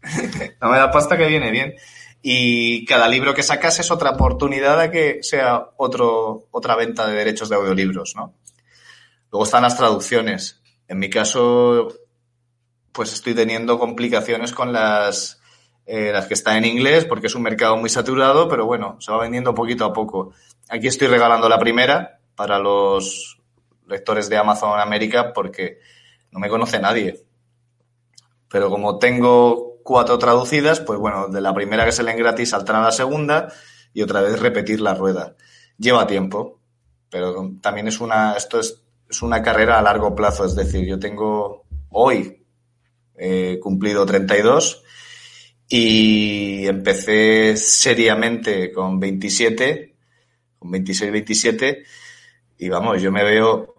dame 0.60 0.78
la 0.78 0.90
pasta 0.90 1.16
que 1.16 1.26
viene 1.26 1.50
bien. 1.50 1.74
Y 2.22 2.86
cada 2.86 3.08
libro 3.08 3.34
que 3.34 3.42
sacas 3.42 3.78
es 3.80 3.90
otra 3.90 4.10
oportunidad 4.10 4.80
de 4.80 4.90
que 4.90 5.22
sea 5.22 5.70
otro, 5.76 6.48
otra 6.50 6.74
venta 6.74 7.06
de 7.06 7.14
derechos 7.14 7.50
de 7.50 7.56
audiolibros, 7.56 8.14
¿no? 8.16 8.34
Luego 9.30 9.44
están 9.44 9.62
las 9.62 9.76
traducciones. 9.76 10.62
En 10.88 10.98
mi 10.98 11.10
caso, 11.10 11.88
pues 12.92 13.12
estoy 13.12 13.34
teniendo 13.34 13.78
complicaciones 13.78 14.52
con 14.52 14.72
las, 14.72 15.40
eh, 15.86 16.12
las 16.12 16.26
que 16.26 16.34
están 16.34 16.56
en 16.56 16.64
inglés 16.64 17.04
porque 17.04 17.26
es 17.26 17.34
un 17.34 17.42
mercado 17.42 17.76
muy 17.76 17.90
saturado, 17.90 18.48
pero 18.48 18.64
bueno, 18.64 18.96
se 19.00 19.12
va 19.12 19.18
vendiendo 19.18 19.54
poquito 19.54 19.84
a 19.84 19.92
poco. 19.92 20.32
Aquí 20.68 20.86
estoy 20.86 21.08
regalando 21.08 21.48
la 21.48 21.58
primera 21.58 22.20
para 22.34 22.58
los 22.58 23.38
lectores 23.86 24.28
de 24.28 24.38
Amazon 24.38 24.80
América 24.80 25.32
porque 25.34 25.78
no 26.30 26.40
me 26.40 26.48
conoce 26.48 26.80
nadie. 26.80 27.24
Pero 28.48 28.70
como 28.70 28.98
tengo 28.98 29.80
cuatro 29.82 30.18
traducidas, 30.18 30.80
pues 30.80 30.98
bueno, 30.98 31.28
de 31.28 31.40
la 31.40 31.52
primera 31.52 31.84
que 31.84 31.92
se 31.92 32.02
leen 32.02 32.16
gratis 32.16 32.50
saltar 32.50 32.76
a 32.76 32.82
la 32.82 32.92
segunda 32.92 33.52
y 33.92 34.02
otra 34.02 34.22
vez 34.22 34.40
repetir 34.40 34.80
la 34.80 34.94
rueda. 34.94 35.36
Lleva 35.76 36.06
tiempo, 36.06 36.60
pero 37.10 37.52
también 37.60 37.88
es 37.88 38.00
una, 38.00 38.34
esto 38.34 38.58
es, 38.58 38.82
es 39.08 39.22
una 39.22 39.42
carrera 39.42 39.78
a 39.78 39.82
largo 39.82 40.14
plazo. 40.14 40.46
Es 40.46 40.54
decir, 40.54 40.86
yo 40.86 40.98
tengo 40.98 41.64
hoy 41.90 42.42
eh, 43.16 43.58
cumplido 43.62 44.06
32 44.06 44.82
y 45.68 46.66
empecé 46.66 47.56
seriamente 47.56 48.72
con 48.72 49.00
27, 49.00 49.94
con 50.58 50.70
26, 50.70 51.12
27 51.12 51.84
y 52.58 52.68
vamos, 52.68 53.02
yo 53.02 53.10
me 53.10 53.24
veo 53.24 53.74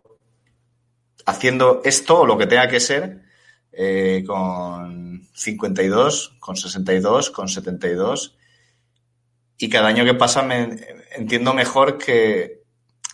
haciendo 1.25 1.81
esto 1.83 2.21
o 2.21 2.25
lo 2.25 2.37
que 2.37 2.47
tenga 2.47 2.67
que 2.67 2.79
ser 2.79 3.21
eh, 3.71 4.23
con 4.25 5.27
52, 5.33 6.37
con 6.39 6.55
62, 6.55 7.29
con 7.31 7.47
72 7.47 8.37
y 9.57 9.69
cada 9.69 9.87
año 9.87 10.05
que 10.05 10.13
pasa 10.13 10.41
me 10.43 10.77
entiendo 11.15 11.53
mejor 11.53 11.97
que 11.97 12.63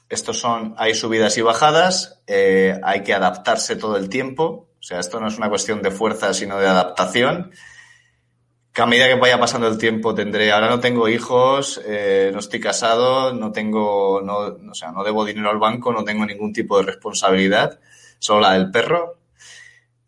estos 0.09 0.39
son, 0.39 0.76
hay 0.78 0.93
subidas 0.93 1.38
y 1.38 1.41
bajadas, 1.41 2.22
eh, 2.28 2.78
hay 2.84 3.01
que 3.01 3.13
adaptarse 3.13 3.78
todo 3.78 3.95
el 3.95 4.09
tiempo, 4.09 4.69
o 4.78 4.84
sea, 4.84 4.99
esto 4.99 5.19
no 5.19 5.28
es 5.28 5.38
una 5.38 5.47
cuestión 5.47 5.82
de 5.82 5.91
fuerza, 5.91 6.34
sino 6.34 6.59
de 6.59 6.67
adaptación. 6.67 7.51
A 8.82 8.88
medida 8.88 9.07
que 9.07 9.13
vaya 9.13 9.39
pasando 9.39 9.67
el 9.67 9.77
tiempo 9.77 10.15
tendré, 10.15 10.51
ahora 10.51 10.67
no 10.67 10.79
tengo 10.79 11.07
hijos, 11.07 11.79
eh, 11.86 12.32
no 12.34 12.39
estoy 12.39 12.59
casado, 12.59 13.32
no 13.32 13.51
tengo, 13.51 14.21
no, 14.23 14.38
o 14.71 14.73
sea, 14.73 14.91
no 14.91 15.03
debo 15.03 15.23
dinero 15.23 15.51
al 15.51 15.59
banco, 15.59 15.93
no 15.93 16.03
tengo 16.03 16.25
ningún 16.25 16.51
tipo 16.51 16.77
de 16.77 16.86
responsabilidad, 16.86 17.79
solo 18.17 18.41
la 18.41 18.53
del 18.53 18.71
perro. 18.71 19.19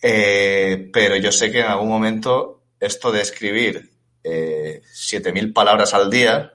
Eh, 0.01 0.89
pero 0.91 1.15
yo 1.17 1.31
sé 1.31 1.51
que 1.51 1.59
en 1.59 1.67
algún 1.67 1.87
momento 1.87 2.63
esto 2.79 3.11
de 3.11 3.21
escribir 3.21 3.91
eh, 4.23 4.81
7.000 4.91 5.53
palabras 5.53 5.93
al 5.93 6.09
día 6.09 6.53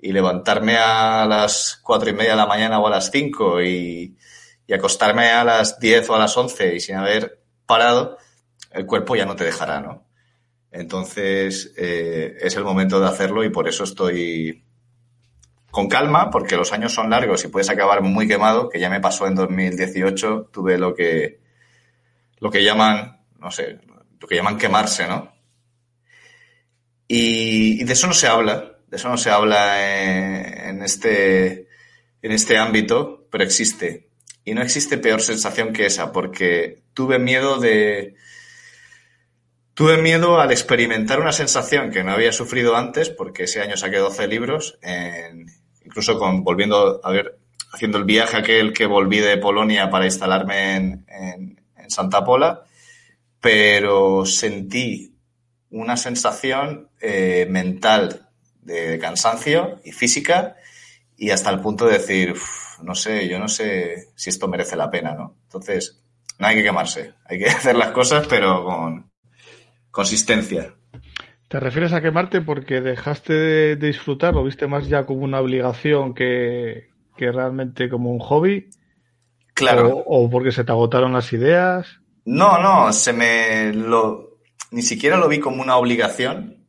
y 0.00 0.12
levantarme 0.12 0.78
a 0.78 1.26
las 1.26 1.78
cuatro 1.82 2.08
y 2.08 2.14
media 2.14 2.30
de 2.30 2.36
la 2.38 2.46
mañana 2.46 2.78
o 2.78 2.86
a 2.86 2.90
las 2.90 3.10
cinco 3.10 3.60
y, 3.60 4.16
y 4.66 4.72
acostarme 4.72 5.28
a 5.28 5.44
las 5.44 5.78
10 5.78 6.08
o 6.08 6.14
a 6.14 6.20
las 6.20 6.34
11 6.34 6.76
y 6.76 6.80
sin 6.80 6.96
haber 6.96 7.42
parado, 7.66 8.16
el 8.72 8.86
cuerpo 8.86 9.14
ya 9.14 9.26
no 9.26 9.36
te 9.36 9.44
dejará, 9.44 9.82
¿no? 9.82 10.07
Entonces, 10.70 11.72
eh, 11.76 12.36
es 12.40 12.56
el 12.56 12.64
momento 12.64 13.00
de 13.00 13.08
hacerlo 13.08 13.44
y 13.44 13.50
por 13.50 13.68
eso 13.68 13.84
estoy 13.84 14.64
con 15.70 15.88
calma, 15.88 16.30
porque 16.30 16.56
los 16.56 16.72
años 16.72 16.92
son 16.92 17.10
largos 17.10 17.44
y 17.44 17.48
puedes 17.48 17.70
acabar 17.70 18.02
muy 18.02 18.26
quemado, 18.26 18.68
que 18.68 18.80
ya 18.80 18.90
me 18.90 19.00
pasó 19.00 19.26
en 19.26 19.34
2018, 19.34 20.50
tuve 20.52 20.78
lo 20.78 20.94
que, 20.94 21.40
lo 22.38 22.50
que 22.50 22.64
llaman, 22.64 23.20
no 23.38 23.50
sé, 23.50 23.78
lo 24.20 24.26
que 24.26 24.36
llaman 24.36 24.58
quemarse, 24.58 25.06
¿no? 25.06 25.32
Y, 27.06 27.80
y 27.80 27.84
de 27.84 27.92
eso 27.92 28.06
no 28.06 28.12
se 28.12 28.26
habla, 28.26 28.78
de 28.88 28.96
eso 28.96 29.08
no 29.08 29.16
se 29.16 29.30
habla 29.30 30.04
en, 30.04 30.68
en 30.68 30.82
este, 30.82 31.68
en 32.22 32.32
este 32.32 32.58
ámbito, 32.58 33.26
pero 33.30 33.44
existe. 33.44 34.08
Y 34.44 34.54
no 34.54 34.62
existe 34.62 34.98
peor 34.98 35.20
sensación 35.20 35.72
que 35.72 35.86
esa, 35.86 36.12
porque 36.12 36.82
tuve 36.94 37.18
miedo 37.18 37.58
de... 37.58 38.14
Tuve 39.78 39.96
miedo 40.02 40.40
al 40.40 40.50
experimentar 40.50 41.20
una 41.20 41.30
sensación 41.30 41.92
que 41.92 42.02
no 42.02 42.10
había 42.10 42.32
sufrido 42.32 42.76
antes, 42.76 43.10
porque 43.10 43.44
ese 43.44 43.60
año 43.60 43.76
saqué 43.76 43.98
12 43.98 44.26
libros, 44.26 44.76
incluso 45.84 46.18
con 46.18 46.42
volviendo 46.42 47.00
a 47.04 47.12
ver, 47.12 47.38
haciendo 47.72 47.98
el 47.98 48.02
viaje 48.02 48.38
aquel 48.38 48.72
que 48.72 48.86
volví 48.86 49.20
de 49.20 49.36
Polonia 49.36 49.88
para 49.88 50.06
instalarme 50.06 50.74
en, 50.74 51.60
Santa 51.86 52.24
Pola, 52.24 52.64
pero 53.40 54.26
sentí 54.26 55.16
una 55.70 55.96
sensación 55.96 56.90
eh, 57.00 57.46
mental 57.48 58.30
de, 58.60 58.98
cansancio 58.98 59.80
y 59.84 59.92
física 59.92 60.56
y 61.16 61.30
hasta 61.30 61.50
el 61.50 61.60
punto 61.60 61.86
de 61.86 61.98
decir, 61.98 62.34
no 62.82 62.96
sé, 62.96 63.28
yo 63.28 63.38
no 63.38 63.46
sé 63.46 64.08
si 64.16 64.28
esto 64.28 64.48
merece 64.48 64.74
la 64.74 64.90
pena, 64.90 65.14
¿no? 65.14 65.36
Entonces, 65.44 66.02
no 66.40 66.48
hay 66.48 66.56
que 66.56 66.64
quemarse, 66.64 67.14
hay 67.26 67.38
que 67.38 67.46
hacer 67.48 67.76
las 67.76 67.92
cosas, 67.92 68.26
pero 68.26 68.64
con 68.64 69.08
consistencia. 69.98 70.74
¿Te 71.48 71.58
refieres 71.58 71.92
a 71.92 72.00
quemarte 72.00 72.40
porque 72.40 72.80
dejaste 72.80 73.32
de, 73.32 73.74
disfrutar, 73.74 74.32
lo 74.32 74.44
viste 74.44 74.68
más 74.68 74.86
ya 74.86 75.04
como 75.04 75.24
una 75.24 75.40
obligación 75.40 76.14
que, 76.14 76.90
que 77.16 77.32
realmente 77.32 77.88
como 77.88 78.12
un 78.12 78.20
hobby? 78.20 78.70
Claro. 79.54 79.88
O, 79.88 80.26
¿O, 80.26 80.30
porque 80.30 80.52
se 80.52 80.62
te 80.62 80.70
agotaron 80.70 81.12
las 81.12 81.32
ideas? 81.32 81.98
No, 82.24 82.62
no, 82.62 82.92
se 82.92 83.12
me 83.12 83.72
lo 83.72 84.38
ni 84.70 84.82
siquiera 84.82 85.16
lo 85.16 85.26
vi 85.26 85.40
como 85.40 85.62
una 85.62 85.76
obligación, 85.78 86.68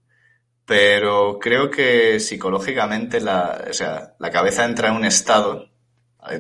pero 0.66 1.38
creo 1.38 1.70
que 1.70 2.20
psicológicamente 2.20 3.22
la, 3.22 3.64
o 3.70 3.74
sea, 3.74 4.16
la 4.18 4.32
cabeza 4.32 4.66
entra 4.66 4.88
en 4.88 4.96
un 4.96 5.06
estado 5.06 5.70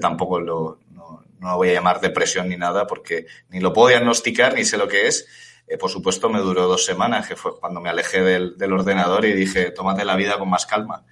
tampoco 0.02 0.40
lo, 0.40 0.80
no, 0.90 1.24
no, 1.38 1.50
lo 1.50 1.58
voy 1.58 1.70
a 1.70 1.74
llamar 1.74 2.02
depresión 2.02 2.50
ni 2.50 2.58
nada 2.58 2.88
porque 2.88 3.28
ni 3.50 3.60
lo 3.60 3.74
puedo 3.74 3.90
diagnosticar 3.90 4.56
ni 4.56 4.66
sé 4.66 4.78
lo 4.78 4.88
que 4.88 5.06
es. 5.06 5.28
Eh, 5.70 5.78
por 5.78 5.92
supuesto, 5.92 6.30
me 6.30 6.40
duró 6.40 6.68
dos 6.68 6.84
semanas, 6.84 7.28
que 7.28 7.36
fue 7.36 7.60
cuando 7.60 7.80
me 7.80 7.90
alejé 7.90 8.22
del, 8.22 8.74
ordenador 8.74 9.26
y 9.26 9.34
dije, 9.34 9.72
tómate 9.72 10.04
la 10.04 10.16
vida 10.16 10.40
con 10.40 10.50
más 10.50 10.66
calma. 10.66 11.06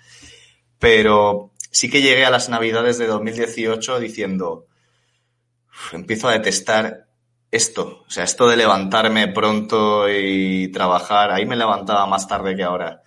Pero 0.79 1.51
sí 1.71 1.89
que 1.89 2.01
llegué 2.01 2.25
a 2.25 2.31
las 2.31 2.49
navidades 2.49 2.97
de 2.97 3.07
2018 3.07 3.99
diciendo, 3.99 4.65
empiezo 5.93 6.27
a 6.27 6.33
detestar 6.33 7.07
esto, 7.51 8.03
o 8.05 8.09
sea, 8.09 8.23
esto 8.23 8.47
de 8.49 8.57
levantarme 8.57 9.27
pronto 9.29 10.09
y 10.09 10.69
trabajar, 10.71 11.31
ahí 11.31 11.45
me 11.45 11.55
levantaba 11.55 12.05
más 12.07 12.27
tarde 12.27 12.55
que 12.55 12.63
ahora 12.63 13.03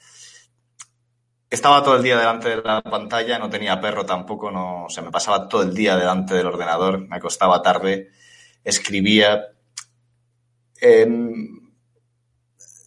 estaba 1.51 1.82
todo 1.82 1.96
el 1.96 2.03
día 2.03 2.16
delante 2.16 2.48
de 2.48 2.62
la 2.62 2.80
pantalla, 2.80 3.38
no 3.38 3.51
tenía 3.51 3.80
perro 3.80 4.07
tampoco, 4.07 4.53
no, 4.53 4.84
o 4.84 4.88
sea, 4.88 5.03
me 5.03 5.11
pasaba 5.11 5.48
todo 5.48 5.62
el 5.62 5.74
día 5.74 5.96
delante 5.96 6.34
del 6.34 6.46
ordenador, 6.46 7.07
me 7.09 7.16
acostaba 7.16 7.61
tarde, 7.61 8.11
escribía. 8.62 9.48
Eh, 10.81 11.07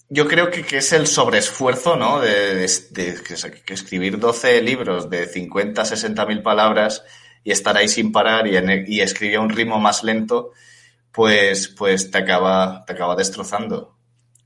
yo 0.09 0.27
creo 0.27 0.51
que, 0.51 0.63
que, 0.63 0.77
es 0.77 0.93
el 0.93 1.07
sobreesfuerzo, 1.07 1.95
¿no? 1.95 2.19
De, 2.19 2.55
de, 2.55 2.67
de, 2.91 3.13
de, 3.13 3.73
escribir 3.73 4.19
12 4.19 4.61
libros 4.61 5.09
de 5.09 5.25
50, 5.25 5.83
60 5.83 6.25
mil 6.27 6.43
palabras 6.43 7.03
y 7.43 7.51
estar 7.51 7.75
ahí 7.75 7.87
sin 7.87 8.11
parar 8.11 8.47
y, 8.47 8.55
en, 8.55 8.85
y 8.87 9.01
escribir 9.01 9.37
a 9.37 9.41
un 9.41 9.49
ritmo 9.49 9.79
más 9.79 10.03
lento, 10.03 10.51
pues, 11.11 11.67
pues 11.67 12.11
te 12.11 12.19
acaba, 12.19 12.83
te 12.85 12.93
acaba 12.93 13.15
destrozando. 13.15 13.97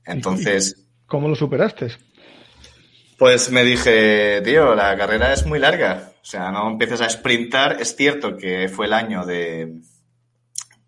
Entonces. 0.04 0.86
¿Cómo 1.06 1.28
lo 1.28 1.34
superaste? 1.34 1.88
Pues 3.18 3.50
me 3.50 3.64
dije, 3.64 4.40
tío, 4.42 4.74
la 4.74 4.96
carrera 4.96 5.32
es 5.32 5.44
muy 5.44 5.58
larga. 5.58 6.12
O 6.22 6.24
sea, 6.24 6.50
no 6.50 6.70
empieces 6.70 7.00
a 7.00 7.10
sprintar. 7.10 7.80
Es 7.80 7.96
cierto 7.96 8.36
que 8.36 8.68
fue 8.68 8.86
el 8.86 8.92
año 8.92 9.26
de 9.26 9.80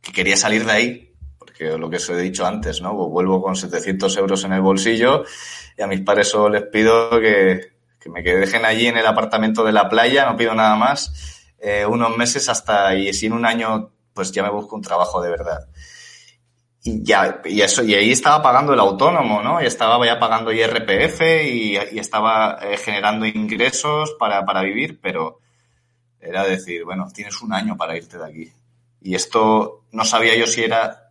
que 0.01 0.13
quería 0.13 0.37
salir 0.37 0.65
de 0.65 0.73
ahí, 0.73 1.10
porque 1.61 1.79
lo 1.79 1.91
que 1.91 1.97
os 1.97 2.09
he 2.09 2.17
dicho 2.17 2.47
antes, 2.47 2.81
¿no? 2.81 2.97
Pues 2.97 3.11
vuelvo 3.11 3.43
con 3.43 3.55
700 3.55 4.17
euros 4.17 4.45
en 4.45 4.53
el 4.53 4.61
bolsillo 4.61 5.25
y 5.77 5.83
a 5.83 5.87
mis 5.87 6.01
padres 6.01 6.29
solo 6.29 6.49
les 6.49 6.63
pido 6.65 7.11
que, 7.21 7.73
que 8.01 8.09
me 8.09 8.23
dejen 8.23 8.65
allí 8.65 8.87
en 8.87 8.97
el 8.97 9.07
apartamento 9.07 9.63
de 9.65 9.73
la 9.73 9.89
playa, 9.89 10.27
no 10.27 10.37
pido 10.37 10.55
nada 10.55 10.77
más, 10.77 11.45
eh, 11.59 11.85
unos 11.85 12.17
meses 12.17 12.49
hasta, 12.49 12.95
y 12.95 13.13
si 13.13 13.27
en 13.27 13.35
un 13.35 13.45
año, 13.45 13.91
pues 14.15 14.33
ya 14.33 14.43
me 14.43 14.51
busco 14.51 14.75
un 14.75 14.83
trabajo 14.83 15.21
de 15.21 15.31
verdad. 15.31 15.69
Y 16.83 17.03
ya, 17.05 17.43
y 17.45 17.61
eso, 17.61 17.85
y 17.85 17.95
ahí 17.95 18.11
estaba 18.11 18.43
pagando 18.43 18.73
el 18.73 18.81
autónomo, 18.81 19.43
¿no? 19.43 19.63
Y 19.63 19.67
estaba 19.67 20.05
ya 20.07 20.19
pagando 20.19 20.53
IRPF 20.53 21.21
y, 21.45 21.77
y 21.93 21.99
estaba 21.99 22.59
eh, 22.63 22.79
generando 22.79 23.27
ingresos 23.27 24.17
para, 24.19 24.47
para 24.47 24.63
vivir, 24.63 24.99
pero 25.03 25.41
era 26.21 26.45
decir, 26.45 26.85
bueno, 26.85 27.07
tienes 27.13 27.43
un 27.43 27.53
año 27.53 27.77
para 27.77 27.97
irte 27.97 28.17
de 28.17 28.25
aquí. 28.25 28.53
Y 29.03 29.15
esto 29.15 29.85
no 29.93 30.05
sabía 30.05 30.37
yo 30.37 30.47
si 30.47 30.63
era 30.63 31.10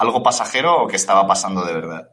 algo 0.00 0.22
pasajero 0.22 0.82
o 0.82 0.88
que 0.88 0.96
estaba 0.96 1.26
pasando 1.26 1.62
de 1.62 1.74
verdad. 1.74 2.10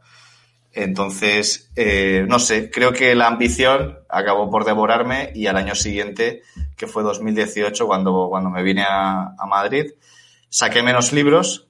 Entonces, 0.73 1.71
eh, 1.77 2.25
no 2.27 2.37
sé, 2.37 2.69
creo 2.69 2.91
que 2.91 3.15
la 3.15 3.27
ambición 3.27 3.99
acabó 4.09 4.51
por 4.51 4.65
devorarme 4.65 5.31
y 5.33 5.47
al 5.47 5.55
año 5.55 5.73
siguiente, 5.73 6.41
que 6.75 6.85
fue 6.85 7.01
2018, 7.01 7.87
cuando, 7.87 8.27
cuando 8.29 8.49
me 8.49 8.61
vine 8.61 8.83
a, 8.87 9.33
Madrid, 9.47 9.93
saqué 10.49 10.83
menos 10.83 11.13
libros, 11.13 11.69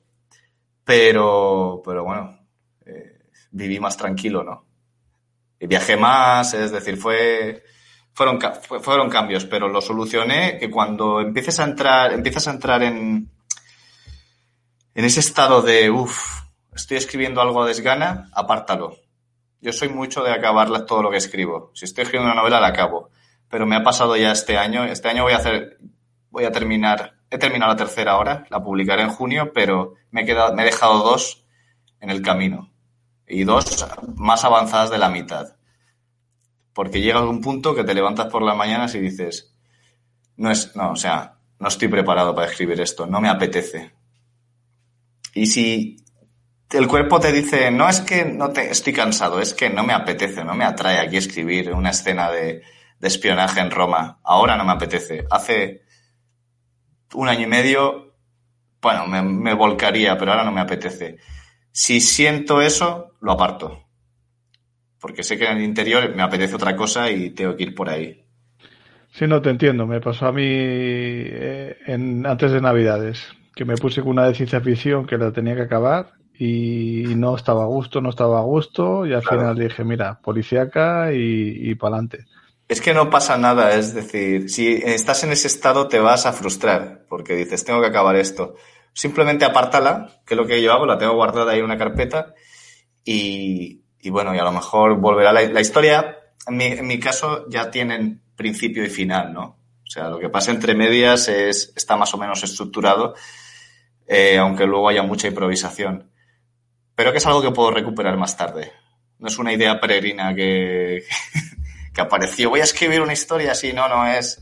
pero, 0.84 1.84
pero 1.86 2.04
bueno, 2.04 2.40
eh, 2.84 3.20
viví 3.52 3.80
más 3.80 3.96
tranquilo, 3.96 4.44
¿no? 4.44 4.66
Y 5.60 5.68
viajé 5.68 5.98
más, 5.98 6.56
es 6.56 6.72
decir, 6.72 6.98
fue, 6.98 7.64
fueron, 8.12 8.40
fueron 8.82 9.08
cambios, 9.08 9.46
pero 9.46 9.68
lo 9.68 9.82
solucioné 9.82 10.58
que 10.58 10.72
cuando 10.72 11.22
empieces 11.22 11.60
a 11.60 11.66
entrar, 11.66 12.12
empiezas 12.12 12.48
a 12.48 12.52
entrar 12.52 12.82
en, 12.82 13.30
en 14.98 15.06
ese 15.06 15.20
estado 15.20 15.62
de, 15.62 15.92
uff, 15.92 16.42
estoy 16.74 16.98
escribiendo 16.98 17.40
algo 17.40 17.62
a 17.62 17.68
desgana, 17.68 18.32
apártalo. 18.34 18.98
Yo 19.62 19.72
soy 19.72 19.90
mucho 19.90 20.24
de 20.24 20.32
acabar 20.32 20.88
todo 20.88 21.04
lo 21.04 21.12
que 21.12 21.18
escribo. 21.18 21.70
Si 21.76 21.86
estoy 21.86 22.02
escribiendo 22.02 22.32
una 22.32 22.42
novela, 22.42 22.60
la 22.60 22.70
acabo. 22.70 23.12
Pero 23.48 23.68
me 23.68 23.76
ha 23.76 23.84
pasado 23.84 24.18
ya 24.18 24.32
este 24.32 24.58
año. 24.58 24.86
Este 24.86 25.08
año 25.08 25.22
voy 25.22 25.34
a 25.34 25.38
hacer, 25.38 25.78
voy 26.32 26.46
a 26.46 26.52
terminar, 26.52 27.14
he 27.30 27.38
terminado 27.38 27.74
la 27.74 27.78
tercera 27.78 28.14
ahora, 28.14 28.48
la 28.50 28.64
publicaré 28.64 29.04
en 29.04 29.12
junio, 29.12 29.54
pero 29.54 29.94
me 30.10 30.22
he 30.22 30.26
quedado, 30.26 30.56
me 30.56 30.64
he 30.64 30.66
dejado 30.66 31.04
dos 31.04 31.46
en 32.00 32.10
el 32.10 32.24
camino. 32.24 32.74
Y 33.28 33.44
dos 33.44 33.86
más 34.16 34.46
avanzadas 34.46 34.90
de 34.90 34.98
la 34.98 35.10
mitad. 35.10 35.58
Porque 36.74 37.02
llega 37.02 37.22
un 37.22 37.42
punto 37.42 37.76
que 37.76 37.84
te 37.84 37.94
levantas 37.94 38.32
por 38.32 38.42
las 38.42 38.58
mañanas 38.58 38.96
y 38.96 39.00
dices, 39.00 39.56
no 40.38 40.50
es, 40.50 40.76
no, 40.76 40.90
o 40.90 40.96
sea, 40.96 41.38
no 41.60 41.68
estoy 41.68 41.88
preparado 41.88 42.34
para 42.34 42.48
escribir 42.48 42.82
esto, 42.82 43.06
no 43.06 43.22
me 43.22 43.30
apetece. 43.30 43.96
Y 45.38 45.46
si 45.46 45.98
el 46.72 46.88
cuerpo 46.88 47.20
te 47.20 47.32
dice, 47.32 47.70
no 47.70 47.88
es 47.88 48.02
que 48.02 48.26
no 48.26 48.50
te 48.50 48.72
estoy 48.72 48.92
cansado, 48.92 49.40
es 49.40 49.54
que 49.54 49.70
no 49.70 49.84
me 49.84 49.94
apetece, 49.94 50.44
no 50.44 50.56
me 50.56 50.66
atrae 50.66 50.98
aquí 50.98 51.18
escribir 51.18 51.72
una 51.74 51.92
escena 51.92 52.32
de, 52.32 52.64
espionaje 53.00 53.60
en 53.60 53.70
Roma. 53.70 54.20
Ahora 54.24 54.58
no 54.58 54.66
me 54.66 54.72
apetece. 54.72 55.26
Hace 55.30 55.84
un 57.14 57.30
año 57.30 57.44
y 57.44 57.48
medio, 57.48 58.16
bueno, 58.82 59.06
me, 59.06 59.22
me, 59.22 59.54
volcaría, 59.54 60.18
pero 60.18 60.32
ahora 60.32 60.44
no 60.44 60.52
me 60.52 60.62
apetece. 60.62 61.18
Si 61.72 62.02
siento 62.02 62.60
eso, 62.60 63.14
lo 63.22 63.34
aparto. 63.34 63.84
Porque 65.00 65.22
sé 65.22 65.38
que 65.38 65.46
en 65.46 65.58
el 65.58 65.64
interior 65.64 66.16
me 66.16 66.24
apetece 66.24 66.56
otra 66.56 66.76
cosa 66.76 67.12
y 67.12 67.30
tengo 67.30 67.56
que 67.56 67.64
ir 67.64 67.76
por 67.76 67.90
ahí. 67.90 68.26
Sí, 69.12 69.28
no 69.28 69.40
te 69.40 69.52
entiendo. 69.52 69.86
Me 69.86 70.02
pasó 70.02 70.26
a 70.26 70.32
mí 70.32 70.44
eh, 70.48 71.78
en, 71.86 72.26
antes 72.26 72.52
de 72.52 72.60
Navidades, 72.60 73.28
que 73.58 73.66
me 73.66 73.76
puse 73.76 74.02
con 74.02 74.12
una 74.12 74.28
de 74.28 74.36
ciencia 74.36 74.62
ficción 74.62 75.08
que 75.08 75.18
la 75.18 75.32
tenía 75.32 75.56
que 75.56 75.64
acabar 75.64 76.14
y 76.38 77.06
no 77.16 77.36
estaba 77.36 77.64
a 77.64 77.68
gusto, 77.68 78.00
no 78.00 78.12
estaba 78.12 78.38
a 78.38 78.44
gusto 78.44 79.08
y 79.08 79.14
al 79.14 79.24
claro. 79.24 79.40
final 79.40 79.58
dije, 79.58 79.84
mira, 79.84 80.20
policíaca 80.22 81.12
y, 81.12 81.72
y 81.72 81.76
para 81.76 81.96
adelante. 81.96 82.26
Es 82.68 82.82
que 82.82 82.94
no 82.94 83.10
pasa 83.10 83.38
nada, 83.38 83.76
es 83.76 83.96
decir, 83.96 84.50
si 84.50 84.74
estás 84.74 85.24
en 85.24 85.32
ese 85.32 85.48
estado 85.48 85.88
te 85.88 86.00
vas 86.00 86.28
a 86.28 86.34
frustrar 86.34 87.06
porque 87.10 87.36
dices, 87.36 87.66
tengo 87.66 87.82
que 87.82 87.88
acabar 87.88 88.16
esto. 88.16 88.54
Simplemente 88.94 89.46
apártala, 89.46 90.22
que 90.26 90.36
es 90.36 90.38
lo 90.38 90.46
que 90.46 90.62
yo 90.62 90.72
hago, 90.72 90.86
la 90.86 91.00
tengo 91.00 91.16
guardada 91.16 91.54
ahí 91.54 91.60
en 91.60 91.66
una 91.66 91.78
carpeta 91.78 92.36
y, 93.04 93.82
y 94.00 94.10
bueno, 94.12 94.36
y 94.36 94.38
a 94.38 94.44
lo 94.44 94.52
mejor 94.52 95.00
volverá 95.00 95.34
la, 95.34 95.42
la 95.48 95.62
historia. 95.62 96.18
En 96.46 96.58
mi, 96.58 96.66
en 96.66 96.86
mi 96.86 97.00
caso 97.00 97.50
ya 97.50 97.72
tienen 97.72 98.22
principio 98.36 98.84
y 98.86 98.90
final, 98.90 99.34
¿no? 99.34 99.58
O 99.88 99.90
sea, 99.90 100.10
lo 100.10 100.20
que 100.20 100.30
pasa 100.30 100.52
entre 100.52 100.76
medias 100.76 101.30
es, 101.30 101.74
está 101.76 101.96
más 101.96 102.14
o 102.14 102.18
menos 102.18 102.44
estructurado, 102.44 103.16
eh, 104.08 104.38
aunque 104.38 104.66
luego 104.66 104.90
haya 104.90 105.04
mucha 105.04 105.28
improvisación 105.28 106.10
pero 106.98 107.12
que 107.12 107.20
es 107.20 107.26
algo 107.28 107.44
que 107.44 107.52
puedo 107.52 107.70
recuperar 107.70 108.18
más 108.18 108.36
tarde. 108.36 108.72
No 109.20 109.28
es 109.28 109.38
una 109.38 109.54
idea 109.54 109.80
peregrina 109.80 110.34
que, 110.34 111.04
que 111.94 112.02
apareció. 112.02 112.50
Voy 112.50 112.60
a 112.60 112.64
escribir 112.64 113.02
una 113.02 113.14
historia 113.14 113.52
así, 113.52 113.72
no, 113.72 113.88
no 113.88 114.08
es. 114.08 114.42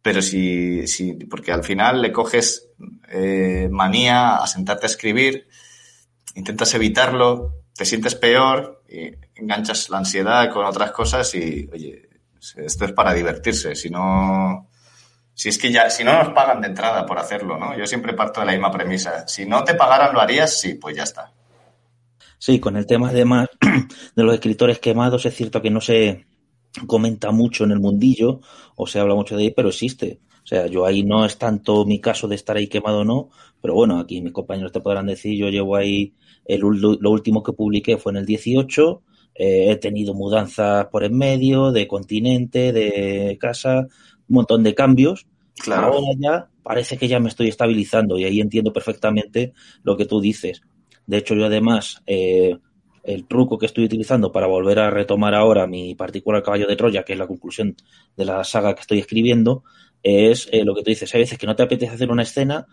Pero 0.00 0.22
sí, 0.22 0.86
sí, 0.86 1.14
porque 1.28 1.50
al 1.50 1.64
final 1.64 2.00
le 2.00 2.12
coges 2.12 2.68
eh, 3.08 3.68
manía 3.72 4.36
a 4.36 4.46
sentarte 4.46 4.86
a 4.86 4.90
escribir, 4.90 5.48
intentas 6.36 6.74
evitarlo, 6.74 7.64
te 7.74 7.84
sientes 7.84 8.14
peor, 8.14 8.84
enganchas 9.34 9.90
la 9.90 9.98
ansiedad 9.98 10.48
con 10.52 10.64
otras 10.64 10.92
cosas 10.92 11.34
y, 11.34 11.68
oye, 11.72 12.08
esto 12.56 12.84
es 12.84 12.92
para 12.92 13.14
divertirse. 13.14 13.74
Si 13.74 13.90
no, 13.90 14.70
si 15.34 15.48
es 15.48 15.58
que 15.58 15.72
ya, 15.72 15.88
si 15.90 16.04
no 16.04 16.12
nos 16.12 16.32
pagan 16.32 16.60
de 16.60 16.68
entrada 16.68 17.06
por 17.06 17.18
hacerlo, 17.18 17.58
¿no? 17.58 17.76
Yo 17.76 17.86
siempre 17.86 18.14
parto 18.14 18.40
de 18.40 18.46
la 18.46 18.52
misma 18.52 18.70
premisa. 18.70 19.26
Si 19.26 19.46
no 19.46 19.64
te 19.64 19.74
pagaran, 19.74 20.12
¿lo 20.12 20.20
harías? 20.20 20.60
Sí, 20.60 20.74
pues 20.74 20.96
ya 20.96 21.04
está. 21.04 21.32
Sí, 22.38 22.58
con 22.58 22.76
el 22.76 22.86
tema 22.86 23.08
además 23.08 23.48
de 24.16 24.22
los 24.22 24.34
escritores 24.34 24.78
quemados, 24.78 25.24
es 25.26 25.34
cierto 25.34 25.62
que 25.62 25.70
no 25.70 25.80
se 25.80 26.26
comenta 26.86 27.30
mucho 27.30 27.64
en 27.64 27.70
el 27.70 27.80
mundillo, 27.80 28.40
o 28.76 28.86
se 28.86 28.98
habla 28.98 29.14
mucho 29.14 29.36
de 29.36 29.44
ahí, 29.44 29.50
pero 29.50 29.68
existe. 29.68 30.20
O 30.42 30.46
sea, 30.46 30.66
yo 30.66 30.84
ahí 30.84 31.04
no 31.04 31.24
es 31.24 31.38
tanto 31.38 31.84
mi 31.84 32.00
caso 32.00 32.26
de 32.26 32.34
estar 32.34 32.56
ahí 32.56 32.66
quemado 32.66 33.00
o 33.00 33.04
no, 33.04 33.30
pero 33.60 33.74
bueno, 33.74 34.00
aquí 34.00 34.20
mis 34.20 34.32
compañeros 34.32 34.72
te 34.72 34.80
podrán 34.80 35.06
decir, 35.06 35.38
yo 35.38 35.48
llevo 35.50 35.76
ahí, 35.76 36.14
el, 36.44 36.60
lo 36.60 37.10
último 37.10 37.42
que 37.42 37.52
publiqué 37.52 37.96
fue 37.96 38.10
en 38.12 38.18
el 38.18 38.26
18, 38.26 39.02
eh, 39.34 39.70
he 39.70 39.76
tenido 39.76 40.14
mudanzas 40.14 40.86
por 40.86 41.04
en 41.04 41.16
medio, 41.16 41.72
de 41.72 41.86
continente, 41.86 42.72
de 42.72 43.38
casa, 43.40 43.86
un 44.32 44.36
montón 44.36 44.62
de 44.62 44.74
cambios. 44.74 45.26
Claro. 45.56 45.92
Ahora 45.92 46.06
ya 46.18 46.48
parece 46.62 46.96
que 46.96 47.06
ya 47.06 47.20
me 47.20 47.28
estoy 47.28 47.48
estabilizando 47.48 48.18
y 48.18 48.24
ahí 48.24 48.40
entiendo 48.40 48.72
perfectamente 48.72 49.52
lo 49.82 49.96
que 49.96 50.06
tú 50.06 50.20
dices. 50.20 50.62
De 51.06 51.18
hecho, 51.18 51.34
yo 51.34 51.44
además, 51.46 52.02
eh, 52.06 52.56
el 53.04 53.26
truco 53.26 53.58
que 53.58 53.66
estoy 53.66 53.84
utilizando 53.84 54.32
para 54.32 54.46
volver 54.46 54.78
a 54.78 54.90
retomar 54.90 55.34
ahora 55.34 55.66
mi 55.66 55.94
particular 55.94 56.42
caballo 56.42 56.66
de 56.66 56.76
Troya, 56.76 57.02
que 57.02 57.12
es 57.12 57.18
la 57.18 57.26
conclusión 57.26 57.76
de 58.16 58.24
la 58.24 58.42
saga 58.44 58.74
que 58.74 58.80
estoy 58.80 59.00
escribiendo, 59.00 59.64
es 60.02 60.48
eh, 60.50 60.64
lo 60.64 60.74
que 60.74 60.82
tú 60.82 60.90
dices. 60.90 61.14
Hay 61.14 61.20
veces 61.20 61.38
que 61.38 61.46
no 61.46 61.54
te 61.54 61.64
apetece 61.64 61.94
hacer 61.94 62.10
una 62.10 62.22
escena. 62.22 62.66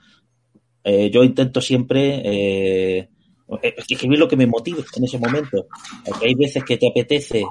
Eh, 0.83 1.09
yo 1.11 1.23
intento 1.23 1.59
siempre 1.59 3.09
escribir 3.87 4.19
lo 4.19 4.27
que 4.27 4.37
me 4.37 4.47
motive 4.47 4.83
en 4.95 5.03
ese 5.03 5.17
momento. 5.17 5.67
Porque 6.05 6.27
hay 6.27 6.35
veces 6.35 6.63
que 6.63 6.77
te 6.77 6.87
apetece 6.87 7.43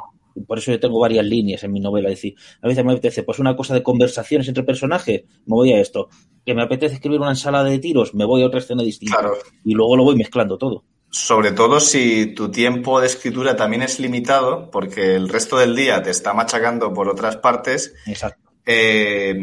por 0.47 0.59
eso 0.59 0.73
yo 0.73 0.81
tengo 0.81 0.99
varias 0.99 1.25
líneas 1.25 1.63
en 1.65 1.73
mi 1.73 1.81
novela. 1.81 2.09
Es 2.09 2.17
decir, 2.17 2.35
a 2.63 2.69
veces 2.69 2.85
me 2.85 2.93
apetece 2.93 3.23
pues 3.23 3.39
una 3.39 3.57
cosa 3.57 3.75
de 3.75 3.83
conversaciones 3.83 4.49
entre 4.49 4.63
personajes, 4.63 5.25
me 5.47 5.55
voy 5.55 5.73
a 5.73 5.81
esto. 5.81 6.09
Que 6.45 6.55
me 6.55 6.63
apetece 6.63 6.95
escribir 6.95 7.21
una 7.21 7.31
ensalada 7.31 7.65
de 7.65 7.79
tiros, 7.79 8.15
me 8.15 8.25
voy 8.25 8.43
a 8.43 8.47
otra 8.47 8.61
escena 8.61 8.83
distinta. 8.83 9.19
Claro. 9.19 9.37
Y 9.65 9.75
luego 9.75 9.97
lo 9.97 10.05
voy 10.05 10.17
mezclando 10.17 10.59
todo. 10.59 10.85
Sobre 11.11 11.53
todo 11.53 11.81
si 11.81 12.35
tu 12.35 12.51
tiempo 12.51 13.01
de 13.01 13.07
escritura 13.07 13.57
también 13.57 13.83
es 13.83 13.99
limitado, 13.99 14.71
porque 14.71 15.15
el 15.15 15.29
resto 15.29 15.57
del 15.57 15.75
día 15.75 16.03
te 16.03 16.11
está 16.11 16.35
machacando 16.35 16.93
por 16.93 17.09
otras 17.09 17.37
partes. 17.37 17.95
Exacto. 18.07 18.51
Eh, 18.67 19.35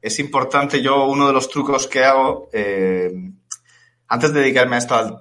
es 0.00 0.18
importante, 0.18 0.82
yo 0.82 1.06
uno 1.06 1.28
de 1.28 1.32
los 1.32 1.48
trucos 1.48 1.86
que 1.86 2.04
hago, 2.04 2.48
eh, 2.52 3.12
antes 4.08 4.32
de 4.32 4.40
dedicarme 4.40 4.76
a 4.76 4.78
esto 4.78 4.94
al 4.94 5.20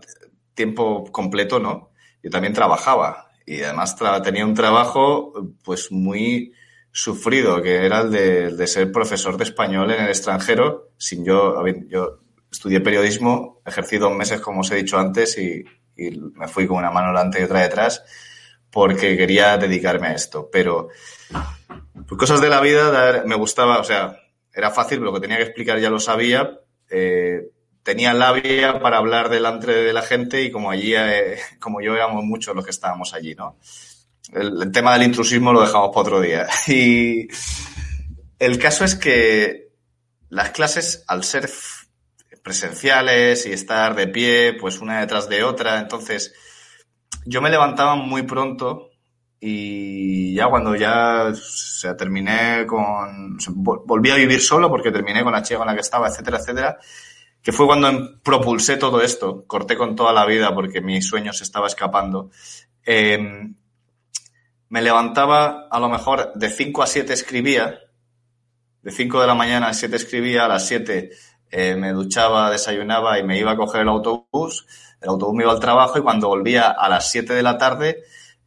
tiempo 0.55 1.05
completo, 1.11 1.59
¿no? 1.59 1.91
Yo 2.23 2.31
también 2.31 2.53
trabajaba 2.53 3.26
y 3.47 3.63
además 3.63 3.95
tenía 4.23 4.45
un 4.45 4.53
trabajo 4.53 5.31
pues 5.63 5.89
muy 5.89 6.53
sufrido, 6.91 7.61
que 7.61 7.85
era 7.85 8.01
el 8.01 8.11
de, 8.11 8.67
ser 8.67 8.91
profesor 8.91 9.37
de 9.37 9.45
español 9.45 9.89
en 9.89 10.03
el 10.03 10.09
extranjero, 10.09 10.89
sin 10.97 11.23
yo, 11.23 11.65
yo 11.87 12.19
estudié 12.51 12.81
periodismo, 12.81 13.61
ejercí 13.65 13.97
dos 13.97 14.13
meses, 14.13 14.41
como 14.41 14.59
os 14.59 14.71
he 14.71 14.75
dicho 14.75 14.99
antes, 14.99 15.37
y, 15.37 15.63
me 15.95 16.47
fui 16.47 16.67
con 16.67 16.77
una 16.77 16.91
mano 16.91 17.07
delante 17.07 17.39
y 17.39 17.43
otra 17.43 17.61
detrás, 17.61 18.03
porque 18.69 19.15
quería 19.15 19.57
dedicarme 19.57 20.09
a 20.09 20.13
esto. 20.13 20.49
Pero, 20.51 20.89
por 22.07 22.17
cosas 22.17 22.41
de 22.41 22.49
la 22.49 22.59
vida, 22.59 23.23
me 23.25 23.35
gustaba, 23.35 23.79
o 23.79 23.83
sea, 23.83 24.19
era 24.53 24.71
fácil, 24.71 24.99
lo 24.99 25.13
que 25.13 25.21
tenía 25.21 25.37
que 25.37 25.43
explicar 25.43 25.79
ya 25.79 25.89
lo 25.89 25.99
sabía, 25.99 26.59
eh, 26.89 27.47
tenía 27.87 28.13
labia 28.13 28.81
para 28.81 28.97
hablar 28.97 29.29
delante 29.29 29.71
de 29.71 29.93
la 29.93 30.01
gente 30.01 30.43
y 30.43 30.51
como 30.51 30.69
allí, 30.71 30.93
eh, 30.93 31.37
como 31.57 31.79
yo 31.79 31.95
éramos 31.95 32.25
muchos 32.25 32.53
los 32.53 32.65
que 32.65 32.71
estábamos 32.71 33.13
allí, 33.13 33.33
¿no? 33.33 33.59
El, 34.33 34.73
tema 34.73 34.91
del 34.91 35.03
intrusismo 35.03 35.53
lo 35.53 35.61
dejamos 35.61 35.91
para 35.91 36.01
otro 36.01 36.19
día. 36.19 36.47
Y 36.67 37.29
el 38.39 38.59
caso 38.59 38.83
es 38.83 38.95
que 38.95 39.69
las 40.27 40.49
clases, 40.49 41.05
al 41.07 41.23
ser 41.23 41.49
presenciales 42.43 43.45
y 43.45 43.53
estar 43.53 43.95
de 43.95 44.09
pie, 44.09 44.57
pues 44.59 44.81
una 44.81 44.99
detrás 44.99 45.29
de 45.29 45.45
otra. 45.45 45.79
Entonces, 45.79 46.33
yo 47.25 47.41
me 47.41 47.49
levantaba 47.49 47.95
muy 47.95 48.23
pronto 48.23 48.89
y 49.39 50.35
ya 50.35 50.49
cuando 50.49 50.75
ya 50.75 51.31
se 51.33 51.93
terminé 51.93 52.65
con, 52.67 53.37
volví 53.55 54.11
a 54.11 54.15
vivir 54.15 54.41
solo 54.41 54.69
porque 54.69 54.91
terminé 54.91 55.23
con 55.23 55.31
la 55.31 55.41
chica 55.41 55.59
con 55.59 55.67
la 55.67 55.73
que 55.73 55.79
estaba, 55.79 56.09
etcétera, 56.09 56.39
etcétera, 56.39 56.77
que 57.41 57.51
fue 57.51 57.65
cuando 57.65 58.21
propulsé 58.21 58.77
todo 58.77 59.01
esto, 59.01 59.45
corté 59.47 59.77
con 59.77 59.95
toda 59.95 60.13
la 60.13 60.25
vida 60.25 60.53
porque 60.53 60.81
mi 60.81 61.01
sueño 61.01 61.33
se 61.33 61.43
estaba 61.43 61.67
escapando. 61.67 62.29
Em, 62.83 63.55
me 64.69 64.81
levantaba 64.81 65.67
a 65.69 65.79
lo 65.79 65.89
mejor 65.89 66.33
de 66.33 66.49
5 66.49 66.83
a 66.83 66.87
7 66.87 67.13
escribía, 67.13 67.79
de 68.81 68.91
5 68.91 69.21
de 69.21 69.27
la 69.27 69.35
mañana 69.35 69.69
a 69.69 69.73
7 69.73 69.95
escribía, 69.95 70.45
a 70.45 70.47
las 70.47 70.67
7 70.67 71.09
eh, 71.49 71.75
me 71.75 71.91
duchaba, 71.93 72.51
desayunaba 72.51 73.17
y 73.19 73.23
me 73.23 73.39
iba 73.39 73.51
a 73.51 73.57
coger 73.57 73.81
el 73.81 73.89
autobús, 73.89 74.67
el 75.01 75.09
autobús 75.09 75.35
me 75.35 75.43
iba 75.43 75.53
al 75.53 75.59
trabajo 75.59 75.97
y 75.99 76.01
cuando 76.01 76.27
volvía 76.27 76.69
a 76.69 76.89
las 76.89 77.09
7 77.11 77.33
de 77.33 77.43
la 77.43 77.57
tarde 77.57 78.03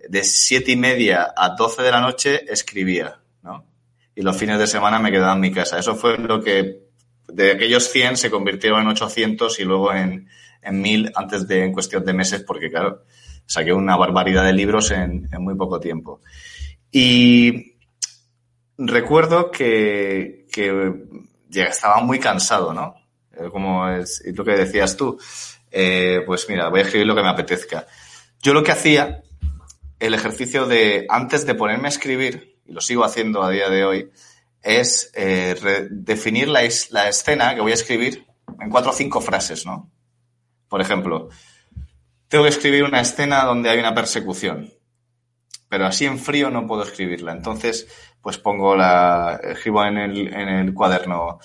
de 0.09 0.25
siete 0.25 0.73
y 0.73 0.77
media 0.77 1.33
a 1.37 1.51
12 1.51 1.83
de 1.83 1.91
la 1.91 2.01
noche 2.01 2.53
escribía, 2.53 3.21
¿no? 3.43 3.67
Y 4.15 4.23
los 4.23 4.37
fines 4.37 4.59
de 4.59 4.67
semana 4.67 4.99
me 4.99 5.11
quedaba 5.11 5.35
en 5.35 5.41
mi 5.41 5.53
casa. 5.53 5.79
Eso 5.79 5.95
fue 5.95 6.19
lo 6.19 6.43
que 6.43 6.90
de 7.33 7.53
aquellos 7.53 7.91
100 7.91 8.17
se 8.17 8.31
convirtieron 8.31 8.83
en 8.83 8.89
800 8.89 9.59
y 9.61 9.65
luego 9.65 9.93
en, 9.93 10.29
en 10.63 10.81
1000 10.81 11.13
antes 11.15 11.47
de, 11.47 11.65
en 11.65 11.73
cuestión 11.73 12.05
de 12.05 12.13
meses, 12.13 12.43
porque 12.43 12.71
claro, 12.71 13.05
saqué 13.47 13.73
una 13.73 13.97
barbaridad 13.97 14.45
de 14.45 14.53
libros 14.53 14.91
en, 14.91 15.29
en 15.33 15.43
muy 15.43 15.55
poco 15.55 15.81
tiempo. 15.81 16.21
Y 16.93 17.77
recuerdo 18.79 19.51
que, 19.51 20.47
que 20.53 20.93
ya 21.49 21.65
estaba 21.65 22.01
muy 22.01 22.19
cansado, 22.19 22.73
¿no? 22.73 22.95
Eh, 23.33 23.49
como 23.51 23.89
es 23.89 24.23
lo 24.35 24.45
que 24.45 24.53
decías 24.53 24.97
tú, 24.97 25.19
eh, 25.71 26.23
pues 26.27 26.49
mira, 26.49 26.69
voy 26.69 26.81
a 26.81 26.83
escribir 26.85 27.07
lo 27.07 27.15
que 27.15 27.23
me 27.23 27.29
apetezca. 27.29 27.87
Yo 28.43 28.55
lo 28.55 28.63
que 28.63 28.73
hacía 28.73 29.23
el 29.99 30.15
ejercicio 30.15 30.67
de, 30.67 31.07
antes 31.09 31.47
de 31.47 31.55
ponerme 31.55 31.87
a 31.87 31.91
escribir, 31.91 32.59
y 32.67 32.73
lo 32.73 32.81
sigo 32.81 33.05
haciendo 33.05 33.43
a 33.43 33.51
día 33.51 33.69
de 33.69 33.85
hoy, 33.85 34.11
es 34.63 35.11
eh, 35.15 35.89
definir 35.91 36.49
la, 36.49 36.61
la, 36.91 37.09
escena 37.09 37.55
que 37.55 37.61
voy 37.61 37.73
a 37.73 37.75
escribir 37.75 38.27
en 38.61 38.71
cuatro 38.71 38.91
o 38.91 38.95
cinco 38.95 39.21
frases, 39.21 39.65
¿no? 39.65 39.91
Por 40.69 40.81
ejemplo, 40.81 41.29
tengo 42.29 42.45
que 42.45 42.51
escribir 42.51 42.85
una 42.85 43.01
escena 43.01 43.45
donde 43.45 43.71
hay 43.71 43.79
una 43.79 43.95
persecución, 43.95 44.73
pero 45.69 45.87
así 45.87 46.05
en 46.07 46.19
frío 46.19 46.51
no 46.51 46.67
puedo 46.67 46.83
escribirla. 46.83 47.33
Entonces, 47.33 47.89
pues 48.21 48.39
pongo 48.39 48.77
la, 48.77 49.41
escribo 49.43 49.85
en 49.85 49.99
el, 49.99 50.35
en 50.35 50.49
el 50.49 50.75
cuaderno, 50.75 51.39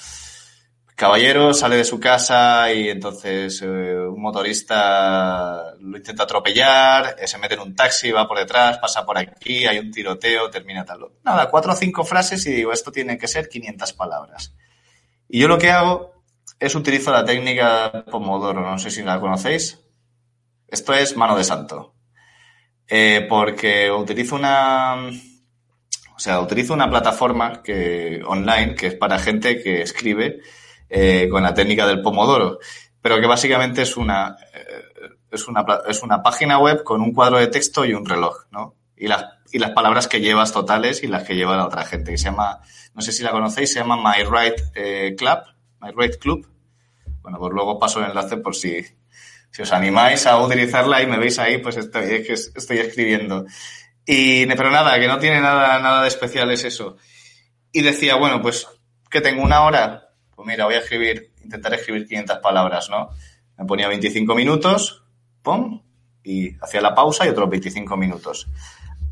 caballero 0.96 1.54
sale 1.54 1.76
de 1.76 1.84
su 1.84 2.00
casa 2.00 2.72
y 2.72 2.90
entonces 2.90 3.62
eh, 3.62 3.68
un 3.68 4.22
motorista 4.22 5.76
lo 5.80 5.98
intenta 5.98 6.24
atropellar, 6.24 7.18
eh, 7.20 7.28
se 7.28 7.38
mete 7.38 7.56
en 7.56 7.60
un 7.60 7.76
taxi, 7.76 8.12
va 8.12 8.28
por 8.28 8.38
detrás, 8.38 8.78
pasa 8.78 9.06
por 9.06 9.18
aquí, 9.18 9.66
hay 9.66 9.78
un 9.78 9.92
tiroteo, 9.92 10.50
termina 10.50 10.86
tal. 10.86 11.06
Nada, 11.24 11.50
cuatro 11.50 11.74
o 11.74 11.76
cinco 11.76 12.06
frases 12.06 12.46
y 12.48 12.54
digo, 12.54 12.72
esto 12.72 12.92
tiene 12.92 13.18
que 13.18 13.28
ser 13.28 13.50
500 13.50 13.94
palabras. 13.94 14.56
Y 15.28 15.40
yo 15.40 15.48
lo 15.48 15.58
que 15.58 15.72
hago 15.72 16.24
es 16.60 16.74
utilizo 16.76 17.12
la 17.12 17.26
técnica 17.26 18.06
Pomodoro, 18.10 18.62
no 18.62 18.80
sé 18.80 18.90
si 18.90 19.04
la 19.04 19.20
conocéis. 19.20 19.82
Esto 20.68 20.94
es 20.94 21.18
mano 21.18 21.38
de 21.38 21.44
santo. 21.44 21.94
Eh, 22.88 23.26
porque 23.28 23.92
utilizo 23.92 24.36
una... 24.36 24.96
O 26.16 26.20
sea, 26.20 26.40
utilizo 26.40 26.74
una 26.74 26.90
plataforma 26.90 27.62
que, 27.62 28.22
online 28.26 28.76
que 28.76 28.88
es 28.88 28.94
para 28.96 29.20
gente 29.20 29.62
que 29.62 29.82
escribe 29.82 30.40
eh, 30.90 31.28
con 31.30 31.44
la 31.44 31.54
técnica 31.54 31.88
del 31.88 32.02
pomodoro, 32.02 32.60
pero 33.02 33.20
que 33.20 33.28
básicamente 33.28 33.84
es 33.84 33.98
una, 33.98 34.36
eh, 34.54 35.10
es, 35.32 35.48
una, 35.48 35.66
es 35.88 36.04
una 36.04 36.24
página 36.24 36.58
web 36.58 36.84
con 36.84 37.02
un 37.02 37.14
cuadro 37.14 37.38
de 37.38 37.48
texto 37.48 37.86
y 37.86 37.94
un 37.94 38.06
reloj, 38.06 38.46
¿no? 38.52 38.76
Y 38.98 39.08
las, 39.08 39.26
y 39.52 39.60
las 39.60 39.72
palabras 39.72 40.08
que 40.08 40.22
llevas 40.22 40.52
totales 40.52 41.04
y 41.04 41.08
las 41.08 41.24
que 41.24 41.36
lleva 41.36 41.58
la 41.58 41.66
otra 41.66 41.86
gente, 41.86 42.12
que 42.12 42.18
se 42.18 42.26
llama, 42.26 42.62
no 42.94 43.02
sé 43.02 43.12
si 43.12 43.24
la 43.24 43.32
conocéis, 43.32 43.74
se 43.74 43.80
llama 43.80 43.98
My 43.98 44.24
Right 44.24 44.60
eh, 44.76 45.16
Club, 45.18 45.40
My 45.82 45.92
Right 45.96 46.18
Club. 46.18 46.48
Bueno, 47.22 47.40
pues 47.40 47.54
luego 47.54 47.80
paso 47.80 48.00
el 48.00 48.10
enlace 48.10 48.38
por 48.38 48.56
si, 48.56 48.86
si 49.52 49.62
os 49.62 49.72
animáis 49.72 50.26
a 50.28 50.38
utilizarla 50.42 51.02
y 51.02 51.08
me 51.08 51.18
veis 51.18 51.40
ahí, 51.40 51.58
pues 51.58 51.78
estoy, 51.78 52.26
estoy 52.28 52.78
escribiendo. 52.78 53.46
Y, 54.06 54.46
pero 54.46 54.70
nada, 54.70 55.00
que 55.00 55.08
no 55.08 55.18
tiene 55.18 55.42
nada, 55.42 55.80
nada 55.80 56.04
de 56.04 56.08
especial 56.08 56.52
es 56.52 56.64
eso. 56.64 56.98
Y 57.72 57.82
decía, 57.82 58.16
bueno, 58.16 58.42
pues 58.42 58.68
que 59.10 59.22
tengo 59.22 59.42
una 59.42 59.64
hora 59.64 60.05
mira, 60.46 60.66
voy 60.66 60.76
a 60.76 60.80
escribir, 60.80 61.34
intentar 61.44 61.74
escribir 61.74 62.08
500 62.08 62.40
palabras, 62.40 62.90
¿no? 62.90 63.10
Me 63.58 63.66
ponía 63.66 63.88
25 63.88 64.36
minutos, 64.36 65.04
pum, 65.42 65.82
y 66.24 66.56
hacía 66.62 66.82
la 66.82 66.96
pausa 66.96 67.26
y 67.26 67.30
otros 67.30 67.50
25 67.50 67.98
minutos. 67.98 68.48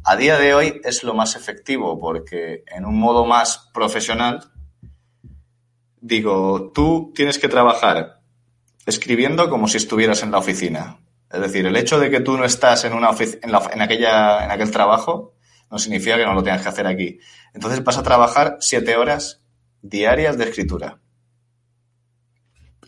A 0.03 0.15
día 0.17 0.37
de 0.37 0.53
hoy 0.53 0.81
es 0.83 1.03
lo 1.03 1.13
más 1.13 1.35
efectivo 1.35 1.99
porque 1.99 2.63
en 2.67 2.85
un 2.85 2.99
modo 2.99 3.25
más 3.25 3.69
profesional, 3.73 4.51
digo, 6.01 6.71
tú 6.73 7.13
tienes 7.15 7.39
que 7.39 7.47
trabajar 7.47 8.19
escribiendo 8.85 9.49
como 9.49 9.67
si 9.67 9.77
estuvieras 9.77 10.23
en 10.23 10.31
la 10.31 10.39
oficina. 10.39 10.99
Es 11.31 11.39
decir, 11.39 11.65
el 11.65 11.77
hecho 11.77 11.99
de 11.99 12.11
que 12.11 12.19
tú 12.19 12.37
no 12.37 12.43
estás 12.43 12.83
en, 12.83 12.93
una 12.93 13.11
en, 13.11 13.49
en, 13.73 13.81
aquella, 13.81 14.43
en 14.43 14.51
aquel 14.51 14.71
trabajo 14.71 15.33
no 15.71 15.79
significa 15.79 16.17
que 16.17 16.25
no 16.25 16.33
lo 16.33 16.43
tengas 16.43 16.61
que 16.61 16.69
hacer 16.69 16.85
aquí. 16.85 17.19
Entonces 17.53 17.83
vas 17.83 17.97
a 17.97 18.03
trabajar 18.03 18.57
siete 18.59 18.97
horas 18.97 19.41
diarias 19.81 20.37
de 20.37 20.43
escritura. 20.45 20.99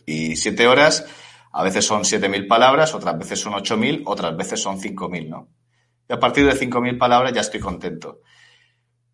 Y 0.06 0.36
siete 0.36 0.66
horas, 0.66 1.04
a 1.52 1.62
veces 1.62 1.84
son 1.84 2.04
siete 2.04 2.28
mil 2.28 2.46
palabras, 2.46 2.94
otras 2.94 3.18
veces 3.18 3.40
son 3.40 3.54
ocho 3.54 3.76
mil, 3.76 4.02
otras 4.06 4.36
veces 4.36 4.62
son 4.62 4.80
cinco 4.80 5.08
mil, 5.08 5.28
¿no? 5.28 5.48
Y 6.08 6.12
a 6.12 6.20
partir 6.20 6.46
de 6.46 6.54
cinco 6.54 6.80
mil 6.80 6.96
palabras 6.96 7.32
ya 7.32 7.40
estoy 7.40 7.60
contento. 7.60 8.20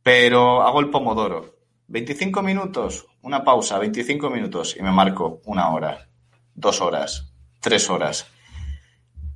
Pero 0.02 0.62
hago 0.62 0.80
el 0.80 0.90
pomodoro. 0.90 1.62
25 1.88 2.42
minutos, 2.42 3.06
una 3.20 3.44
pausa, 3.44 3.78
25 3.78 4.30
minutos 4.30 4.76
y 4.78 4.82
me 4.82 4.92
marco 4.92 5.42
una 5.44 5.70
hora, 5.70 6.08
dos 6.54 6.80
horas, 6.80 7.34
tres 7.60 7.90
horas. 7.90 8.26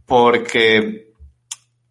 Porque 0.06 1.12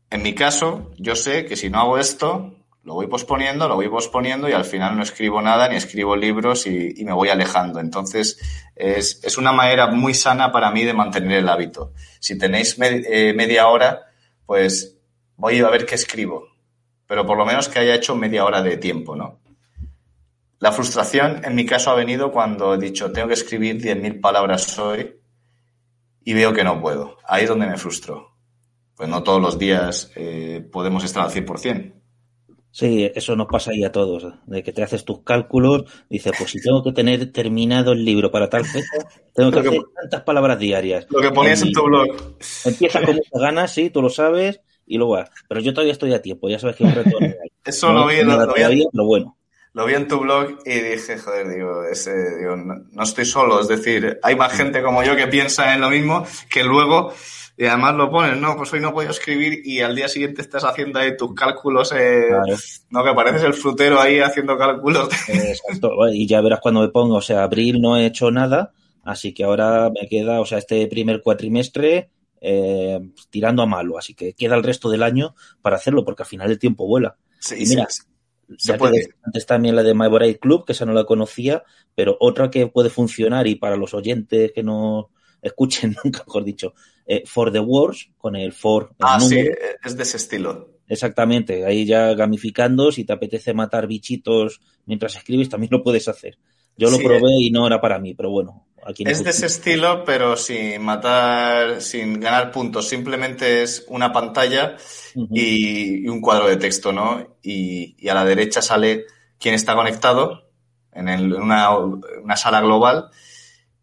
en 0.10 0.24
mi 0.24 0.34
caso, 0.34 0.92
yo 0.98 1.16
sé 1.16 1.46
que 1.46 1.56
si 1.56 1.70
no 1.70 1.80
hago 1.80 1.98
esto, 1.98 2.56
lo 2.86 2.94
voy 2.94 3.08
posponiendo, 3.08 3.68
lo 3.68 3.76
voy 3.76 3.90
posponiendo 3.90 4.48
y 4.48 4.54
al 4.54 4.64
final 4.64 4.96
no 4.96 5.02
escribo 5.02 5.42
nada 5.42 5.68
ni 5.68 5.76
escribo 5.76 6.16
libros 6.16 6.68
y, 6.68 7.04
me 7.04 7.14
voy 7.14 7.30
alejando. 7.30 7.80
Entonces, 7.80 8.40
es, 8.76 9.24
es, 9.24 9.40
una 9.40 9.52
manera 9.52 9.88
muy 9.88 10.14
sana 10.14 10.52
para 10.52 10.70
mí 10.70 10.84
de 10.84 10.94
mantener 10.94 11.40
el 11.40 11.50
hábito. 11.50 11.94
Si 12.20 12.38
tenéis 12.38 12.78
eh, 12.80 13.34
media 13.36 13.68
hora, 13.70 14.06
pues 14.46 14.98
voy 15.36 15.60
a 15.60 15.70
ver 15.70 15.88
qué 15.88 15.96
escribo, 15.96 16.48
pero 17.08 17.26
por 17.26 17.38
lo 17.38 17.46
menos 17.46 17.68
que 17.70 17.80
haya 17.80 17.96
hecho 17.96 18.16
media 18.16 18.46
hora 18.46 18.62
de 18.62 18.78
tiempo, 18.78 19.16
¿no? 19.16 19.40
La 20.60 20.72
frustración 20.72 21.42
en 21.44 21.56
mi 21.56 21.66
caso 21.66 21.90
ha 21.90 21.96
venido 21.96 22.32
cuando 22.32 22.76
he 22.76 22.78
dicho, 22.78 23.12
tengo 23.12 23.28
que 23.28 23.34
escribir 23.34 23.82
10.000 23.82 24.22
palabras 24.22 24.78
hoy 24.78 25.16
y 26.24 26.34
veo 26.34 26.54
que 26.54 26.64
no 26.64 26.80
puedo. 26.80 27.18
Ahí 27.28 27.44
es 27.44 27.50
donde 27.50 27.66
me 27.66 27.78
frustro. 27.78 28.36
Pues 28.96 29.10
no 29.10 29.24
todos 29.24 29.42
los 29.42 29.58
días 29.58 30.12
eh, 30.16 30.66
podemos 30.72 31.04
estar 31.04 31.24
al 31.24 31.32
100%. 31.32 32.05
Sí, 32.76 33.10
eso 33.16 33.38
nos 33.38 33.48
pasa 33.48 33.72
ahí 33.72 33.86
a 33.86 33.92
todos, 33.94 34.34
de 34.48 34.62
que 34.62 34.74
te 34.74 34.84
haces 34.84 35.06
tus 35.06 35.24
cálculos, 35.24 35.86
dices, 36.10 36.34
pues 36.38 36.52
si 36.52 36.62
tengo 36.62 36.84
que 36.84 36.92
tener 36.92 37.32
terminado 37.32 37.94
el 37.94 38.04
libro 38.04 38.30
para 38.32 38.50
tal 38.50 38.66
fecha, 38.66 39.08
tengo 39.34 39.50
que, 39.50 39.60
hacer 39.60 39.80
tantas 40.02 40.24
palabras 40.24 40.60
diarias. 40.60 41.08
Lo 41.10 41.22
que 41.22 41.32
ponías 41.32 41.62
en 41.62 41.72
tu 41.72 41.84
blog. 41.84 42.36
Empiezas 42.66 43.06
con 43.06 43.16
muchas 43.16 43.42
ganas, 43.42 43.74
sí, 43.74 43.92
tú 43.92 44.02
lo 44.02 44.10
sabes, 44.10 44.60
y 44.86 44.98
luego 44.98 45.14
vas. 45.14 45.32
Pero 45.48 45.62
yo 45.62 45.74
todavía 45.74 45.94
estoy 45.94 46.14
a 46.14 46.22
tiempo, 46.22 46.50
ya 46.50 46.60
sabes 46.60 46.76
que 46.76 46.84
un 46.84 46.94
retorno. 46.94 47.34
Eso 47.64 47.94
lo 47.94 48.08
vi, 48.08 48.22
lo, 48.24 48.54
vi, 48.54 48.86
lo 48.92 49.06
bueno. 49.06 49.38
Lo 49.72 49.86
vi 49.86 49.94
en 49.94 50.10
tu 50.10 50.20
blog 50.20 50.58
y 50.66 50.74
dije, 50.74 51.18
joder, 51.18 51.48
digo, 51.48 51.86
ese, 51.90 52.12
digo, 52.40 52.58
no 52.58 53.04
estoy 53.04 53.24
solo, 53.24 53.62
es 53.62 53.70
decir, 53.70 54.20
hay 54.22 54.36
más 54.36 54.52
gente 54.52 54.84
como 54.84 55.02
yo 55.02 55.16
que 55.16 55.28
piensa 55.28 55.74
en 55.74 55.80
lo 55.80 55.90
mismo, 55.90 56.28
que 56.50 56.66
luego 56.66 57.14
y 57.58 57.66
además 57.66 57.96
lo 57.96 58.12
pones, 58.12 58.38
no, 58.38 58.58
pues 58.58 58.74
hoy 58.74 58.82
no 58.82 58.94
puedo 58.94 59.10
escribir 59.10 59.62
y 59.64 59.80
al 59.80 59.96
día 59.96 60.10
siguiente 60.10 60.42
estás 60.42 60.66
haciendo 60.66 61.00
ahí 61.00 61.16
tus 61.16 61.34
cálculos, 61.34 61.94
eh, 61.96 62.28
no, 62.90 63.04
que 63.04 63.14
pareces 63.14 63.44
el 63.44 63.54
frutero 63.54 64.00
ahí 64.00 64.20
haciendo 64.20 64.58
cálculos. 64.58 65.10
Exacto, 65.30 65.92
y 66.12 66.28
ya 66.28 66.42
verás 66.42 66.60
cuando 66.60 66.82
me 66.82 66.90
pongo, 66.90 67.16
o 67.16 67.22
sea, 67.22 67.44
abril 67.44 67.82
no 67.82 67.96
he 67.96 68.06
hecho 68.06 68.30
nada, 68.30 68.74
así 69.04 69.34
que 69.34 69.46
ahora 69.46 69.90
me 69.90 70.08
queda, 70.10 70.42
o 70.42 70.46
sea, 70.46 70.58
este 70.58 70.86
primer 70.88 71.22
cuatrimestre 71.22 72.10
eh, 72.42 73.00
tirando 73.30 73.64
a 73.64 73.66
malo, 73.66 73.98
así 73.98 74.14
que 74.14 74.34
queda 74.34 74.56
el 74.56 74.64
resto 74.64 74.90
del 74.90 75.04
año 75.04 75.34
para 75.62 75.78
hacerlo, 75.78 76.04
porque 76.04 76.24
al 76.24 76.30
final 76.30 76.52
el 76.52 76.60
tiempo 76.60 76.86
vuela. 76.86 77.16
Sí, 77.40 77.56
y 77.58 77.66
mira, 77.68 77.88
Se 78.58 78.74
puede. 78.76 79.16
Antes 79.24 79.46
también 79.46 79.76
la 79.76 79.84
de 79.84 79.94
My 79.94 80.10
Bride 80.10 80.40
Club, 80.40 80.66
que 80.66 80.74
esa 80.74 80.86
no 80.86 80.94
la 80.94 81.06
conocía, 81.06 81.64
pero 81.96 82.18
otra 82.20 82.52
que 82.52 82.68
puede 82.68 82.90
funcionar 82.90 83.48
y 83.48 83.56
para 83.56 83.78
los 83.78 83.94
oyentes 83.94 84.52
que 84.52 84.62
no 84.62 85.10
escuchen 85.42 85.96
nunca, 86.04 86.24
mejor 86.28 86.44
dicho, 86.44 86.74
eh, 87.06 87.24
For 87.26 87.52
the 87.52 87.60
Wars, 87.60 88.10
con 88.18 88.36
el 88.36 88.52
for. 88.54 88.92
ah, 89.00 89.20
sí, 89.20 89.48
es 89.84 89.98
de 89.98 90.04
ese 90.04 90.18
estilo. 90.18 90.70
Exactamente, 90.88 91.66
ahí 91.66 91.86
ya 91.86 92.14
gamificando, 92.14 92.92
si 92.92 93.06
te 93.06 93.14
apetece 93.14 93.54
matar 93.54 93.88
bichitos 93.88 94.62
mientras 94.86 95.16
escribes, 95.16 95.50
también 95.50 95.70
lo 95.72 95.82
puedes 95.84 96.08
hacer. 96.08 96.38
Yo 96.78 96.92
lo 96.92 96.98
probé 97.00 97.32
y 97.40 97.52
no 97.52 97.66
era 97.66 97.80
para 97.82 98.00
mí, 98.00 98.14
pero 98.14 98.30
bueno, 98.30 98.68
Aquí 98.88 99.04
Es 99.08 99.24
de 99.24 99.32
ese 99.32 99.48
estilo, 99.48 100.04
pero 100.06 100.38
sin 100.38 100.80
matar, 100.84 101.82
sin 101.82 102.20
ganar 102.20 102.52
puntos. 102.52 102.88
Simplemente 102.88 103.64
es 103.64 103.84
una 103.88 104.14
pantalla 104.14 104.76
y 105.34 106.08
un 106.08 106.22
cuadro 106.22 106.48
de 106.48 106.58
texto, 106.58 106.92
¿no? 106.92 107.38
Y, 107.42 107.96
y 107.98 108.10
a 108.10 108.14
la 108.14 108.24
derecha 108.26 108.62
sale 108.62 109.06
quién 109.40 109.56
está 109.56 109.74
conectado 109.74 110.50
en, 110.92 111.10
el- 111.10 111.34
en 111.34 111.42
una, 111.42 111.76
una 111.80 112.38
sala 112.38 112.62
global 112.62 113.10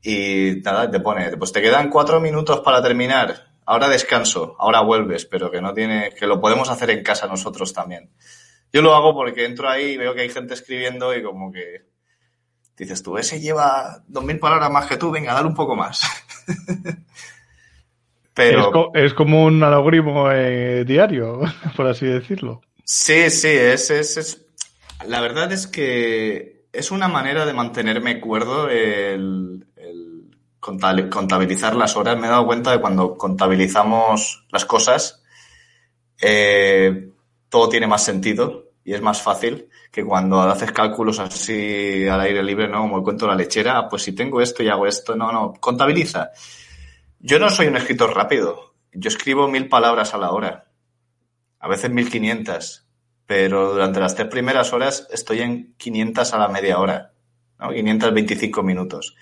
y 0.03 0.61
nada, 0.65 0.91
te 0.91 1.01
pone, 1.01 1.37
pues 1.37 1.53
te 1.53 1.63
quedan 1.63 1.89
cuatro 1.91 2.21
minutos 2.21 2.61
para 2.61 2.83
terminar. 2.83 3.51
Ahora 3.65 3.89
descanso, 3.89 4.57
ahora 4.59 4.81
vuelves, 4.81 5.25
pero 5.25 5.51
que 5.51 5.61
no 5.61 5.73
tiene, 5.73 6.11
que 6.19 6.27
lo 6.27 6.41
podemos 6.41 6.69
hacer 6.69 6.91
en 6.91 7.03
casa 7.05 7.27
nosotros 7.29 7.73
también. 7.73 8.11
Yo 8.73 8.83
lo 8.83 8.95
hago 8.95 9.15
porque 9.15 9.45
entro 9.45 9.69
ahí 9.69 9.93
y 9.93 9.97
veo 9.97 10.15
que 10.15 10.23
hay 10.23 10.29
gente 10.31 10.55
escribiendo 10.55 11.15
y 11.17 11.23
como 11.23 11.53
que 11.53 11.83
dices 12.77 13.03
tú, 13.03 13.17
ese 13.19 13.39
lleva 13.41 14.03
dos 14.09 14.25
mil 14.25 14.39
palabras 14.41 14.71
más 14.71 14.87
que 14.87 14.97
tú, 14.97 15.11
venga, 15.13 15.35
dale 15.35 15.47
un 15.47 15.55
poco 15.55 15.77
más. 15.77 16.01
pero 18.35 18.61
Es, 18.61 18.67
co- 18.73 18.91
es 18.95 19.15
como 19.15 19.45
un 19.45 19.63
algoritmo 19.63 20.31
eh, 20.33 20.85
diario, 20.87 21.41
por 21.77 21.87
así 21.87 22.07
decirlo. 22.07 22.63
Sí, 22.85 23.31
sí, 23.31 23.49
es, 23.49 23.91
es, 23.91 24.17
es- 24.17 24.47
La 25.07 25.21
verdad 25.21 25.53
es 25.53 25.67
que 25.67 26.67
es 26.73 26.91
una 26.91 27.09
manera 27.09 27.45
de 27.47 27.53
mantenerme 27.53 28.21
cuerdo 28.21 28.69
el, 28.69 29.67
contabilizar 30.63 31.75
las 31.75 31.97
horas. 31.97 32.19
Me 32.19 32.29
he 32.29 32.31
dado 32.31 32.47
cuenta 32.47 32.71
de 32.71 32.81
cuando 32.81 33.17
contabilizamos 33.17 34.47
las 34.51 34.65
cosas, 34.65 35.23
eh, 36.21 37.11
todo 37.49 37.69
tiene 37.69 37.89
más 37.89 38.05
sentido 38.05 38.71
y 38.85 38.95
es 38.95 39.03
más 39.03 39.21
fácil 39.21 39.69
que 39.91 40.05
cuando 40.05 40.41
haces 40.41 40.71
cálculos 40.73 41.19
así 41.19 42.07
al 42.07 42.21
aire 42.21 42.43
libre, 42.43 42.69
¿no? 42.69 42.83
Como 42.83 43.03
cuento 43.03 43.27
la 43.27 43.35
lechera, 43.35 43.77
ah, 43.77 43.89
pues 43.89 44.03
si 44.03 44.13
tengo 44.13 44.41
esto 44.41 44.63
y 44.63 44.69
hago 44.69 44.87
esto, 44.87 45.17
no, 45.17 45.33
no, 45.33 45.53
contabiliza. 45.61 46.31
Yo 47.19 47.39
no 47.39 47.51
soy 47.51 47.67
un 47.67 47.77
escritor 47.77 48.15
rápido. 48.15 48.75
Yo 48.93 49.09
escribo 49.09 49.49
mil 49.49 49.69
palabras 49.69 50.15
a 50.15 50.19
la 50.19 50.31
hora 50.31 50.69
a 51.59 51.69
veces 51.69 51.91
1500, 51.91 52.87
pero 53.27 53.73
durante 53.73 54.01
las 54.01 54.15
tres 54.15 54.29
primeras 54.29 54.73
horas 54.73 55.09
estoy 55.11 55.41
en 55.41 55.75
500 55.77 56.35
a 56.35 56.39
la 56.39 56.49
media 56.49 56.79
hora, 56.79 57.13
¿no? 57.59 57.71
525 57.71 58.63
minutos. 58.63 59.17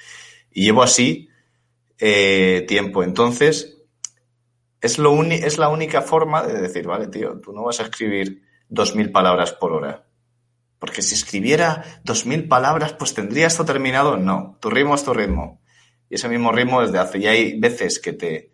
Y 0.51 0.65
llevo 0.65 0.83
así 0.83 1.30
eh, 2.01 2.65
tiempo. 2.67 3.03
Entonces, 3.03 3.83
es, 4.81 4.99
lo 4.99 5.23
es 5.23 5.59
la 5.59 5.69
única 5.69 6.03
forma 6.03 6.43
de 6.43 6.61
decir, 6.61 6.87
vale, 6.87 7.09
tío, 7.09 7.41
tú 7.41 7.53
no 7.53 7.65
vas 7.65 7.81
a 7.81 7.85
escribir 7.85 8.43
2.000 8.71 9.13
palabras 9.13 9.53
por 9.53 9.73
hora. 9.73 10.07
Porque 10.79 11.03
si 11.03 11.15
escribiera 11.15 11.85
2.000 12.05 12.49
palabras, 12.49 12.95
pues 12.95 13.13
tendría 13.13 13.47
esto 13.47 13.65
terminado. 13.65 14.17
No, 14.17 14.57
tu 14.61 14.71
ritmo 14.71 14.95
es 14.95 15.05
tu 15.05 15.13
ritmo. 15.13 15.61
Y 16.09 16.15
ese 16.15 16.29
mismo 16.29 16.53
ritmo 16.53 16.81
desde 16.81 16.99
hace. 16.99 17.19
Y 17.19 17.27
hay 17.27 17.61
veces 17.61 17.99
que 17.99 18.15
te, 18.15 18.51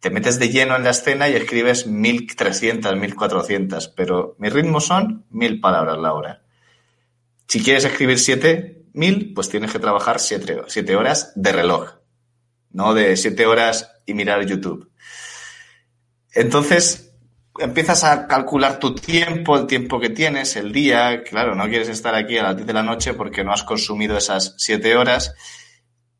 te 0.00 0.10
metes 0.10 0.38
de 0.38 0.48
lleno 0.48 0.74
en 0.74 0.82
la 0.82 0.90
escena 0.90 1.28
y 1.28 1.34
escribes 1.34 1.86
1300, 1.86 2.96
1400, 2.96 3.88
pero 3.88 4.34
mis 4.38 4.52
ritmos 4.52 4.84
son 4.84 5.24
1000 5.30 5.60
palabras 5.60 5.96
la 5.98 6.12
hora. 6.12 6.42
Si 7.46 7.62
quieres 7.62 7.84
escribir 7.84 8.18
7000, 8.18 9.32
pues 9.32 9.48
tienes 9.48 9.72
que 9.72 9.78
trabajar 9.78 10.18
7 10.18 10.96
horas 10.96 11.32
de 11.36 11.52
reloj, 11.52 12.03
no 12.74 12.92
de 12.92 13.16
7 13.16 13.46
horas 13.46 13.90
y 14.04 14.12
mirar 14.12 14.44
YouTube. 14.44 14.90
Entonces, 16.34 17.14
empiezas 17.58 18.04
a 18.04 18.26
calcular 18.26 18.78
tu 18.78 18.94
tiempo, 18.94 19.56
el 19.56 19.66
tiempo 19.66 20.00
que 20.00 20.10
tienes, 20.10 20.56
el 20.56 20.72
día. 20.72 21.22
Claro, 21.22 21.54
no 21.54 21.64
quieres 21.68 21.88
estar 21.88 22.14
aquí 22.14 22.36
a 22.36 22.42
las 22.42 22.56
10 22.56 22.66
de 22.66 22.72
la 22.72 22.82
noche 22.82 23.14
porque 23.14 23.44
no 23.44 23.52
has 23.52 23.62
consumido 23.62 24.18
esas 24.18 24.54
7 24.58 24.96
horas 24.96 25.34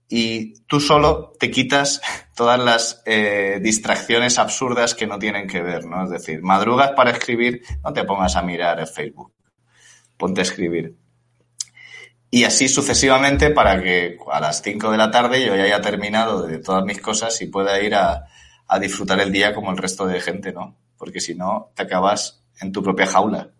y 0.08 0.60
tú 0.66 0.78
solo 0.80 1.32
te 1.40 1.50
quitas 1.50 2.00
todas 2.36 2.60
las 2.60 3.02
eh, 3.04 3.58
distracciones 3.60 4.38
absurdas 4.38 4.94
que 4.94 5.06
no 5.06 5.18
tienen 5.18 5.48
que 5.48 5.60
ver, 5.60 5.84
¿no? 5.86 6.04
Es 6.04 6.10
decir, 6.10 6.40
madrugas 6.42 6.92
para 6.92 7.10
escribir, 7.10 7.62
no 7.82 7.92
te 7.92 8.04
pongas 8.04 8.36
a 8.36 8.42
mirar 8.42 8.78
el 8.78 8.86
Facebook, 8.86 9.32
ponte 10.16 10.40
a 10.40 10.44
escribir. 10.44 10.94
Y 12.34 12.42
así 12.44 12.68
sucesivamente 12.68 13.50
para 13.50 13.80
que 13.82 14.16
a 14.32 14.40
las 14.40 14.60
5 14.62 14.90
de 14.90 14.98
la 14.98 15.10
tarde 15.10 15.44
yo 15.46 15.54
ya 15.54 15.62
haya 15.64 15.80
terminado 15.80 16.46
de 16.46 16.58
todas 16.58 16.84
mis 16.84 17.00
cosas 17.00 17.40
y 17.42 17.46
pueda 17.46 17.80
ir 17.80 17.94
a, 17.94 18.24
a 18.66 18.78
disfrutar 18.80 19.20
el 19.20 19.30
día 19.30 19.54
como 19.54 19.70
el 19.70 19.76
resto 19.78 20.04
de 20.06 20.20
gente, 20.20 20.52
¿no? 20.52 20.76
Porque 20.98 21.20
si 21.20 21.34
no, 21.34 21.70
te 21.76 21.82
acabas 21.84 22.42
en 22.60 22.72
tu 22.72 22.82
propia 22.82 23.06
jaula. 23.06 23.50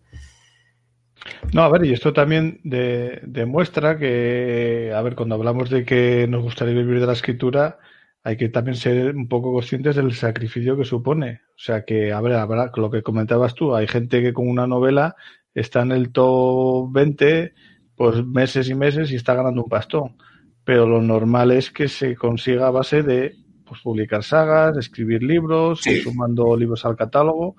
No, 1.53 1.61
a 1.63 1.69
ver, 1.69 1.85
y 1.85 1.93
esto 1.93 2.13
también 2.13 2.59
de- 2.63 3.19
demuestra 3.23 3.97
que, 3.97 4.91
a 4.95 5.01
ver, 5.01 5.15
cuando 5.15 5.35
hablamos 5.35 5.69
de 5.69 5.85
que 5.85 6.27
nos 6.27 6.43
gustaría 6.43 6.73
vivir 6.75 6.99
de 6.99 7.07
la 7.07 7.13
escritura, 7.13 7.79
hay 8.23 8.37
que 8.37 8.49
también 8.49 8.75
ser 8.75 9.15
un 9.15 9.27
poco 9.27 9.53
conscientes 9.53 9.95
del 9.95 10.13
sacrificio 10.13 10.77
que 10.77 10.83
supone. 10.85 11.41
O 11.55 11.57
sea 11.59 11.85
que, 11.85 12.11
a 12.11 12.21
ver, 12.21 12.33
habrá- 12.33 12.71
lo 12.75 12.91
que 12.91 13.03
comentabas 13.03 13.55
tú, 13.55 13.75
hay 13.75 13.87
gente 13.87 14.21
que 14.21 14.33
con 14.33 14.47
una 14.49 14.67
novela 14.67 15.15
está 15.53 15.81
en 15.81 15.91
el 15.93 16.11
top 16.11 16.91
20, 16.91 17.53
pues 17.95 18.25
meses 18.25 18.69
y 18.69 18.75
meses 18.75 19.11
y 19.11 19.15
está 19.15 19.33
ganando 19.33 19.63
un 19.63 19.69
pastón. 19.69 20.15
Pero 20.63 20.87
lo 20.87 21.01
normal 21.01 21.51
es 21.51 21.71
que 21.71 21.87
se 21.87 22.15
consiga 22.15 22.67
a 22.67 22.71
base 22.71 23.03
de 23.03 23.35
pues, 23.65 23.81
publicar 23.81 24.23
sagas, 24.23 24.77
escribir 24.77 25.23
libros, 25.23 25.81
Sí. 25.81 26.01
sumando 26.01 26.55
libros 26.57 26.85
al 26.85 26.95
catálogo. 26.95 27.55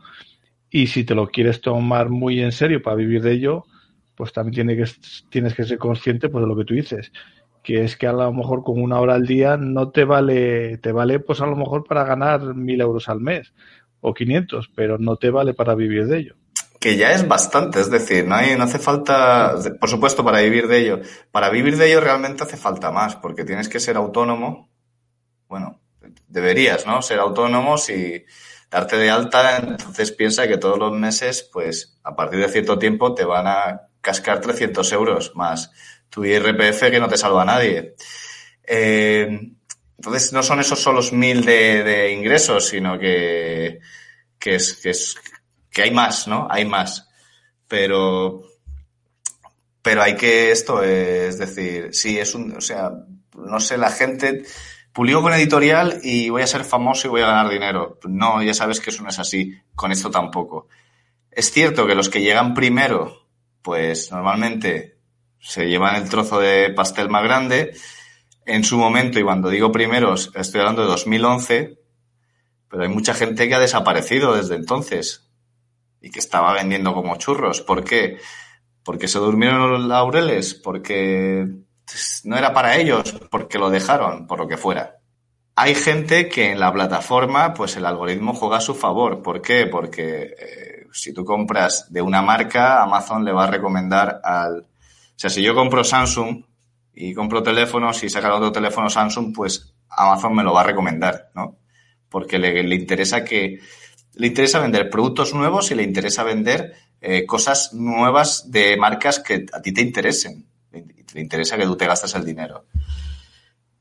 Y 0.71 0.89
si 0.89 1.05
te 1.05 1.15
lo 1.15 1.29
quieres 1.29 1.61
tomar 1.61 2.11
muy 2.11 2.41
en 2.41 2.53
serio 2.53 2.83
para 2.83 2.97
vivir 2.97 3.23
de 3.23 3.33
ello, 3.33 3.65
pues 4.17 4.33
también 4.33 4.67
tiene 4.67 4.77
que, 4.77 4.91
tienes 5.31 5.55
que 5.55 5.65
ser 5.65 5.79
consciente 5.79 6.29
pues, 6.29 6.43
de 6.43 6.49
lo 6.49 6.57
que 6.57 6.65
tú 6.65 6.75
dices. 6.75 7.13
Que 7.63 7.83
es 7.85 7.97
que 7.97 8.07
a 8.07 8.13
lo 8.13 8.33
mejor 8.33 8.63
con 8.63 8.81
una 8.81 9.01
hora 9.01 9.15
al 9.15 9.27
día 9.27 9.57
no 9.57 9.91
te 9.91 10.05
vale, 10.05 10.79
te 10.79 10.93
vale 10.93 11.19
pues 11.21 11.41
a 11.41 11.47
lo 11.47 11.57
mejor 11.57 11.85
para 11.85 12.05
ganar 12.05 12.55
mil 12.55 12.81
euros 12.81 13.09
al 13.09 13.21
mes 13.21 13.53
o 14.01 14.15
500, 14.15 14.71
pero 14.75 14.99
no 14.99 15.17
te 15.17 15.31
vale 15.31 15.55
para 15.55 15.75
vivir 15.75 16.07
de 16.07 16.19
ello. 16.19 16.35
Que 16.87 16.97
ya 16.97 17.11
es 17.11 17.27
bastante, 17.27 17.81
es 17.81 17.91
decir, 17.91 18.29
no, 18.29 18.37
hay, 18.37 18.57
no 18.57 18.63
hace 18.63 18.79
falta, 18.79 19.57
por 19.81 19.91
supuesto, 19.91 20.25
para 20.25 20.39
vivir 20.39 20.69
de 20.69 20.79
ello. 20.79 21.01
Para 21.33 21.51
vivir 21.51 21.77
de 21.77 21.89
ello 21.89 22.01
realmente 22.01 22.45
hace 22.45 22.57
falta 22.57 22.93
más, 22.93 23.17
porque 23.17 23.45
tienes 23.45 23.69
que 23.69 23.81
ser 23.81 23.97
autónomo. 23.97 24.71
Bueno, 25.49 25.81
deberías, 26.29 26.87
¿no? 26.87 27.03
Ser 27.03 27.19
autónomo 27.19 27.75
y 27.89 28.25
darte 28.71 28.99
de 28.99 29.11
alta, 29.11 29.57
entonces 29.57 30.13
piensa 30.13 30.47
que 30.47 30.59
todos 30.59 30.79
los 30.79 30.93
meses, 30.93 31.51
pues 31.53 31.99
a 32.05 32.15
partir 32.15 32.39
de 32.39 32.49
cierto 32.49 32.79
tiempo 32.79 33.17
te 33.17 33.25
van 33.25 33.49
a 33.49 33.89
cascar 34.01 34.41
300 34.41 34.93
euros 34.93 35.33
más 35.35 35.73
tu 36.09 36.25
IRPF 36.25 36.89
que 36.89 37.01
no 37.01 37.09
te 37.09 37.19
salva 37.19 37.43
a 37.43 37.47
nadie. 37.47 37.97
Eh, 38.63 39.27
entonces 39.97 40.33
no 40.33 40.41
son 40.45 40.61
esos 40.61 40.79
solos 40.79 41.13
mil 41.13 41.45
de, 41.45 41.83
de 41.83 42.13
ingresos, 42.13 42.69
sino 42.69 42.97
que, 42.97 43.81
que 44.39 44.55
es, 44.55 44.75
que 44.75 44.91
es 44.91 45.17
que 45.77 45.83
hay 45.83 45.91
más, 45.91 46.27
¿no? 46.27 46.49
Hay 46.51 46.65
más. 46.65 47.07
Pero, 47.69 48.41
pero 49.83 50.03
hay 50.03 50.17
que 50.17 50.51
esto, 50.51 50.83
es 50.83 51.37
decir, 51.37 51.91
sí, 51.93 52.19
es 52.19 52.35
un, 52.35 52.57
o 52.57 52.63
sea, 52.63 52.93
no 53.35 53.61
sé, 53.61 53.77
la 53.77 53.91
gente 53.91 54.43
publico 54.95 55.21
con 55.21 55.35
editorial 55.35 56.01
y 56.03 56.31
voy 56.31 56.41
a 56.41 56.47
ser 56.47 56.65
famoso 56.65 57.07
y 57.07 57.11
voy 57.11 57.21
a 57.21 57.27
ganar 57.27 57.51
dinero. 57.51 57.99
No, 58.09 58.43
ya 58.43 58.55
sabes 58.55 58.81
que 58.81 58.89
eso 58.89 59.03
no 59.03 59.11
es 59.11 59.19
así. 59.19 59.53
Con 59.75 59.93
esto 59.93 60.11
tampoco. 60.11 60.69
Es 61.31 61.53
cierto 61.53 61.87
que 61.87 61.95
los 61.95 62.09
que 62.09 62.23
llegan 62.23 62.55
primero, 62.55 63.29
pues 63.61 64.11
normalmente 64.11 64.97
se 65.39 65.69
llevan 65.69 65.97
el 65.97 66.09
trozo 66.09 66.41
de 66.41 66.71
pastel 66.71 67.11
más 67.11 67.23
grande. 67.23 67.77
En 68.47 68.65
su 68.65 68.79
momento, 68.79 69.21
y 69.21 69.25
cuando 69.25 69.51
digo 69.51 69.73
primeros, 69.73 70.33
estoy 70.37 70.61
hablando 70.61 70.81
de 70.81 70.89
2011, 70.89 71.79
pero 72.71 72.83
hay 72.83 72.89
mucha 72.89 73.13
gente 73.13 73.47
que 73.47 73.55
ha 73.55 73.61
desaparecido 73.61 74.35
desde 74.35 74.55
entonces 74.55 75.26
y 76.07 76.11
que 76.11 76.21
estaba 76.21 76.53
vendiendo 76.53 76.95
como 76.95 77.17
churros. 77.17 77.63
¿Por 77.63 77.83
qué? 77.83 78.19
Porque 78.85 79.09
se 79.09 79.19
durmieron 79.19 79.73
los 79.73 79.85
laureles, 79.85 80.55
porque 80.55 81.45
no 82.23 82.37
era 82.37 82.55
para 82.55 82.77
ellos, 82.77 83.13
porque 83.29 83.59
lo 83.59 83.71
dejaron, 83.71 84.29
por 84.29 84.39
lo 84.39 84.47
que 84.47 84.57
fuera. 84.57 84.99
Hay 85.57 85.75
gente 85.75 86.29
que 86.29 86.53
en 86.53 86.61
la 86.61 86.73
plataforma, 86.73 87.53
pues 87.55 87.77
el 87.77 87.87
algoritmo 87.87 88.35
juega 88.35 88.59
a 88.59 88.61
su 88.61 88.77
favor. 88.77 89.21
¿Por 89.21 89.43
qué? 89.43 89.67
Porque 89.67 90.35
eh, 90.39 90.87
si 90.93 91.13
tú 91.13 91.25
compras 91.25 91.93
de 91.93 92.03
una 92.03 92.23
marca, 92.23 92.81
Amazon 92.85 93.25
le 93.25 93.33
va 93.33 93.45
a 93.45 93.51
recomendar 93.51 94.21
al... 94.23 94.61
O 94.61 95.19
sea, 95.19 95.29
si 95.29 95.43
yo 95.43 95.57
compro 95.57 95.83
Samsung 95.83 96.45
y 96.95 97.15
compro 97.15 97.43
teléfonos 97.43 98.01
y 98.05 98.09
sacan 98.09 98.31
otro 98.31 98.53
teléfono 98.53 98.89
Samsung, 98.89 99.35
pues 99.35 99.75
Amazon 99.89 100.37
me 100.37 100.45
lo 100.45 100.53
va 100.53 100.61
a 100.61 100.65
recomendar, 100.65 101.31
¿no? 101.35 101.57
Porque 102.09 102.39
le, 102.39 102.63
le 102.63 102.77
interesa 102.77 103.25
que 103.25 103.59
le 104.17 104.27
interesa 104.27 104.61
vender 104.61 104.91
productos 104.91 105.35
nuevos 105.35 105.71
y 105.71 105.75
le 105.75 105.83
interesa 105.83 106.25
vender 106.25 106.75
eh, 107.01 107.27
cosas 107.27 107.75
nuevas 107.75 108.51
de 108.51 108.77
marcas 108.77 109.21
que 109.21 109.47
a 109.53 109.61
ti 109.61 109.73
te 109.73 109.83
interesen. 109.83 110.47
Le 110.73 111.21
interesa 111.21 111.57
que 111.57 111.65
tú 111.65 111.77
te 111.77 111.87
gastes 111.87 112.15
el 112.15 112.25
dinero. 112.25 112.65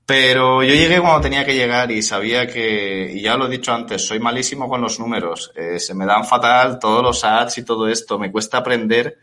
Pero 0.05 0.61
yo 0.61 0.73
llegué 0.75 0.99
cuando 0.99 1.21
tenía 1.21 1.45
que 1.45 1.55
llegar 1.55 1.91
y 1.91 2.03
sabía 2.03 2.47
que, 2.47 3.11
y 3.13 3.21
ya 3.21 3.37
lo 3.37 3.47
he 3.47 3.49
dicho 3.49 3.73
antes, 3.73 4.05
soy 4.05 4.19
malísimo 4.19 4.69
con 4.69 4.81
los 4.81 4.99
números. 4.99 5.51
Eh, 5.55 5.79
se 5.79 5.95
me 5.95 6.05
dan 6.05 6.25
fatal 6.25 6.77
todos 6.79 7.01
los 7.01 7.23
ads 7.23 7.57
y 7.57 7.65
todo 7.65 7.87
esto. 7.87 8.19
Me 8.19 8.31
cuesta 8.31 8.57
aprender 8.57 9.17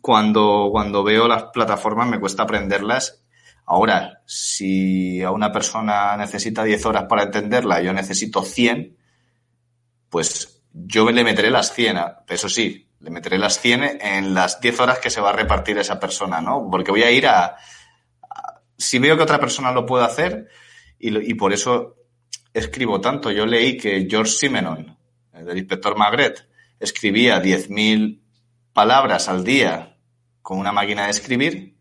cuando, 0.00 0.68
cuando 0.70 1.02
veo 1.02 1.26
las 1.26 1.44
plataformas, 1.44 2.06
me 2.06 2.20
cuesta 2.20 2.44
aprenderlas. 2.44 3.22
Ahora, 3.64 4.22
si 4.24 5.22
a 5.22 5.30
una 5.30 5.50
persona 5.50 6.16
necesita 6.16 6.64
10 6.64 6.86
horas 6.86 7.04
para 7.08 7.24
entenderla, 7.24 7.82
yo 7.82 7.92
necesito 7.92 8.42
100, 8.42 8.96
pues 10.10 10.62
yo 10.72 11.10
le 11.10 11.24
meteré 11.24 11.50
las 11.50 11.72
100. 11.72 11.98
Eso 12.28 12.48
sí, 12.48 12.88
le 13.00 13.10
meteré 13.10 13.38
las 13.38 13.60
100 13.60 13.98
en 14.00 14.34
las 14.34 14.60
10 14.60 14.80
horas 14.80 14.98
que 14.98 15.10
se 15.10 15.20
va 15.20 15.30
a 15.30 15.34
repartir 15.34 15.78
esa 15.78 15.98
persona, 15.98 16.40
¿no? 16.40 16.68
Porque 16.70 16.90
voy 16.90 17.02
a 17.02 17.10
ir 17.10 17.26
a... 17.26 17.56
si 18.76 18.98
veo 18.98 19.16
que 19.16 19.22
otra 19.22 19.40
persona 19.40 19.72
lo 19.72 19.86
puede 19.86 20.04
hacer, 20.04 20.48
y, 21.00 21.34
por 21.34 21.52
eso 21.52 21.96
escribo 22.52 23.00
tanto. 23.00 23.30
Yo 23.30 23.46
leí 23.46 23.76
que 23.76 24.08
George 24.10 24.32
Simenon, 24.32 24.98
del 25.32 25.58
inspector 25.58 25.96
Magret, 25.96 26.48
escribía 26.80 27.40
10.000 27.40 28.20
palabras 28.72 29.28
al 29.28 29.44
día 29.44 29.96
con 30.42 30.58
una 30.58 30.72
máquina 30.72 31.04
de 31.04 31.10
escribir 31.10 31.78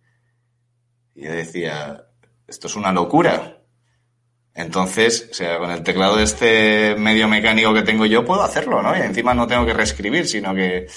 y 1.17 1.23
yo 1.23 1.31
decía, 1.31 2.05
esto 2.47 2.67
es 2.67 2.75
una 2.75 2.91
locura. 2.91 3.56
Entonces, 4.57 5.29
o 5.29 5.33
sea, 5.35 5.59
con 5.59 5.69
el 5.69 5.83
teclado 5.83 6.15
de 6.15 6.23
este 6.23 6.95
medio 6.95 7.27
mecánico 7.27 7.75
que 7.75 7.83
tengo 7.83 8.07
yo 8.07 8.25
puedo 8.25 8.41
hacerlo, 8.41 8.81
¿no? 8.81 8.97
Y 8.97 9.01
encima 9.01 9.35
no 9.35 9.45
tengo 9.45 9.67
que 9.67 9.73
reescribir, 9.73 10.27
sino 10.27 10.55
que 10.55 10.87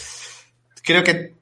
creo 0.83 1.05
que 1.05 1.35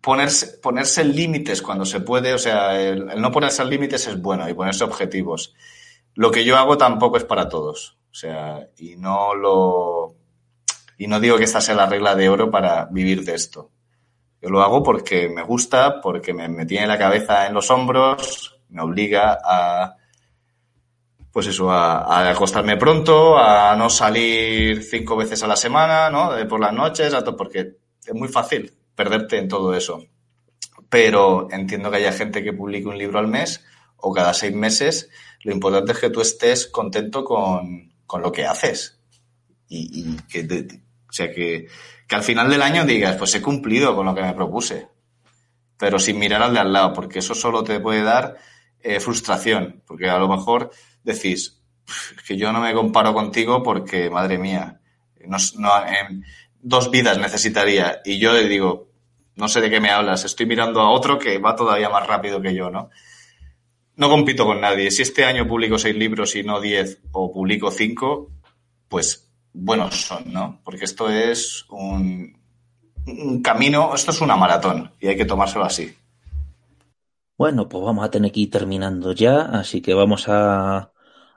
ponerse, 0.00 0.58
ponerse 0.58 1.04
límites 1.04 1.62
cuando 1.62 1.84
se 1.84 2.00
puede, 2.00 2.34
o 2.34 2.38
sea, 2.38 2.80
el, 2.80 3.06
no 3.20 3.30
ponerse 3.30 3.64
límites 3.64 4.08
es 4.08 4.20
bueno 4.20 4.48
y 4.48 4.54
ponerse 4.54 4.82
objetivos. 4.82 5.54
Lo 6.14 6.32
que 6.32 6.44
yo 6.44 6.56
hago 6.56 6.76
tampoco 6.76 7.18
es 7.18 7.24
para 7.24 7.48
todos. 7.48 7.98
O 8.10 8.14
sea, 8.14 8.68
y 8.76 8.96
no 8.96 9.32
lo. 9.36 10.16
Y 10.98 11.06
no 11.06 11.20
digo 11.20 11.38
que 11.38 11.44
esta 11.44 11.60
sea 11.60 11.76
la 11.76 11.86
regla 11.86 12.16
de 12.16 12.28
oro 12.28 12.50
para 12.50 12.86
vivir 12.86 13.24
de 13.24 13.34
esto. 13.34 13.70
Yo 14.42 14.50
lo 14.50 14.60
hago 14.60 14.82
porque 14.82 15.28
me 15.28 15.44
gusta, 15.44 16.00
porque 16.00 16.34
me, 16.34 16.66
tiene 16.66 16.88
la 16.88 16.98
cabeza 16.98 17.46
en 17.46 17.54
los 17.54 17.70
hombros, 17.70 18.60
me 18.70 18.82
obliga 18.82 19.38
a. 19.40 19.96
Pues 21.34 21.48
eso, 21.48 21.68
a, 21.68 22.30
acostarme 22.30 22.76
pronto, 22.76 23.36
a 23.36 23.74
no 23.74 23.90
salir 23.90 24.84
cinco 24.84 25.16
veces 25.16 25.42
a 25.42 25.48
la 25.48 25.56
semana, 25.56 26.08
¿no? 26.08 26.30
por 26.48 26.60
las 26.60 26.72
noches, 26.72 27.12
porque 27.36 27.72
es 28.06 28.14
muy 28.14 28.28
fácil 28.28 28.72
perderte 28.94 29.38
en 29.38 29.48
todo 29.48 29.74
eso. 29.74 30.06
Pero 30.88 31.48
entiendo 31.50 31.90
que 31.90 31.96
haya 31.96 32.12
gente 32.12 32.44
que 32.44 32.52
publique 32.52 32.86
un 32.86 32.98
libro 32.98 33.18
al 33.18 33.26
mes 33.26 33.64
o 33.96 34.14
cada 34.14 34.32
seis 34.32 34.54
meses 34.54 35.10
lo 35.44 35.52
importante 35.52 35.92
es 35.92 35.98
que 35.98 36.10
tú 36.10 36.20
estés 36.20 36.66
contento 36.66 37.22
con, 37.22 37.92
lo 38.18 38.32
que 38.32 38.46
haces. 38.46 38.98
Y, 39.68 40.16
que, 40.28 40.46
o 41.08 41.12
sea, 41.12 41.30
que, 41.32 41.66
al 42.10 42.22
final 42.22 42.48
del 42.48 42.62
año 42.62 42.84
digas, 42.84 43.16
pues 43.16 43.34
he 43.34 43.42
cumplido 43.42 43.94
con 43.94 44.06
lo 44.06 44.14
que 44.14 44.22
me 44.22 44.32
propuse. 44.32 44.88
Pero 45.76 45.98
sin 45.98 46.18
mirar 46.18 46.42
al 46.42 46.54
de 46.54 46.60
al 46.60 46.72
lado, 46.72 46.92
porque 46.94 47.18
eso 47.18 47.34
solo 47.34 47.62
te 47.62 47.78
puede 47.80 48.02
dar 48.02 48.36
eh, 48.80 49.00
frustración. 49.00 49.82
Porque 49.84 50.08
a 50.08 50.18
lo 50.18 50.28
mejor 50.28 50.70
decís, 51.04 51.62
que 52.26 52.36
yo 52.36 52.52
no 52.52 52.60
me 52.60 52.74
comparo 52.74 53.14
contigo 53.14 53.62
porque, 53.62 54.10
madre 54.10 54.38
mía, 54.38 54.80
no, 55.26 55.70
dos 56.60 56.90
vidas 56.90 57.18
necesitaría. 57.18 58.00
Y 58.04 58.18
yo 58.18 58.32
le 58.32 58.48
digo, 58.48 58.88
no 59.36 59.46
sé 59.46 59.60
de 59.60 59.70
qué 59.70 59.80
me 59.80 59.90
hablas, 59.90 60.24
estoy 60.24 60.46
mirando 60.46 60.80
a 60.80 60.90
otro 60.90 61.18
que 61.18 61.38
va 61.38 61.54
todavía 61.54 61.88
más 61.88 62.06
rápido 62.06 62.42
que 62.42 62.54
yo, 62.54 62.70
¿no? 62.70 62.90
no 63.96 64.08
compito 64.08 64.44
con 64.44 64.60
nadie. 64.60 64.90
Si 64.90 65.02
este 65.02 65.24
año 65.24 65.46
publico 65.46 65.78
seis 65.78 65.96
libros 65.96 66.34
y 66.36 66.42
no 66.42 66.60
diez, 66.60 67.00
o 67.12 67.32
publico 67.32 67.70
cinco, 67.70 68.30
pues 68.88 69.30
buenos 69.52 69.94
son, 69.94 70.32
¿no? 70.32 70.60
Porque 70.64 70.84
esto 70.84 71.08
es 71.08 71.64
un, 71.70 72.36
un 73.06 73.42
camino, 73.42 73.94
esto 73.94 74.10
es 74.10 74.20
una 74.20 74.36
maratón 74.36 74.92
y 75.00 75.08
hay 75.08 75.16
que 75.16 75.24
tomárselo 75.24 75.64
así. 75.64 75.94
Bueno, 77.36 77.68
pues 77.68 77.84
vamos 77.84 78.04
a 78.04 78.10
tener 78.10 78.30
que 78.30 78.40
ir 78.40 78.50
terminando 78.50 79.12
ya, 79.12 79.42
así 79.42 79.80
que 79.80 79.94
vamos 79.94 80.28
a, 80.28 80.92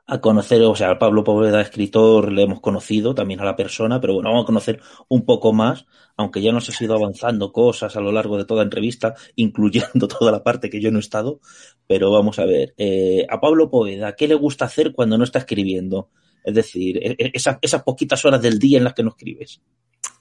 a 0.09 0.21
conocer, 0.21 0.61
o 0.61 0.75
sea, 0.75 0.89
al 0.89 0.97
Pablo 0.97 1.25
Poveda, 1.25 1.59
escritor, 1.59 2.31
le 2.31 2.43
hemos 2.43 2.61
conocido, 2.61 3.13
también 3.13 3.41
a 3.41 3.45
la 3.45 3.57
persona, 3.57 3.99
pero 3.99 4.13
bueno, 4.13 4.29
vamos 4.29 4.43
a 4.43 4.47
conocer 4.47 4.81
un 5.09 5.25
poco 5.25 5.51
más, 5.51 5.85
aunque 6.15 6.41
ya 6.41 6.53
nos 6.53 6.69
ha 6.69 6.83
ido 6.83 6.95
avanzando 6.95 7.51
cosas 7.51 7.95
a 7.97 7.99
lo 7.99 8.13
largo 8.13 8.37
de 8.37 8.45
toda 8.45 8.63
entrevista, 8.63 9.15
incluyendo 9.35 10.07
toda 10.07 10.31
la 10.31 10.43
parte 10.43 10.69
que 10.69 10.79
yo 10.79 10.91
no 10.91 10.97
he 10.97 11.01
estado, 11.01 11.41
pero 11.87 12.09
vamos 12.09 12.39
a 12.39 12.45
ver, 12.45 12.73
eh, 12.77 13.27
a 13.29 13.41
Pablo 13.41 13.69
Poveda, 13.69 14.15
¿qué 14.15 14.29
le 14.29 14.35
gusta 14.35 14.65
hacer 14.65 14.93
cuando 14.93 15.17
no 15.17 15.25
está 15.25 15.39
escribiendo? 15.39 16.09
Es 16.45 16.55
decir, 16.55 16.97
e, 17.03 17.15
e, 17.19 17.31
esas, 17.33 17.57
esas 17.61 17.83
poquitas 17.83 18.23
horas 18.23 18.41
del 18.41 18.59
día 18.59 18.77
en 18.77 18.85
las 18.85 18.93
que 18.93 19.03
no 19.03 19.09
escribes. 19.09 19.61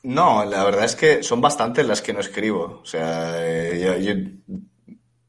No, 0.02 0.44
la 0.44 0.64
verdad 0.64 0.84
es 0.84 0.96
que 0.96 1.22
son 1.22 1.40
bastantes 1.40 1.86
las 1.86 2.02
que 2.02 2.12
no 2.12 2.18
escribo. 2.18 2.80
O 2.82 2.84
sea, 2.84 3.36
eh, 3.46 4.02
yo, 4.02 4.14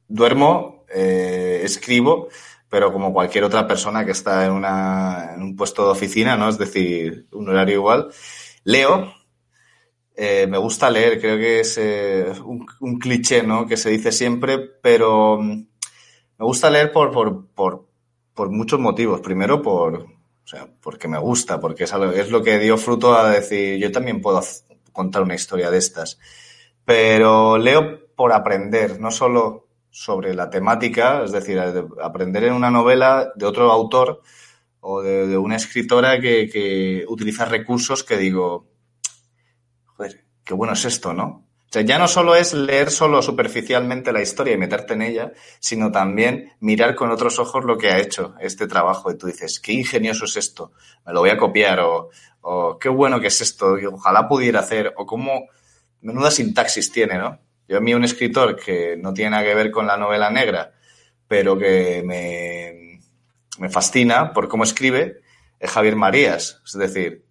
duermo, 0.07 0.85
eh, 0.93 1.61
escribo, 1.63 2.29
pero 2.69 2.91
como 2.91 3.13
cualquier 3.13 3.43
otra 3.43 3.67
persona 3.67 4.05
que 4.05 4.11
está 4.11 4.45
en, 4.45 4.51
una, 4.51 5.33
en 5.33 5.41
un 5.41 5.55
puesto 5.55 5.85
de 5.85 5.91
oficina, 5.91 6.35
¿no? 6.35 6.49
Es 6.49 6.57
decir, 6.57 7.27
un 7.31 7.49
horario 7.49 7.75
igual. 7.75 8.09
Leo, 8.63 9.13
eh, 10.15 10.47
me 10.47 10.57
gusta 10.57 10.89
leer, 10.89 11.21
creo 11.21 11.37
que 11.37 11.61
es 11.61 11.77
eh, 11.77 12.33
un, 12.43 12.99
cliché, 12.99 13.43
¿no? 13.43 13.67
Que 13.67 13.77
se 13.77 13.89
dice 13.89 14.11
siempre, 14.11 14.59
pero 14.59 15.37
mm, 15.39 15.67
me 16.39 16.45
gusta 16.45 16.69
leer 16.69 16.91
por, 16.91 17.11
por, 17.11 17.47
por, 17.53 17.87
por 18.33 18.49
muchos 18.49 18.79
motivos. 18.79 19.21
Primero, 19.21 19.61
por, 19.61 19.93
o 19.93 20.47
sea, 20.47 20.67
porque 20.81 21.07
me 21.07 21.19
gusta, 21.19 21.59
porque 21.59 21.85
es, 21.85 21.93
es 21.93 22.31
lo 22.31 22.43
que 22.43 22.59
dio 22.59 22.77
fruto 22.77 23.13
a 23.13 23.29
decir, 23.29 23.79
yo 23.79 23.91
también 23.91 24.21
puedo 24.21 24.41
contar 24.91 25.21
una 25.21 25.35
historia 25.35 25.69
de 25.69 25.77
estas. 25.77 26.19
Pero 26.83 27.57
leo 27.57 28.13
por 28.15 28.33
aprender, 28.33 28.99
no 28.99 29.11
solo 29.11 29.66
sobre 29.97 30.35
la 30.35 30.51
temática, 30.51 31.23
es 31.23 31.31
decir, 31.31 31.59
aprender 32.03 32.43
en 32.43 32.53
una 32.53 32.69
novela 32.69 33.31
de 33.33 33.47
otro 33.47 33.71
autor 33.71 34.21
o 34.79 35.01
de, 35.01 35.35
una 35.35 35.55
escritora 35.55 36.21
que, 36.21 37.03
utiliza 37.07 37.45
recursos 37.45 38.03
que 38.03 38.15
digo, 38.15 38.67
joder, 39.85 40.23
qué 40.43 40.53
bueno 40.53 40.73
es 40.73 40.85
esto, 40.85 41.13
¿no? 41.13 41.47
O 41.57 41.69
sea, 41.71 41.81
ya 41.81 41.97
no 41.97 42.07
solo 42.07 42.35
es 42.35 42.53
leer 42.53 42.91
solo 42.91 43.23
superficialmente 43.23 44.13
la 44.13 44.21
historia 44.21 44.53
y 44.53 44.57
meterte 44.57 44.93
en 44.93 45.01
ella, 45.01 45.33
sino 45.59 45.91
también 45.91 46.53
mirar 46.59 46.93
con 46.93 47.09
otros 47.09 47.39
ojos 47.39 47.65
lo 47.65 47.79
que 47.79 47.89
ha 47.89 47.97
hecho 47.97 48.35
este 48.39 48.67
trabajo. 48.67 49.11
Y 49.11 49.17
tú 49.17 49.25
dices, 49.25 49.59
qué 49.59 49.73
ingenioso 49.73 50.25
es 50.25 50.37
esto, 50.37 50.73
me 51.07 51.13
lo 51.13 51.21
voy 51.21 51.31
a 51.31 51.37
copiar, 51.37 51.79
o, 51.79 52.11
o 52.41 52.77
qué 52.77 52.89
bueno 52.89 53.19
que 53.19 53.27
es 53.27 53.41
esto, 53.41 53.75
ojalá 53.91 54.27
pudiera 54.27 54.59
hacer, 54.59 54.93
o 54.95 55.07
cómo 55.07 55.47
menuda 56.01 56.29
sintaxis 56.29 56.91
tiene, 56.91 57.17
¿no? 57.17 57.46
Yo 57.67 57.77
a 57.77 57.81
mí 57.81 57.93
un 57.93 58.03
escritor 58.03 58.55
que 58.55 58.95
no 58.97 59.13
tiene 59.13 59.31
nada 59.31 59.43
que 59.43 59.55
ver 59.55 59.71
con 59.71 59.87
la 59.87 59.97
novela 59.97 60.29
negra, 60.29 60.73
pero 61.27 61.57
que 61.57 62.01
me, 62.05 62.99
me 63.59 63.69
fascina 63.69 64.33
por 64.33 64.47
cómo 64.47 64.63
escribe, 64.63 65.21
es 65.59 65.69
Javier 65.69 65.95
Marías. 65.95 66.61
Es 66.65 66.73
decir, 66.73 67.25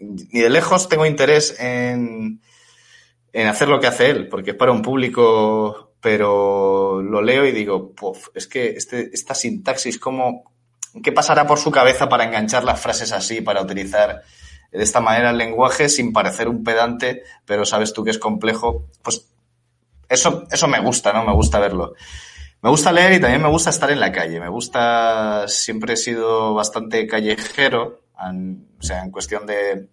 ni 0.00 0.40
de 0.40 0.50
lejos 0.50 0.88
tengo 0.88 1.06
interés 1.06 1.58
en, 1.60 2.40
en 3.32 3.46
hacer 3.46 3.68
lo 3.68 3.80
que 3.80 3.86
hace 3.86 4.10
él, 4.10 4.28
porque 4.28 4.50
es 4.50 4.56
para 4.56 4.72
un 4.72 4.82
público, 4.82 5.94
pero 6.00 7.02
lo 7.02 7.22
leo 7.22 7.46
y 7.46 7.52
digo, 7.52 7.94
es 8.34 8.46
que 8.46 8.70
este, 8.70 9.10
esta 9.12 9.34
sintaxis, 9.34 9.98
¿cómo, 9.98 10.52
¿qué 11.02 11.12
pasará 11.12 11.46
por 11.46 11.58
su 11.58 11.70
cabeza 11.70 12.08
para 12.08 12.24
enganchar 12.24 12.64
las 12.64 12.80
frases 12.80 13.12
así, 13.12 13.40
para 13.40 13.62
utilizar 13.62 14.22
de 14.70 14.82
esta 14.82 15.00
manera 15.00 15.30
el 15.30 15.38
lenguaje 15.38 15.88
sin 15.88 16.12
parecer 16.12 16.48
un 16.48 16.62
pedante, 16.62 17.22
pero 17.46 17.64
sabes 17.64 17.92
tú 17.92 18.04
que 18.04 18.10
es 18.10 18.18
complejo? 18.18 18.86
Pues 19.02 19.28
eso, 20.08 20.46
eso 20.50 20.68
me 20.68 20.80
gusta, 20.80 21.12
¿no? 21.12 21.24
Me 21.24 21.32
gusta 21.32 21.58
verlo. 21.58 21.94
Me 22.60 22.70
gusta 22.70 22.90
leer 22.90 23.12
y 23.12 23.20
también 23.20 23.42
me 23.42 23.48
gusta 23.48 23.70
estar 23.70 23.90
en 23.90 24.00
la 24.00 24.10
calle. 24.10 24.40
Me 24.40 24.48
gusta, 24.48 25.46
siempre 25.46 25.94
he 25.94 25.96
sido 25.96 26.54
bastante 26.54 27.06
callejero, 27.06 28.02
o 28.16 28.82
sea, 28.82 29.02
en 29.02 29.10
cuestión 29.10 29.46
de... 29.46 29.88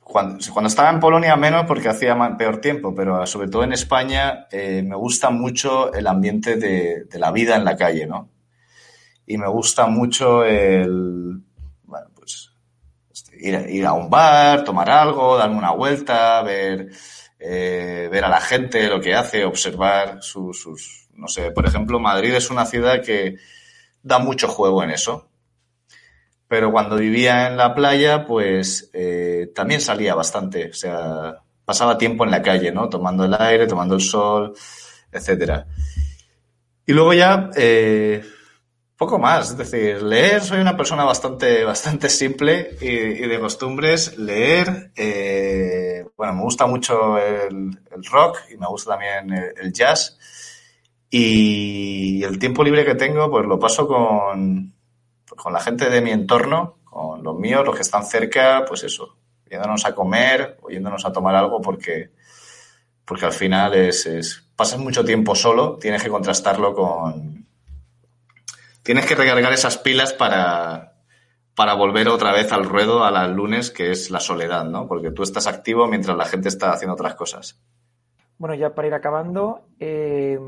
Cuando, 0.00 0.38
estaba 0.66 0.90
en 0.90 1.00
Polonia 1.00 1.34
menos 1.34 1.64
porque 1.66 1.88
hacía 1.88 2.14
peor 2.36 2.60
tiempo, 2.60 2.94
pero 2.94 3.26
sobre 3.26 3.48
todo 3.48 3.64
en 3.64 3.72
España 3.72 4.46
eh, 4.50 4.82
me 4.82 4.96
gusta 4.96 5.30
mucho 5.30 5.94
el 5.94 6.06
ambiente 6.06 6.56
de, 6.56 7.04
de, 7.04 7.18
la 7.18 7.32
vida 7.32 7.56
en 7.56 7.64
la 7.64 7.74
calle, 7.74 8.06
¿no? 8.06 8.28
Y 9.26 9.38
me 9.38 9.48
gusta 9.48 9.86
mucho 9.86 10.44
el, 10.44 11.40
bueno, 11.84 12.08
pues, 12.14 12.50
este, 13.10 13.36
ir, 13.40 13.66
ir 13.70 13.86
a 13.86 13.94
un 13.94 14.10
bar, 14.10 14.62
tomar 14.62 14.90
algo, 14.90 15.38
darme 15.38 15.56
una 15.56 15.70
vuelta, 15.70 16.42
ver 16.42 16.90
eh, 17.46 18.08
ver 18.10 18.24
a 18.24 18.30
la 18.30 18.40
gente, 18.40 18.88
lo 18.88 19.02
que 19.02 19.14
hace, 19.14 19.44
observar 19.44 20.22
sus, 20.22 20.66
no 21.12 21.28
sé, 21.28 21.50
por 21.50 21.66
ejemplo, 21.66 22.00
Madrid 22.00 22.32
es 22.34 22.48
una 22.48 22.64
ciudad 22.64 23.02
que 23.02 23.36
da 24.02 24.18
mucho 24.18 24.48
juego 24.48 24.82
en 24.82 24.90
eso. 24.90 25.28
Pero 26.48 26.72
cuando 26.72 26.96
vivía 26.96 27.48
en 27.48 27.58
la 27.58 27.74
playa, 27.74 28.24
pues 28.24 28.88
eh, 28.94 29.50
también 29.54 29.82
salía 29.82 30.14
bastante, 30.14 30.70
o 30.70 30.72
sea, 30.72 31.42
pasaba 31.66 31.98
tiempo 31.98 32.24
en 32.24 32.30
la 32.30 32.40
calle, 32.40 32.72
¿no? 32.72 32.88
Tomando 32.88 33.26
el 33.26 33.34
aire, 33.34 33.66
tomando 33.66 33.96
el 33.96 34.00
sol, 34.00 34.54
etcétera. 35.12 35.66
Y 36.86 36.94
luego 36.94 37.12
ya, 37.12 37.50
eh, 37.56 38.24
poco 38.96 39.18
más, 39.18 39.50
es 39.50 39.56
decir, 39.56 40.02
leer, 40.02 40.42
soy 40.42 40.60
una 40.60 40.76
persona 40.76 41.04
bastante, 41.04 41.64
bastante 41.64 42.08
simple 42.08 42.76
y, 42.80 43.26
de 43.26 43.40
costumbres. 43.40 44.16
Leer, 44.18 44.92
eh, 44.96 46.04
bueno, 46.16 46.34
me 46.34 46.42
gusta 46.42 46.66
mucho 46.66 47.18
el, 47.18 47.76
rock 48.10 48.38
y 48.52 48.56
me 48.56 48.66
gusta 48.66 48.92
también 48.92 49.52
el, 49.56 49.72
jazz. 49.72 50.18
Y 51.10 52.22
el 52.24 52.38
tiempo 52.38 52.62
libre 52.64 52.84
que 52.84 52.94
tengo, 52.94 53.30
pues 53.30 53.46
lo 53.46 53.58
paso 53.58 53.86
con, 53.86 54.72
con 55.24 55.52
la 55.52 55.60
gente 55.60 55.90
de 55.90 56.00
mi 56.00 56.10
entorno, 56.10 56.78
con 56.84 57.22
los 57.22 57.38
míos, 57.38 57.64
los 57.64 57.74
que 57.74 57.82
están 57.82 58.04
cerca, 58.04 58.64
pues 58.66 58.84
eso, 58.84 59.16
yéndonos 59.48 59.84
a 59.84 59.94
comer 59.94 60.58
o 60.62 60.70
yéndonos 60.70 61.04
a 61.04 61.12
tomar 61.12 61.34
algo 61.34 61.60
porque, 61.60 62.10
porque 63.04 63.26
al 63.26 63.32
final 63.32 63.74
es, 63.74 64.06
es, 64.06 64.44
pasas 64.56 64.78
mucho 64.78 65.04
tiempo 65.04 65.34
solo, 65.34 65.78
tienes 65.78 66.02
que 66.02 66.10
contrastarlo 66.10 66.74
con... 66.74 67.33
Tienes 68.84 69.06
que 69.06 69.14
recargar 69.14 69.50
esas 69.50 69.78
pilas 69.78 70.12
para, 70.12 70.92
para 71.56 71.72
volver 71.72 72.06
otra 72.08 72.32
vez 72.32 72.52
al 72.52 72.66
ruedo 72.66 73.02
a 73.02 73.10
las 73.10 73.30
lunes, 73.30 73.70
que 73.70 73.90
es 73.90 74.10
la 74.10 74.20
soledad, 74.20 74.66
¿no? 74.66 74.86
Porque 74.86 75.10
tú 75.10 75.22
estás 75.22 75.46
activo 75.46 75.86
mientras 75.86 76.14
la 76.14 76.26
gente 76.26 76.48
está 76.48 76.70
haciendo 76.70 76.92
otras 76.92 77.14
cosas. 77.14 77.58
Bueno, 78.36 78.54
ya 78.54 78.74
para 78.74 78.88
ir 78.88 78.94
acabando, 78.94 79.62
eh, 79.80 80.38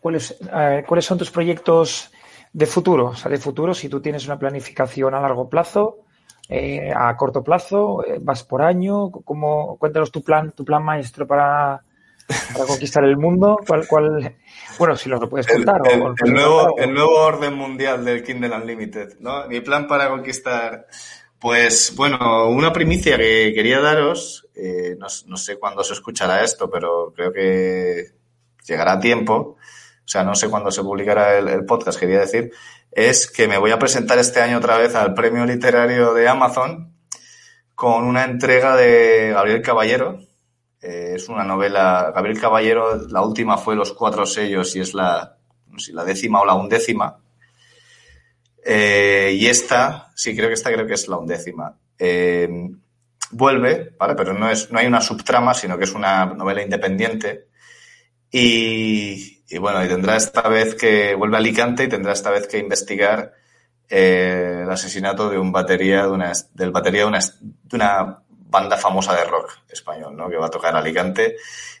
¿cuáles, 0.00 0.36
eh, 0.52 0.84
¿cuáles 0.84 1.04
son 1.04 1.16
tus 1.16 1.30
proyectos 1.30 2.10
de 2.52 2.66
futuro? 2.66 3.06
O 3.06 3.14
sea, 3.14 3.30
de 3.30 3.38
futuro, 3.38 3.72
si 3.72 3.88
tú 3.88 4.00
tienes 4.00 4.26
una 4.26 4.36
planificación 4.36 5.14
a 5.14 5.20
largo 5.20 5.48
plazo, 5.48 5.98
eh, 6.48 6.92
a 6.92 7.16
corto 7.16 7.44
plazo, 7.44 8.04
vas 8.22 8.42
por 8.42 8.62
año, 8.62 9.12
¿cómo, 9.12 9.76
cuéntanos 9.78 10.10
tu 10.10 10.24
plan, 10.24 10.50
tu 10.50 10.64
plan 10.64 10.82
maestro 10.82 11.24
para, 11.24 11.84
para 12.52 12.66
conquistar 12.66 13.04
el 13.04 13.16
mundo. 13.16 13.58
¿Cuál, 13.66 13.86
cuál, 13.86 14.36
bueno, 14.78 14.96
si 14.96 15.08
lo 15.08 15.28
puedes 15.28 15.46
contar. 15.46 15.80
El, 15.84 15.92
el, 15.92 16.02
o, 16.02 16.14
el 16.24 16.32
nuevo, 16.32 16.78
el 16.78 16.92
nuevo 16.94 17.18
orden 17.18 17.54
mundial 17.54 18.04
del 18.04 18.22
Kindle 18.22 18.54
Unlimited, 18.54 19.18
¿no? 19.20 19.46
Mi 19.48 19.60
plan 19.60 19.86
para 19.86 20.08
conquistar. 20.08 20.86
Pues 21.38 21.94
bueno, 21.96 22.48
una 22.48 22.72
primicia 22.72 23.16
que 23.16 23.52
quería 23.52 23.80
daros, 23.80 24.46
eh, 24.54 24.94
no, 24.96 25.08
no, 25.26 25.36
sé 25.36 25.58
cuándo 25.58 25.82
se 25.82 25.94
escuchará 25.94 26.44
esto, 26.44 26.70
pero 26.70 27.12
creo 27.16 27.32
que 27.32 28.12
llegará 28.64 28.92
a 28.92 29.00
tiempo, 29.00 29.56
o 30.04 30.08
sea, 30.08 30.22
no 30.22 30.36
sé 30.36 30.48
cuándo 30.48 30.70
se 30.70 30.82
publicará 30.82 31.36
el, 31.36 31.48
el, 31.48 31.64
podcast, 31.64 31.98
quería 31.98 32.20
decir, 32.20 32.52
es 32.92 33.28
que 33.28 33.48
me 33.48 33.58
voy 33.58 33.72
a 33.72 33.78
presentar 33.80 34.20
este 34.20 34.40
año 34.40 34.58
otra 34.58 34.76
vez 34.78 34.94
al 34.94 35.14
premio 35.14 35.44
literario 35.44 36.14
de 36.14 36.28
Amazon 36.28 36.94
con 37.74 38.04
una 38.04 38.22
entrega 38.22 38.76
de 38.76 39.32
Gabriel 39.34 39.62
Caballero, 39.62 40.20
eh, 40.82 41.12
es 41.14 41.28
una 41.28 41.44
novela, 41.44 42.12
Gabriel 42.14 42.40
Caballero, 42.40 43.06
la 43.08 43.22
última 43.22 43.56
fue 43.56 43.76
Los 43.76 43.92
Cuatro 43.92 44.26
Sellos 44.26 44.74
y 44.74 44.80
es 44.80 44.94
la, 44.94 45.36
no 45.68 45.78
sé, 45.78 45.92
la 45.92 46.04
décima 46.04 46.40
o 46.40 46.44
la 46.44 46.54
undécima. 46.54 47.18
Eh, 48.64 49.36
y 49.38 49.46
esta, 49.46 50.10
sí, 50.14 50.34
creo 50.34 50.48
que 50.48 50.54
esta 50.54 50.72
creo 50.72 50.86
que 50.86 50.94
es 50.94 51.06
la 51.06 51.18
undécima. 51.18 51.78
Eh, 51.98 52.48
vuelve, 53.30 53.94
¿vale? 53.96 54.14
Pero 54.16 54.34
no, 54.34 54.50
es, 54.50 54.72
no 54.72 54.80
hay 54.80 54.86
una 54.86 55.00
subtrama, 55.00 55.54
sino 55.54 55.78
que 55.78 55.84
es 55.84 55.92
una 55.92 56.26
novela 56.26 56.62
independiente. 56.62 57.46
Y, 58.30 59.44
y 59.48 59.58
bueno, 59.58 59.84
y 59.84 59.88
tendrá 59.88 60.16
esta 60.16 60.48
vez 60.48 60.74
que, 60.74 61.14
vuelve 61.14 61.36
a 61.36 61.38
Alicante 61.38 61.84
y 61.84 61.88
tendrá 61.88 62.12
esta 62.12 62.30
vez 62.30 62.48
que 62.48 62.58
investigar 62.58 63.34
el 63.88 64.70
asesinato 64.70 65.28
de 65.28 65.38
un 65.38 65.52
batería, 65.52 66.04
de 66.04 66.10
una, 66.10 66.32
del 66.54 66.70
batería 66.70 67.02
de 67.02 67.06
una, 67.08 67.18
de 67.20 67.76
una 67.76 68.21
banda 68.52 68.76
famosa 68.76 69.16
de 69.16 69.24
rock 69.24 69.50
español, 69.70 70.14
¿no? 70.14 70.28
Que 70.28 70.36
va 70.36 70.46
a 70.46 70.50
tocar 70.50 70.76
Alicante. 70.76 71.36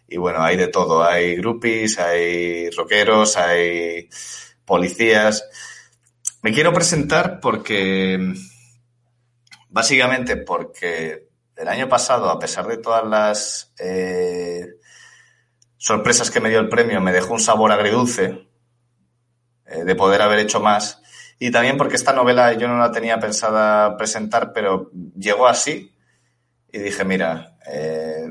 Y 0.08 0.16
bueno, 0.16 0.42
hay 0.42 0.56
de 0.56 0.68
todo. 0.68 1.04
Hay 1.04 1.36
groupies, 1.36 1.98
hay 1.98 2.70
rockeros, 2.70 3.36
hay 3.36 4.08
policías. 4.64 5.44
Me 6.40 6.52
quiero 6.52 6.72
presentar 6.72 7.40
porque, 7.40 8.34
básicamente 9.68 10.38
porque 10.38 11.28
el 11.54 11.68
año 11.68 11.88
pasado, 11.88 12.30
a 12.30 12.38
pesar 12.38 12.66
de 12.66 12.78
todas 12.78 13.04
las 13.04 13.74
eh, 13.78 14.66
sorpresas 15.76 16.30
que 16.30 16.40
me 16.40 16.48
dio 16.48 16.58
el 16.58 16.70
premio, 16.70 17.00
me 17.02 17.12
dejó 17.12 17.34
un 17.34 17.40
sabor 17.40 17.70
agridulce 17.70 18.48
eh, 19.66 19.84
de 19.84 19.94
poder 19.94 20.22
haber 20.22 20.38
hecho 20.38 20.58
más. 20.60 21.02
Y 21.38 21.50
también 21.50 21.76
porque 21.76 21.96
esta 21.96 22.14
novela 22.14 22.54
yo 22.54 22.66
no 22.66 22.78
la 22.78 22.92
tenía 22.92 23.20
pensada 23.20 23.96
presentar, 23.98 24.52
pero 24.54 24.90
llegó 25.16 25.46
así 25.46 25.91
y 26.72 26.78
dije, 26.78 27.04
mira, 27.04 27.56
eh, 27.66 28.28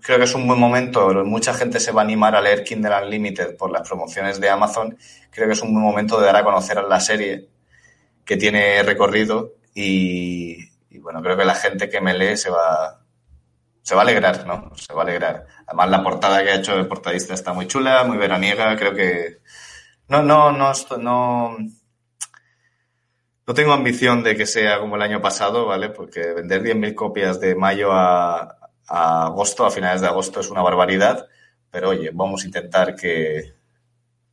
creo 0.00 0.18
que 0.18 0.24
es 0.24 0.34
un 0.34 0.46
buen 0.46 0.58
momento, 0.58 1.12
mucha 1.24 1.52
gente 1.54 1.78
se 1.78 1.92
va 1.92 2.00
a 2.00 2.04
animar 2.04 2.34
a 2.34 2.40
leer 2.40 2.64
Kindle 2.64 3.04
Unlimited 3.04 3.56
por 3.56 3.70
las 3.70 3.86
promociones 3.86 4.40
de 4.40 4.48
Amazon, 4.48 4.98
creo 5.30 5.46
que 5.46 5.52
es 5.52 5.62
un 5.62 5.72
buen 5.72 5.84
momento 5.84 6.18
de 6.18 6.26
dar 6.26 6.36
a 6.36 6.44
conocer 6.44 6.82
la 6.82 7.00
serie 7.00 7.48
que 8.24 8.36
tiene 8.36 8.82
recorrido 8.82 9.52
y, 9.74 10.58
y, 10.88 10.98
bueno, 10.98 11.22
creo 11.22 11.36
que 11.36 11.44
la 11.44 11.54
gente 11.54 11.88
que 11.90 12.00
me 12.00 12.14
lee 12.14 12.36
se 12.36 12.50
va, 12.50 13.00
se 13.82 13.94
va 13.94 14.00
a 14.00 14.04
alegrar, 14.04 14.46
¿no? 14.46 14.72
Se 14.76 14.94
va 14.94 15.02
a 15.02 15.04
alegrar. 15.04 15.46
Además 15.66 15.90
la 15.90 16.02
portada 16.02 16.42
que 16.42 16.50
ha 16.50 16.56
hecho 16.56 16.74
el 16.74 16.88
portadista 16.88 17.34
está 17.34 17.52
muy 17.52 17.66
chula, 17.66 18.04
muy 18.04 18.16
veraniega, 18.16 18.76
creo 18.76 18.94
que 18.94 19.40
no, 20.08 20.22
no, 20.22 20.52
no, 20.52 20.72
no, 20.98 21.56
no 23.46 23.54
tengo 23.54 23.72
ambición 23.72 24.22
de 24.22 24.36
que 24.36 24.46
sea 24.46 24.80
como 24.80 24.96
el 24.96 25.02
año 25.02 25.20
pasado, 25.20 25.66
¿vale? 25.66 25.90
Porque 25.90 26.32
vender 26.32 26.62
10.000 26.62 26.94
copias 26.94 27.40
de 27.40 27.54
mayo 27.54 27.92
a, 27.92 28.56
agosto, 28.86 29.66
a 29.66 29.70
finales 29.70 30.00
de 30.00 30.06
agosto, 30.06 30.40
es 30.40 30.50
una 30.50 30.62
barbaridad. 30.62 31.26
Pero 31.70 31.90
oye, 31.90 32.10
vamos 32.12 32.42
a 32.42 32.46
intentar 32.46 32.94
que, 32.94 33.52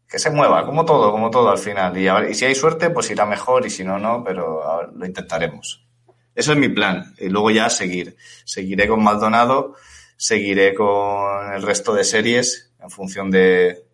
que 0.08 0.20
se 0.20 0.30
mueva, 0.30 0.66
como 0.66 0.86
todo, 0.86 1.12
como 1.12 1.30
todo 1.30 1.50
al 1.50 1.58
final. 1.58 1.98
Y, 1.98 2.34
si 2.36 2.46
hay 2.46 2.56
suerte, 2.56 2.90
pues 2.90 3.10
irá 3.12 3.26
mejor 3.26 3.66
y 3.66 3.70
si 3.70 3.84
no, 3.84 4.00
no, 4.00 4.24
pero 4.24 4.90
lo 4.94 5.06
intentaremos. 5.06 5.86
Eso 6.34 6.54
es 6.54 6.58
mi 6.58 6.70
plan. 6.70 7.14
Y 7.18 7.28
luego 7.28 7.52
ya 7.52 7.70
seguir. 7.70 8.16
Seguiré 8.46 8.88
con 8.88 9.04
Maldonado, 9.04 9.76
seguiré 10.16 10.74
con 10.74 11.54
el 11.54 11.62
resto 11.64 11.94
de 11.94 12.04
series 12.04 12.72
en 12.82 12.90
función 12.90 13.30
de... 13.30 13.86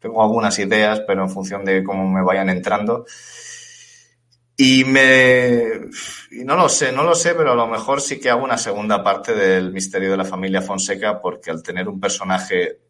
Tengo 0.00 0.22
algunas 0.22 0.58
ideas, 0.58 1.00
pero 1.06 1.22
en 1.22 1.30
función 1.30 1.64
de 1.64 1.82
cómo 1.82 2.06
me 2.06 2.22
vayan 2.22 2.50
entrando. 2.50 3.06
Y 4.56 4.84
me. 4.84 5.88
Y 6.30 6.44
no 6.44 6.56
lo 6.56 6.68
sé, 6.68 6.90
no 6.90 7.02
lo 7.02 7.14
sé, 7.14 7.34
pero 7.34 7.52
a 7.52 7.56
lo 7.56 7.66
mejor 7.66 8.00
sí 8.00 8.18
que 8.18 8.30
hago 8.30 8.42
una 8.42 8.56
segunda 8.56 9.04
parte 9.04 9.34
del 9.34 9.70
misterio 9.70 10.10
de 10.10 10.16
la 10.16 10.24
familia 10.24 10.62
Fonseca, 10.62 11.20
porque 11.20 11.50
al 11.50 11.62
tener 11.62 11.88
un 11.88 12.00
personaje 12.00 12.80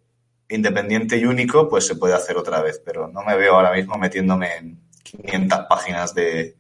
independiente 0.49 1.17
y 1.17 1.25
único, 1.25 1.69
pues 1.69 1.87
se 1.87 1.97
puede 1.97 2.15
hacer 2.15 2.37
otra 2.37 2.63
vez. 2.63 2.81
Pero 2.85 3.09
no 3.09 3.23
me 3.23 3.37
veo 3.37 3.55
ahora 3.55 3.73
mismo 3.73 3.99
metiéndome 3.99 4.57
en 4.57 4.81
500 5.03 5.61
páginas 5.69 6.15
de, 6.15 6.57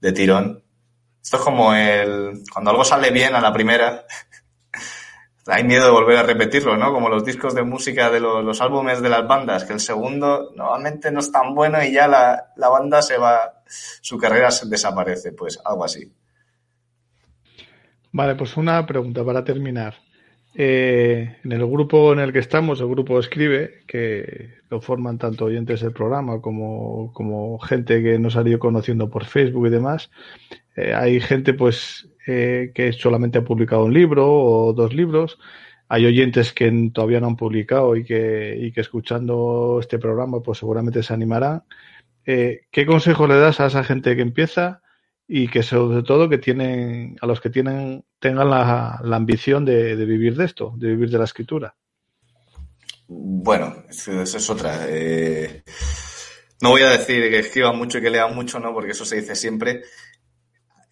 de 0.00 0.12
tirón. 0.12 0.64
Esto 1.22 1.36
es 1.36 1.42
como 1.42 1.74
el. 1.74 2.42
Cuando 2.50 2.70
algo 2.70 2.84
sale 2.84 3.10
bien 3.10 3.34
a 3.34 3.42
la 3.42 3.52
primera, 3.52 4.06
hay 5.46 5.64
miedo 5.64 5.84
de 5.84 5.90
volver 5.90 6.16
a 6.16 6.22
repetirlo, 6.22 6.78
¿no? 6.78 6.94
Como 6.94 7.10
los 7.10 7.26
discos 7.26 7.54
de 7.54 7.62
música 7.62 8.08
de 8.08 8.20
los, 8.20 8.42
los, 8.42 8.60
álbumes 8.62 9.02
de 9.02 9.10
las 9.10 9.28
bandas, 9.28 9.64
que 9.64 9.74
el 9.74 9.80
segundo 9.80 10.52
normalmente 10.56 11.10
no 11.10 11.20
es 11.20 11.30
tan 11.30 11.54
bueno 11.54 11.82
y 11.84 11.92
ya 11.92 12.08
la, 12.08 12.52
la 12.56 12.68
banda 12.70 13.02
se 13.02 13.18
va, 13.18 13.59
su 14.00 14.18
carrera 14.18 14.50
se 14.50 14.68
desaparece, 14.68 15.32
pues 15.32 15.58
algo 15.64 15.84
así. 15.84 16.12
Vale, 18.12 18.34
pues 18.34 18.56
una 18.56 18.84
pregunta 18.86 19.24
para 19.24 19.44
terminar. 19.44 19.94
Eh, 20.54 21.36
en 21.44 21.52
el 21.52 21.64
grupo 21.64 22.12
en 22.12 22.18
el 22.18 22.32
que 22.32 22.40
estamos, 22.40 22.80
el 22.80 22.88
grupo 22.88 23.20
Escribe, 23.20 23.84
que 23.86 24.54
lo 24.68 24.80
forman 24.80 25.16
tanto 25.16 25.44
oyentes 25.44 25.80
del 25.80 25.92
programa 25.92 26.40
como, 26.40 27.12
como 27.12 27.58
gente 27.60 28.02
que 28.02 28.18
nos 28.18 28.36
ha 28.36 28.42
ido 28.42 28.58
conociendo 28.58 29.08
por 29.08 29.24
Facebook 29.24 29.68
y 29.68 29.70
demás, 29.70 30.10
eh, 30.76 30.92
hay 30.92 31.20
gente 31.20 31.54
pues 31.54 32.08
eh, 32.26 32.72
que 32.74 32.92
solamente 32.92 33.38
ha 33.38 33.44
publicado 33.44 33.84
un 33.84 33.94
libro 33.94 34.26
o 34.28 34.72
dos 34.72 34.92
libros. 34.92 35.38
Hay 35.88 36.06
oyentes 36.06 36.52
que 36.52 36.90
todavía 36.92 37.20
no 37.20 37.28
han 37.28 37.36
publicado 37.36 37.96
y 37.96 38.04
que, 38.04 38.56
y 38.60 38.72
que 38.72 38.80
escuchando 38.80 39.78
este 39.80 39.98
programa 39.98 40.40
pues 40.40 40.58
seguramente 40.58 41.02
se 41.02 41.14
animarán. 41.14 41.62
Eh, 42.26 42.62
¿Qué 42.70 42.86
consejo 42.86 43.26
le 43.26 43.36
das 43.36 43.60
a 43.60 43.66
esa 43.66 43.84
gente 43.84 44.14
que 44.16 44.22
empieza 44.22 44.82
y 45.26 45.48
que 45.48 45.62
sobre 45.62 46.02
todo 46.02 46.28
que 46.28 46.38
tienen, 46.38 47.16
a 47.20 47.26
los 47.26 47.40
que 47.40 47.50
tienen, 47.50 48.04
tengan 48.18 48.50
la, 48.50 49.00
ambición 49.12 49.64
de, 49.64 49.94
vivir 49.96 50.36
de 50.36 50.44
esto, 50.44 50.72
de 50.76 50.88
vivir 50.88 51.10
de 51.10 51.18
la 51.18 51.24
escritura? 51.24 51.74
Bueno, 53.06 53.84
eso 53.88 54.22
es 54.22 54.50
otra. 54.50 54.86
Eh, 54.88 55.62
no 56.60 56.70
voy 56.70 56.82
a 56.82 56.90
decir 56.90 57.30
que 57.30 57.38
escriban 57.38 57.76
mucho 57.76 57.98
y 57.98 58.02
que 58.02 58.10
lean 58.10 58.34
mucho, 58.34 58.60
¿no? 58.60 58.72
Porque 58.72 58.92
eso 58.92 59.04
se 59.04 59.16
dice 59.16 59.34
siempre 59.34 59.82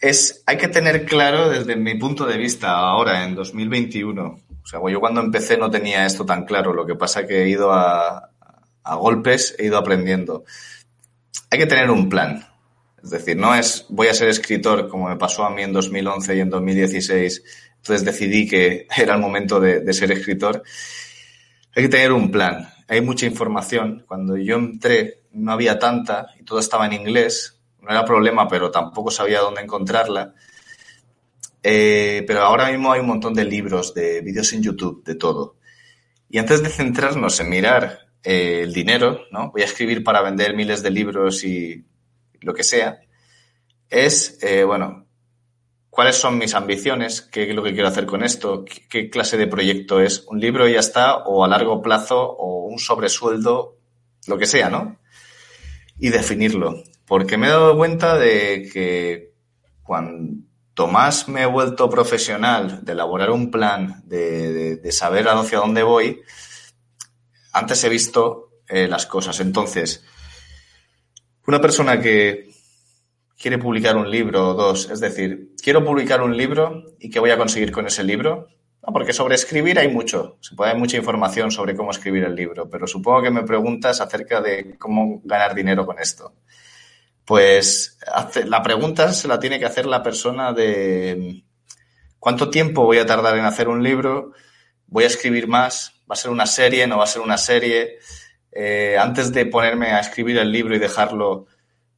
es, 0.01 0.43
hay 0.47 0.57
que 0.57 0.69
tener 0.69 1.05
claro 1.05 1.49
desde 1.49 1.77
mi 1.77 1.95
punto 1.97 2.25
de 2.25 2.39
vista 2.39 2.73
ahora, 2.73 3.25
en 3.25 3.35
2021. 3.35 4.23
O 4.63 4.67
sea, 4.67 4.81
yo 4.89 5.01
cuando 5.01 5.21
empecé 5.21 5.57
no 5.57 5.71
tenía 5.71 6.07
esto 6.07 6.25
tan 6.25 6.45
claro. 6.45 6.73
Lo 6.73 6.87
que 6.87 6.95
pasa 6.95 7.27
que 7.27 7.43
he 7.43 7.49
ido 7.49 7.73
a, 7.73 8.31
a 8.83 8.95
golpes, 8.95 9.57
he 9.59 9.67
ido 9.67 9.79
aprendiendo. 9.79 10.45
Hay 11.51 11.59
que 11.59 11.67
tener 11.67 11.91
un 11.91 12.09
plan. 12.09 12.47
Es 13.03 13.11
decir, 13.11 13.37
no 13.37 13.55
es 13.55 13.87
voy 13.89 14.09
a 14.09 14.15
ser 14.15 14.29
escritor 14.29 14.89
como 14.89 15.09
me 15.09 15.17
pasó 15.17 15.45
a 15.45 15.51
mí 15.51 15.63
en 15.63 15.73
2011 15.73 16.37
y 16.37 16.41
en 16.41 16.51
2016. 16.51 17.43
Entonces 17.77 18.05
decidí 18.05 18.49
que 18.49 18.87
era 18.97 19.15
el 19.15 19.21
momento 19.21 19.61
de, 19.61 19.93
ser 19.93 20.13
escritor. 20.13 20.63
Hay 21.75 21.85
que 21.85 21.89
tener 21.89 22.13
un 22.13 22.31
plan. 22.31 22.69
Hay 22.89 23.01
mucha 23.01 23.27
información. 23.27 24.05
Cuando 24.07 24.37
yo 24.37 24.57
entré 24.57 25.23
no 25.33 25.53
había 25.53 25.79
tanta 25.79 26.29
y 26.39 26.43
todo 26.43 26.59
estaba 26.59 26.87
en 26.87 26.95
inglés 26.95 27.59
no 27.81 27.91
era 27.91 28.05
problema, 28.05 28.49
pero 28.49 28.71
tampoco 28.71 29.11
sabía 29.11 29.41
dónde 29.41 29.63
encontrarla. 29.63 30.35
Eh, 31.63 32.25
pero 32.27 32.41
ahora 32.43 32.71
mismo 32.71 32.93
hay 32.93 33.01
un 33.01 33.07
montón 33.07 33.35
de 33.35 33.45
libros, 33.45 33.95
de 33.95 34.21
vídeos 34.21 34.53
en 34.53 34.63
YouTube, 34.63 35.05
de 35.05 35.15
todo. 35.15 35.57
Y 36.29 36.39
antes 36.39 36.63
de 36.63 36.69
centrarnos 36.69 37.41
en 37.41 37.49
mirar 37.49 38.08
eh, 38.23 38.63
el 38.63 38.73
dinero, 38.73 39.23
¿no? 39.31 39.51
Voy 39.53 39.63
a 39.63 39.67
escribir 39.67 40.03
para 40.03 40.23
vender 40.23 40.55
miles 40.55 40.83
de 40.83 40.91
libros 40.91 41.45
y 41.45 41.85
lo 42.41 42.55
que 42.55 42.65
sea. 42.65 43.01
Es, 43.89 44.39
eh, 44.43 44.65
bueno, 44.65 45.07
cuáles 45.99 46.17
son 46.17 46.39
mis 46.39 46.55
ambiciones, 46.55 47.21
qué 47.21 47.49
es 47.49 47.55
lo 47.55 47.63
que 47.63 47.73
quiero 47.73 47.89
hacer 47.89 48.07
con 48.07 48.23
esto, 48.23 48.65
qué, 48.89 49.11
clase 49.11 49.37
de 49.37 49.47
proyecto 49.47 50.01
es, 50.01 50.25
un 50.29 50.41
libro 50.41 50.69
y 50.69 50.75
ya 50.75 50.81
está, 50.81 51.17
o 51.19 51.45
a 51.45 51.49
largo 51.49 51.83
plazo, 51.83 52.21
o 52.21 52.67
un 52.67 52.79
sobresueldo, 52.79 53.79
lo 54.27 54.39
que 54.39 54.47
sea, 54.47 54.71
¿no? 54.71 54.99
Y 55.99 56.11
definirlo. 56.11 56.83
Porque 57.07 57.37
me 57.37 57.47
he 57.47 57.51
dado 57.51 57.77
cuenta 57.77 58.19
de 58.19 58.69
que 58.73 59.33
cuanto 59.83 60.87
más 60.87 61.29
me 61.29 61.43
he 61.43 61.47
vuelto 61.47 61.91
profesional 61.91 62.85
de 62.85 62.93
elaborar 62.93 63.31
un 63.31 63.51
plan, 63.51 64.03
de, 64.07 64.81
saber 64.93 65.27
hacia 65.29 65.59
dónde 65.59 65.83
voy, 65.83 66.23
antes 67.53 67.83
he 67.85 67.89
visto 67.89 68.63
eh, 68.69 68.89
las 68.89 69.07
cosas. 69.07 69.41
Entonces, 69.41 70.05
una 71.47 71.61
persona 71.61 72.01
que 72.01 72.49
quiere 73.39 73.59
publicar 73.59 73.97
un 73.97 74.11
libro 74.11 74.51
o 74.51 74.55
dos. 74.55 74.91
Es 74.91 75.01
decir, 75.01 75.53
quiero 75.63 75.85
publicar 75.85 76.21
un 76.21 76.37
libro 76.37 76.85
y 76.99 77.09
qué 77.09 77.21
voy 77.21 77.31
a 77.31 77.39
conseguir 77.39 77.71
con 77.71 77.87
ese 77.87 78.03
libro. 78.03 78.49
No, 78.85 78.93
porque 78.93 79.13
sobre 79.13 79.37
escribir 79.37 79.79
hay 79.79 79.89
mucho. 79.89 80.39
Se 80.41 80.55
puede 80.55 80.73
dar 80.73 80.79
mucha 80.79 80.97
información 80.97 81.51
sobre 81.51 81.77
cómo 81.77 81.91
escribir 81.91 82.25
el 82.25 82.35
libro, 82.35 82.69
pero 82.69 82.87
supongo 82.87 83.23
que 83.23 83.31
me 83.31 83.45
preguntas 83.45 84.01
acerca 84.01 84.41
de 84.41 84.77
cómo 84.79 85.21
ganar 85.25 85.55
dinero 85.55 85.87
con 85.87 85.99
esto. 85.99 86.35
Pues 87.25 87.99
la 88.47 88.63
pregunta 88.63 89.13
se 89.13 89.29
la 89.29 89.39
tiene 89.39 89.59
que 89.59 89.67
hacer 89.67 89.87
la 89.87 90.03
persona 90.03 90.53
de 90.53 91.45
cuánto 92.19 92.51
tiempo 92.51 92.85
voy 92.85 92.99
a 92.99 93.07
tardar 93.07 93.37
en 93.37 93.45
hacer 93.45 93.69
un 93.69 93.83
libro, 93.83 94.33
voy 94.87 95.05
a 95.05 95.09
escribir 95.09 95.47
más, 95.47 95.98
va 96.09 96.15
a 96.15 96.17
ser 96.17 96.31
una 96.31 96.47
serie, 96.47 96.87
no 96.87 96.99
va 96.99 97.05
a 97.05 97.09
ser 97.09 97.23
una 97.23 97.39
serie. 97.39 97.99
Eh, 98.51 98.97
antes 98.99 99.33
de 99.33 99.47
ponerme 99.47 99.89
a 99.89 100.01
escribir 100.01 100.39
el 100.39 100.51
libro 100.51 100.75
y 100.75 100.79
dejarlo, 100.79 101.47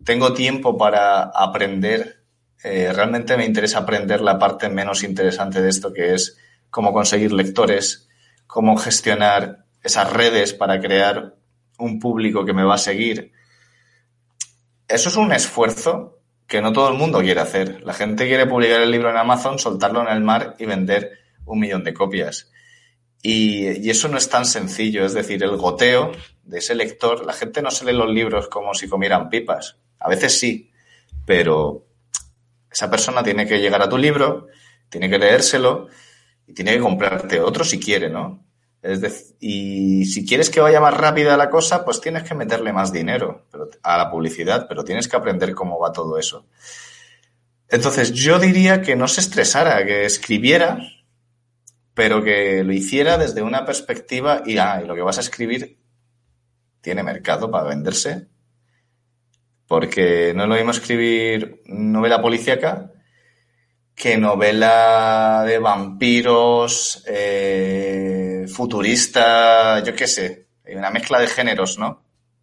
tengo 0.04 0.32
tiempo 0.32 0.76
para 0.76 1.22
aprender. 1.22 2.22
Eh, 2.62 2.92
realmente 2.92 3.36
me 3.36 3.46
interesa 3.46 3.78
aprender 3.78 4.20
la 4.20 4.38
parte 4.38 4.68
menos 4.68 5.02
interesante 5.02 5.62
de 5.62 5.68
esto, 5.68 5.92
que 5.92 6.14
es 6.14 6.36
cómo 6.70 6.92
conseguir 6.92 7.32
lectores, 7.32 8.08
cómo 8.46 8.76
gestionar 8.76 9.64
esas 9.82 10.12
redes 10.12 10.52
para 10.52 10.80
crear 10.80 11.36
un 11.78 11.98
público 11.98 12.44
que 12.44 12.52
me 12.52 12.64
va 12.64 12.74
a 12.74 12.78
seguir. 12.78 13.32
Eso 14.88 15.08
es 15.08 15.16
un 15.16 15.32
esfuerzo 15.32 16.18
que 16.46 16.60
no 16.60 16.72
todo 16.72 16.88
el 16.88 16.98
mundo 16.98 17.20
quiere 17.20 17.40
hacer. 17.40 17.82
La 17.84 17.94
gente 17.94 18.26
quiere 18.26 18.46
publicar 18.46 18.80
el 18.80 18.90
libro 18.90 19.08
en 19.08 19.16
Amazon, 19.16 19.58
soltarlo 19.58 20.02
en 20.02 20.08
el 20.08 20.20
mar 20.20 20.56
y 20.58 20.66
vender 20.66 21.12
un 21.46 21.60
millón 21.60 21.84
de 21.84 21.94
copias. 21.94 22.50
Y, 23.22 23.86
y, 23.86 23.90
eso 23.90 24.08
no 24.08 24.16
es 24.16 24.28
tan 24.28 24.46
sencillo. 24.46 25.04
Es 25.04 25.14
decir, 25.14 25.42
el 25.42 25.56
goteo 25.56 26.12
de 26.42 26.58
ese 26.58 26.74
lector, 26.74 27.24
la 27.26 27.32
gente 27.32 27.60
no 27.62 27.70
se 27.70 27.84
lee 27.84 27.92
los 27.92 28.10
libros 28.10 28.48
como 28.48 28.74
si 28.74 28.88
comieran 28.88 29.28
pipas. 29.28 29.76
A 29.98 30.08
veces 30.08 30.38
sí, 30.38 30.70
pero 31.26 31.86
esa 32.70 32.90
persona 32.90 33.22
tiene 33.22 33.46
que 33.46 33.60
llegar 33.60 33.82
a 33.82 33.88
tu 33.88 33.98
libro, 33.98 34.46
tiene 34.88 35.10
que 35.10 35.18
leérselo 35.18 35.88
y 36.46 36.54
tiene 36.54 36.72
que 36.72 36.80
comprarte 36.80 37.40
otro 37.40 37.64
si 37.64 37.78
quiere, 37.78 38.08
¿no? 38.08 38.44
Es 38.82 39.00
decir, 39.00 39.36
y 39.40 40.06
si 40.06 40.26
quieres 40.26 40.48
que 40.48 40.60
vaya 40.60 40.80
más 40.80 40.96
rápida 40.96 41.36
la 41.36 41.50
cosa, 41.50 41.84
pues 41.84 42.00
tienes 42.00 42.22
que 42.22 42.34
meterle 42.34 42.72
más 42.72 42.92
dinero 42.92 43.46
a 43.82 43.98
la 43.98 44.10
publicidad, 44.10 44.66
pero 44.68 44.84
tienes 44.84 45.06
que 45.06 45.16
aprender 45.16 45.54
cómo 45.54 45.78
va 45.78 45.92
todo 45.92 46.18
eso. 46.18 46.46
Entonces, 47.68 48.12
yo 48.12 48.38
diría 48.38 48.80
que 48.80 48.96
no 48.96 49.06
se 49.06 49.20
estresara, 49.20 49.84
que 49.84 50.04
escribiera, 50.04 50.78
pero 51.94 52.22
que 52.22 52.64
lo 52.64 52.72
hiciera 52.72 53.18
desde 53.18 53.42
una 53.42 53.64
perspectiva 53.64 54.42
y, 54.46 54.58
ah, 54.58 54.80
y 54.82 54.86
lo 54.86 54.94
que 54.94 55.02
vas 55.02 55.18
a 55.18 55.22
escribir 55.22 55.78
tiene 56.80 57.02
mercado 57.02 57.50
para 57.50 57.68
venderse 57.68 58.28
porque 59.70 60.34
no 60.34 60.48
lo 60.48 60.56
mismo 60.56 60.72
escribir 60.72 61.62
novela 61.66 62.20
policíaca 62.20 62.90
que 63.94 64.16
novela 64.16 65.44
de 65.46 65.60
vampiros, 65.60 67.04
eh, 67.06 68.46
futurista, 68.52 69.80
yo 69.84 69.94
qué 69.94 70.08
sé, 70.08 70.48
una 70.74 70.90
mezcla 70.90 71.20
de 71.20 71.28
géneros, 71.28 71.78
¿no? 71.78 72.02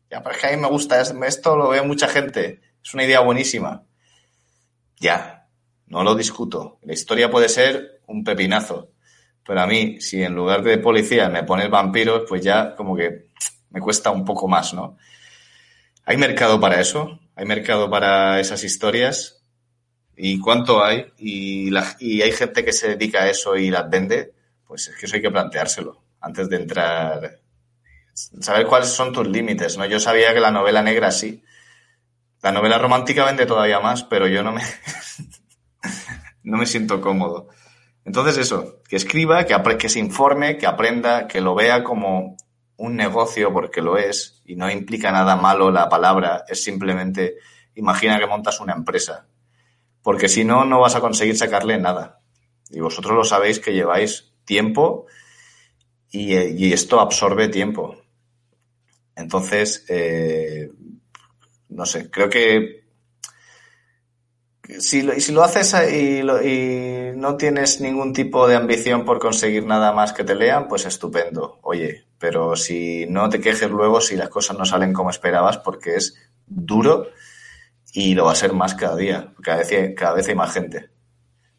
Ya, 0.10 0.24
pero 0.24 0.36
es 0.36 0.42
que 0.42 0.48
a 0.48 0.52
mí 0.52 0.58
me 0.62 0.70
gusta, 0.70 1.02
esto 1.02 1.58
lo 1.58 1.68
ve 1.68 1.82
mucha 1.82 2.08
gente, 2.08 2.62
es 2.82 2.94
una 2.94 3.04
idea 3.04 3.20
buenísima. 3.20 3.84
Ya, 4.96 5.50
no 5.88 6.06
lo 6.06 6.16
discuto. 6.16 6.80
La 6.84 6.94
historia 6.94 7.30
puede 7.30 7.50
ser 7.50 8.00
un 8.08 8.24
pepinazo, 8.24 8.94
pero 9.48 9.62
a 9.62 9.66
mí, 9.66 10.02
si 10.02 10.22
en 10.22 10.36
lugar 10.36 10.62
de 10.62 10.78
policía 10.78 11.30
me 11.30 11.44
pones 11.44 11.70
vampiros, 11.70 12.24
pues 12.28 12.44
ya 12.44 12.76
como 12.76 12.98
que 12.98 13.28
me 13.70 13.80
cuesta 13.80 14.12
un 14.12 14.26
poco 14.26 14.46
más, 14.50 14.74
¿no? 14.74 14.98
¿Hay 16.04 16.18
mercado 16.18 16.60
para 16.60 16.82
eso? 16.82 17.18
¿Hay 17.34 17.46
mercado 17.46 17.90
para 17.90 18.42
esas 18.42 18.66
historias? 18.66 19.42
¿Y 20.18 20.40
cuánto 20.40 20.84
hay? 20.84 21.14
¿Y, 21.18 21.74
hay 21.74 22.32
gente 22.34 22.66
que 22.66 22.74
se 22.74 22.90
dedica 22.90 23.24
a 23.24 23.30
eso 23.30 23.56
y 23.56 23.70
las 23.70 23.90
vende? 23.90 24.34
Pues 24.66 24.90
es 24.90 24.98
que 24.98 25.06
eso 25.06 25.16
hay 25.16 25.22
que 25.22 25.32
planteárselo 25.32 26.04
antes 26.20 26.50
de 26.50 26.58
entrar. 26.58 27.40
Saber 28.14 28.68
cuáles 28.68 28.90
son 28.90 29.14
tus 29.14 29.28
límites, 29.30 29.78
¿no? 29.78 29.86
Yo 29.86 30.00
sabía 30.02 30.34
que 30.34 30.42
la 30.42 30.52
novela 30.52 30.82
negra 30.82 31.10
sí. 31.10 31.42
La 32.42 32.52
novela 32.52 32.78
romántica 32.78 33.24
vende 33.24 33.46
todavía 33.46 33.80
más, 33.80 34.04
pero 34.04 34.28
yo 34.28 34.44
no 34.44 34.52
me, 34.52 34.64
no 36.44 36.58
me 36.58 36.66
siento 36.66 37.00
cómodo. 37.00 37.48
Entonces 38.08 38.38
eso, 38.38 38.82
que 38.88 38.96
escriba, 38.96 39.46
que, 39.46 39.78
que 39.78 39.90
se 39.90 40.00
informe, 40.00 40.58
que 40.58 40.66
aprenda, 40.66 41.28
que 41.28 41.42
lo 41.42 41.56
vea 41.56 41.84
como 41.84 42.38
un 42.78 42.96
negocio 42.96 43.52
porque 43.52 43.82
lo 43.82 43.98
es 43.98 44.42
y 44.46 44.56
no 44.56 44.72
implica 44.72 45.12
nada 45.12 45.36
malo 45.36 45.72
la 45.72 45.90
palabra, 45.90 46.46
es 46.48 46.64
simplemente 46.64 47.36
imagina 47.76 48.18
que 48.18 48.26
montas 48.26 48.62
una 48.62 48.74
empresa, 48.74 49.28
porque 50.02 50.30
si 50.30 50.46
no, 50.46 50.64
no 50.64 50.80
vas 50.80 50.96
a 50.96 51.02
conseguir 51.02 51.36
sacarle 51.36 51.78
nada. 51.78 52.22
Y 52.70 52.80
vosotros 52.80 53.14
lo 53.14 53.26
sabéis 53.26 53.60
que 53.60 53.74
lleváis 53.74 54.32
tiempo 54.46 55.08
y, 56.10 56.72
esto 56.72 57.02
absorbe 57.02 57.50
tiempo. 57.50 57.98
Entonces, 59.18 59.84
eh, 59.90 60.72
no 61.68 61.86
sé, 61.86 62.10
creo 62.10 62.30
que 62.30 62.87
si 64.80 65.02
lo, 65.02 65.14
si 65.20 65.32
lo 65.32 65.44
haces 65.44 65.74
y, 65.92 66.22
no 67.16 67.38
tienes 67.38 67.82
ningún 67.82 68.14
tipo 68.14 68.48
de 68.48 68.56
ambición 68.56 69.06
por 69.06 69.20
conseguir 69.20 69.66
nada 69.66 69.92
más 69.92 70.14
que 70.14 70.24
te 70.24 70.36
lean, 70.36 70.68
pues 70.68 70.86
estupendo. 70.86 71.60
Oye, 71.64 72.06
pero 72.20 72.56
si 72.56 73.06
no 73.08 73.30
te 73.30 73.40
quejes 73.40 73.70
luego 73.70 74.02
si 74.02 74.16
las 74.16 74.30
cosas 74.30 74.58
no 74.58 74.66
salen 74.66 74.94
como 74.94 75.10
esperabas 75.10 75.58
porque 75.58 75.96
es 75.96 76.16
duro 76.46 77.08
y 77.94 78.14
lo 78.14 78.26
va 78.26 78.34
a 78.34 78.36
ser 78.36 78.54
más 78.54 78.76
cada 78.76 78.96
día, 78.96 79.34
cada 79.42 79.60
vez, 79.60 79.96
cada 79.96 80.14
vez 80.14 80.28
hay 80.28 80.36
más 80.36 80.54
gente. 80.54 80.90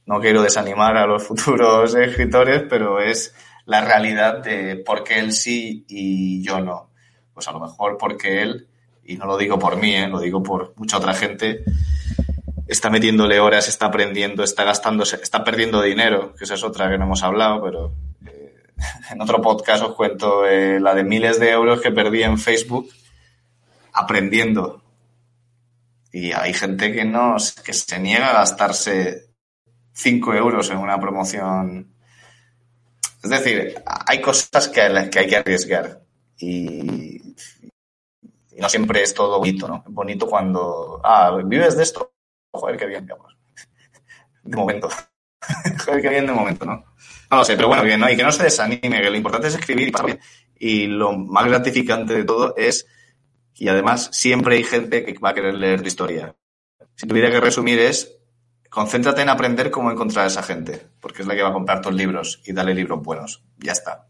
No 0.07 0.21
quiero 0.21 0.43
desanimar 0.43 0.97
a 0.97 1.07
los 1.07 1.23
futuros 1.27 1.95
escritores, 1.95 2.65
pero 2.69 3.01
es 3.01 3.35
la 3.65 3.85
realidad 3.85 4.43
de 4.43 4.77
por 4.77 5.03
qué 5.05 5.19
él 5.19 5.33
sí 5.33 5.85
y 5.89 6.43
yo 6.43 6.61
no. 6.61 6.91
Pues 7.35 7.49
a 7.49 7.53
lo 7.53 7.61
mejor 7.61 7.97
porque 7.99 8.43
él, 8.43 8.69
y 9.05 9.17
no 9.17 9.27
lo 9.27 9.37
digo 9.37 9.59
por 9.59 9.77
mí, 9.77 9.95
¿eh? 9.95 10.09
lo 10.09 10.21
digo 10.21 10.43
por 10.43 10.75
mucha 10.77 10.99
otra 10.99 11.15
gente, 11.15 11.65
está 12.69 12.91
metiéndole 12.91 13.41
horas, 13.41 13.67
está 13.69 13.87
aprendiendo, 13.87 14.45
está 14.45 14.65
gastándose, 14.65 15.19
está 15.23 15.43
perdiendo 15.43 15.83
dinero, 15.83 16.35
que 16.35 16.45
esa 16.45 16.55
es 16.55 16.63
otra 16.63 16.91
que 16.91 16.99
no 16.99 17.05
hemos 17.05 17.23
hablado, 17.23 17.63
pero 17.63 17.95
en 19.11 19.21
otro 19.21 19.41
podcast 19.41 19.83
os 19.83 19.95
cuento 19.95 20.47
eh, 20.47 20.79
la 20.79 20.95
de 20.95 21.03
miles 21.03 21.41
de 21.41 21.51
euros 21.51 21.81
que 21.81 21.91
perdí 21.91 22.23
en 22.23 22.39
Facebook 22.39 22.89
aprendiendo. 23.93 24.83
Y 26.13 26.33
hay 26.33 26.53
gente 26.55 26.93
que 26.93 27.05
no, 27.05 27.37
que 27.65 27.73
se 27.73 27.99
niega 27.99 28.31
a 28.31 28.39
gastarse 28.41 29.29
5 29.93 30.35
euros 30.35 30.71
en 30.71 30.79
una 30.79 30.99
promoción. 31.01 31.95
Es 33.23 33.31
decir, 33.31 33.83
hay 34.07 34.21
cosas 34.21 34.69
que, 34.69 35.09
que 35.11 35.19
hay 35.19 35.27
que 35.27 35.37
arriesgar. 35.37 36.01
Y, 36.39 37.35
no 38.57 38.69
siempre 38.69 39.03
es 39.03 39.15
todo 39.15 39.39
bonito, 39.39 39.69
¿no? 39.69 39.85
bonito 39.87 40.27
cuando, 40.27 41.01
ah, 41.05 41.39
vives 41.45 41.77
de 41.77 41.83
esto. 41.83 42.13
Joder, 42.53 42.77
qué 42.77 42.87
bien, 42.87 43.05
digamos. 43.05 43.37
De 44.43 44.57
momento. 44.57 44.89
Joder, 45.85 46.03
qué 46.03 46.09
bien 46.09 46.27
de 46.27 46.33
momento, 46.33 46.65
¿no? 46.65 46.85
No 47.31 47.37
lo 47.37 47.45
sé, 47.45 47.57
pero 47.57 47.69
bueno, 47.69 47.83
bien, 47.83 48.01
¿no? 48.01 48.11
Y 48.11 48.17
que 48.17 48.23
no 48.23 48.33
se 48.33 48.43
desanime, 48.43 48.81
que 48.81 49.11
lo 49.11 49.17
importante 49.17 49.49
es 49.49 49.55
escribir 49.55 49.93
y 50.59 50.87
lo 50.87 51.13
más 51.13 51.47
gratificante 51.47 52.15
de 52.15 52.25
todo 52.25 52.55
es, 52.57 52.87
y 53.55 53.69
además 53.69 54.09
siempre 54.13 54.57
hay 54.57 54.65
gente 54.65 55.05
que 55.05 55.19
va 55.19 55.31
a 55.31 55.35
querer 55.35 55.55
leer 55.55 55.83
tu 55.83 55.89
historia. 55.89 56.35
Si 56.95 57.07
tuviera 57.07 57.31
que 57.31 57.41
resumir 57.41 57.79
es, 57.79 58.19
concéntrate 58.69 59.23
en 59.23 59.29
aprender 59.29 59.71
cómo 59.71 59.91
encontrar 59.91 60.25
a 60.25 60.29
esa 60.29 60.43
gente, 60.43 60.89
porque 61.01 61.23
es 61.23 61.29
la 61.29 61.37
que 61.37 61.43
va 61.43 61.51
a 61.51 61.53
comprar 61.53 61.81
tus 61.81 61.95
libros 61.95 62.43
y 62.45 62.53
darle 62.53 62.75
libros 62.75 63.03
buenos. 63.03 63.45
Ya 63.59 63.73
está. 63.73 64.08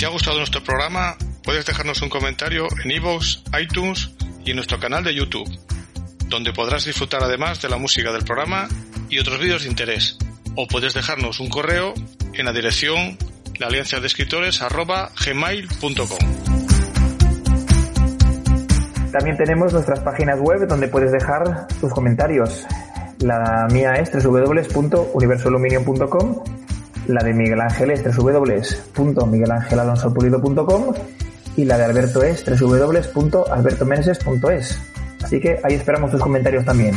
Te 0.00 0.06
ha 0.06 0.08
gustado 0.08 0.38
nuestro 0.38 0.64
programa, 0.64 1.14
puedes 1.44 1.66
dejarnos 1.66 2.00
un 2.00 2.08
comentario 2.08 2.66
en 2.82 2.90
iVoox, 2.90 3.42
iTunes 3.60 4.10
y 4.42 4.48
en 4.48 4.56
nuestro 4.56 4.80
canal 4.80 5.04
de 5.04 5.14
YouTube, 5.14 5.46
donde 6.26 6.54
podrás 6.54 6.86
disfrutar 6.86 7.22
además 7.22 7.60
de 7.60 7.68
la 7.68 7.76
música 7.76 8.10
del 8.10 8.24
programa 8.24 8.66
y 9.10 9.18
otros 9.18 9.38
vídeos 9.38 9.64
de 9.64 9.68
interés. 9.68 10.16
O 10.56 10.66
puedes 10.66 10.94
dejarnos 10.94 11.38
un 11.38 11.50
correo 11.50 11.92
en 12.32 12.46
la 12.46 12.54
dirección 12.54 13.18
la 13.58 13.66
alianza 13.66 14.00
de 14.00 14.06
escritores 14.06 14.62
También 19.12 19.36
tenemos 19.36 19.74
nuestras 19.74 20.00
páginas 20.00 20.40
web 20.40 20.66
donde 20.66 20.88
puedes 20.88 21.12
dejar 21.12 21.66
tus 21.78 21.92
comentarios. 21.92 22.64
La 23.18 23.68
mía 23.70 23.92
es 23.96 24.10
www.universoaluminium.com 24.12 26.59
la 27.10 27.22
de 27.22 27.34
Miguel 27.34 27.60
Ángel 27.60 27.90
es 27.90 28.02
www.miguelangelalonsopulido.com 28.16 30.94
y 31.56 31.64
la 31.64 31.76
de 31.76 31.84
Alberto 31.84 32.22
es 32.22 32.44
www.albertomeneses.es. 32.44 34.78
Así 35.22 35.40
que 35.40 35.58
ahí 35.62 35.74
esperamos 35.74 36.12
tus 36.12 36.20
comentarios 36.20 36.64
también. 36.64 36.94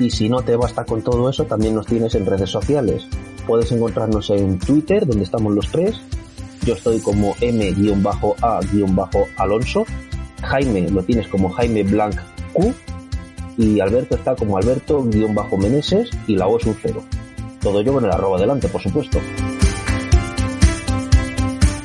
Y 0.00 0.10
si 0.10 0.28
no 0.28 0.42
te 0.42 0.56
basta 0.56 0.84
con 0.84 1.00
todo 1.02 1.30
eso, 1.30 1.44
también 1.44 1.76
nos 1.76 1.86
tienes 1.86 2.16
en 2.16 2.26
redes 2.26 2.50
sociales. 2.50 3.06
Puedes 3.46 3.72
encontrarnos 3.72 4.28
en 4.30 4.58
Twitter, 4.58 5.06
donde 5.06 5.24
estamos 5.24 5.54
los 5.54 5.70
tres. 5.70 6.02
Yo 6.66 6.74
estoy 6.74 6.98
como 7.00 7.34
M-A-Alonso. 7.40 7.86
Jaime 10.42 10.90
lo 10.90 11.02
tienes 11.04 11.28
como 11.28 11.48
Jaime 11.50 11.84
Blanc 11.84 12.16
Q 12.52 12.74
y 13.56 13.80
Alberto 13.80 14.16
está 14.16 14.34
como 14.34 14.56
Alberto-Meneses 14.56 16.10
y 16.26 16.36
la 16.36 16.46
O 16.46 16.58
es 16.58 16.66
un 16.66 16.76
cero. 16.80 17.02
Todo 17.60 17.80
ello 17.80 17.94
con 17.94 18.04
el 18.04 18.10
arroba 18.10 18.40
delante, 18.40 18.68
por 18.68 18.80
supuesto. 18.80 19.18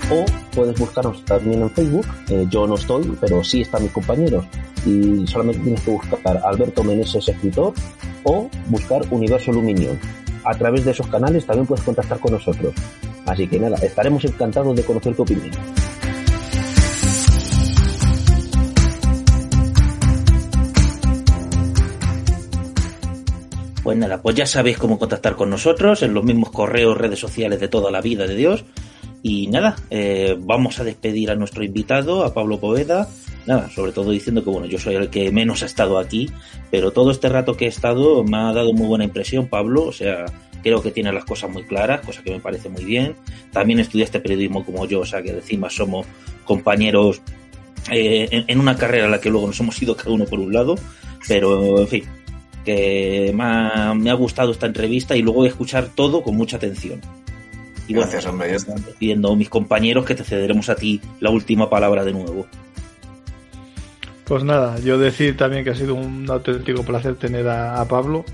O 0.09 0.25
puedes 0.55 0.79
buscarnos 0.79 1.23
también 1.25 1.61
en 1.61 1.69
Facebook. 1.69 2.07
Eh, 2.29 2.45
yo 2.49 2.65
no 2.65 2.75
estoy, 2.75 3.15
pero 3.19 3.43
sí 3.43 3.61
están 3.61 3.83
mis 3.83 3.91
compañeros. 3.91 4.45
Y 4.85 5.27
solamente 5.27 5.61
tienes 5.61 5.81
que 5.81 5.91
buscar 5.91 6.41
Alberto 6.45 6.83
Meneses 6.83 7.27
escritor 7.27 7.73
o 8.23 8.49
buscar 8.67 9.01
Universo 9.11 9.51
Luminion. 9.51 9.99
A 10.45 10.55
través 10.55 10.85
de 10.85 10.91
esos 10.91 11.07
canales 11.07 11.45
también 11.45 11.67
puedes 11.67 11.83
contactar 11.83 12.19
con 12.19 12.31
nosotros. 12.31 12.73
Así 13.25 13.47
que 13.47 13.59
nada, 13.59 13.77
estaremos 13.77 14.23
encantados 14.23 14.75
de 14.75 14.83
conocer 14.83 15.13
tu 15.13 15.23
opinión. 15.23 15.51
Pues 23.87 23.97
nada, 23.97 24.21
pues 24.21 24.35
ya 24.35 24.45
sabéis 24.45 24.77
cómo 24.77 24.99
contactar 24.99 25.37
con 25.37 25.49
nosotros 25.49 26.03
en 26.03 26.13
los 26.13 26.25
mismos 26.25 26.51
correos, 26.51 26.97
redes 26.97 27.19
sociales 27.19 27.61
de 27.61 27.69
toda 27.69 27.89
la 27.89 28.01
vida 28.01 28.27
de 28.27 28.35
Dios. 28.35 28.65
Y 29.23 29.47
nada, 29.47 29.77
eh, 29.89 30.35
vamos 30.37 30.81
a 30.81 30.83
despedir 30.83 31.31
a 31.31 31.35
nuestro 31.35 31.63
invitado, 31.63 32.25
a 32.25 32.33
Pablo 32.33 32.59
Poveda. 32.59 33.07
Nada, 33.45 33.69
sobre 33.69 33.93
todo 33.93 34.11
diciendo 34.11 34.43
que 34.43 34.49
bueno, 34.49 34.65
yo 34.67 34.77
soy 34.77 34.95
el 34.95 35.09
que 35.09 35.31
menos 35.31 35.63
ha 35.63 35.67
estado 35.67 35.99
aquí, 35.99 36.29
pero 36.69 36.91
todo 36.91 37.11
este 37.11 37.29
rato 37.29 37.55
que 37.55 37.63
he 37.63 37.69
estado 37.69 38.25
me 38.25 38.35
ha 38.35 38.51
dado 38.51 38.73
muy 38.73 38.87
buena 38.87 39.05
impresión, 39.05 39.47
Pablo. 39.47 39.83
O 39.83 39.93
sea, 39.93 40.25
creo 40.61 40.81
que 40.81 40.91
tiene 40.91 41.13
las 41.13 41.23
cosas 41.23 41.49
muy 41.49 41.63
claras, 41.63 42.05
cosa 42.05 42.21
que 42.21 42.31
me 42.31 42.41
parece 42.41 42.67
muy 42.67 42.83
bien. 42.83 43.15
También 43.53 43.79
estudiaste 43.79 44.19
periodismo 44.19 44.65
como 44.65 44.85
yo, 44.85 44.99
o 44.99 45.05
sea 45.05 45.21
que 45.21 45.29
encima 45.29 45.69
somos 45.69 46.05
compañeros 46.43 47.21
eh, 47.89 48.27
en, 48.31 48.43
en, 48.49 48.59
una 48.59 48.75
carrera 48.75 49.05
en 49.05 49.11
la 49.11 49.21
que 49.21 49.29
luego 49.29 49.47
nos 49.47 49.57
hemos 49.61 49.81
ido 49.81 49.95
cada 49.95 50.11
uno 50.11 50.25
por 50.25 50.41
un 50.41 50.51
lado. 50.51 50.75
Pero, 51.27 51.79
en 51.79 51.87
fin, 51.87 52.03
que 52.67 53.31
me 53.33 53.43
ha, 53.45 53.93
me 53.93 54.09
ha, 54.09 54.13
gustado 54.13 54.51
esta 54.51 54.65
entrevista 54.65 55.15
y 55.15 55.21
luego 55.21 55.39
voy 55.39 55.47
a 55.47 55.51
escuchar 55.51 55.87
todo 55.95 56.21
con 56.21 56.35
mucha 56.35 56.57
atención. 56.57 56.99
Y 57.87 57.93
Gracias, 57.93 58.25
bueno, 58.25 58.43
hombre. 58.43 58.55
Están 58.57 58.83
pidiendo 58.99 59.33
mis 59.37 59.47
compañeros 59.47 60.03
que 60.03 60.15
te 60.15 60.25
cederemos 60.25 60.67
a 60.67 60.75
ti 60.75 60.99
la 61.21 61.29
última 61.29 61.69
palabra 61.69 62.03
de 62.03 62.11
nuevo. 62.11 62.45
Pues 64.25 64.43
nada, 64.43 64.77
yo 64.79 64.97
decir 64.97 65.37
también 65.37 65.63
que 65.63 65.69
ha 65.69 65.75
sido 65.75 65.95
un 65.95 66.29
auténtico 66.29 66.83
placer 66.83 67.15
tener 67.15 67.47
a, 67.47 67.79
a 67.79 67.87
Pablo, 67.87 68.25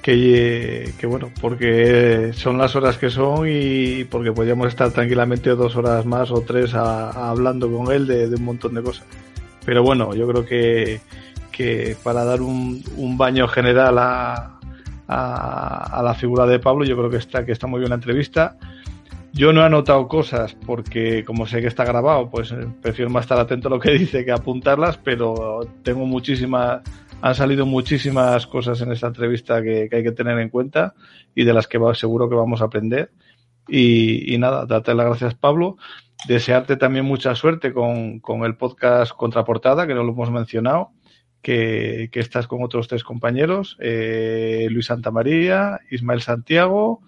que, 0.00 0.94
que, 0.98 1.06
bueno, 1.06 1.30
porque 1.42 2.30
son 2.32 2.56
las 2.56 2.74
horas 2.76 2.96
que 2.96 3.10
son 3.10 3.46
y 3.46 4.04
porque 4.04 4.32
podríamos 4.32 4.68
estar 4.68 4.90
tranquilamente 4.90 5.50
dos 5.50 5.76
horas 5.76 6.06
más 6.06 6.30
o 6.30 6.40
tres 6.40 6.72
a, 6.72 7.10
a 7.10 7.28
hablando 7.28 7.70
con 7.70 7.92
él 7.92 8.06
de, 8.06 8.30
de 8.30 8.36
un 8.36 8.44
montón 8.44 8.72
de 8.72 8.82
cosas. 8.82 9.04
Pero 9.66 9.82
bueno, 9.82 10.14
yo 10.14 10.26
creo 10.26 10.46
que, 10.46 11.00
que 11.56 11.96
para 12.02 12.22
dar 12.22 12.42
un, 12.42 12.84
un 12.98 13.16
baño 13.16 13.48
general 13.48 13.96
a, 13.98 14.58
a, 15.08 15.98
a, 15.98 16.02
la 16.02 16.12
figura 16.12 16.44
de 16.44 16.58
Pablo, 16.58 16.84
yo 16.84 16.98
creo 16.98 17.08
que 17.08 17.16
está, 17.16 17.46
que 17.46 17.52
está 17.52 17.66
muy 17.66 17.80
bien 17.80 17.88
la 17.88 17.94
entrevista. 17.94 18.58
Yo 19.32 19.54
no 19.54 19.62
he 19.62 19.64
anotado 19.64 20.06
cosas 20.06 20.54
porque 20.66 21.24
como 21.24 21.46
sé 21.46 21.62
que 21.62 21.68
está 21.68 21.86
grabado, 21.86 22.28
pues 22.28 22.54
prefiero 22.82 23.10
más 23.10 23.24
estar 23.24 23.38
atento 23.38 23.68
a 23.68 23.70
lo 23.70 23.80
que 23.80 23.90
dice 23.98 24.22
que 24.22 24.32
apuntarlas, 24.32 24.98
pero 24.98 25.60
tengo 25.82 26.04
muchísimas, 26.04 26.82
han 27.22 27.34
salido 27.34 27.64
muchísimas 27.64 28.46
cosas 28.46 28.82
en 28.82 28.92
esta 28.92 29.06
entrevista 29.06 29.62
que, 29.62 29.88
que 29.88 29.96
hay 29.96 30.02
que 30.02 30.12
tener 30.12 30.38
en 30.38 30.50
cuenta 30.50 30.92
y 31.34 31.44
de 31.44 31.54
las 31.54 31.66
que 31.66 31.78
va, 31.78 31.94
seguro 31.94 32.28
que 32.28 32.34
vamos 32.34 32.60
a 32.60 32.66
aprender. 32.66 33.12
Y, 33.66 34.34
y 34.34 34.36
nada, 34.36 34.66
darte 34.66 34.94
las 34.94 35.06
gracias 35.06 35.34
Pablo, 35.34 35.78
desearte 36.28 36.76
también 36.76 37.06
mucha 37.06 37.34
suerte 37.34 37.72
con, 37.72 38.20
con 38.20 38.44
el 38.44 38.56
podcast 38.56 39.12
Contraportada, 39.12 39.86
que 39.86 39.94
no 39.94 40.04
lo 40.04 40.12
hemos 40.12 40.30
mencionado 40.30 40.90
que, 41.46 42.08
que, 42.10 42.18
estás 42.18 42.48
con 42.48 42.64
otros 42.64 42.88
tres 42.88 43.04
compañeros, 43.04 43.76
eh, 43.78 44.66
Luis 44.68 44.86
Santamaría, 44.86 45.78
Ismael 45.92 46.20
Santiago 46.20 47.02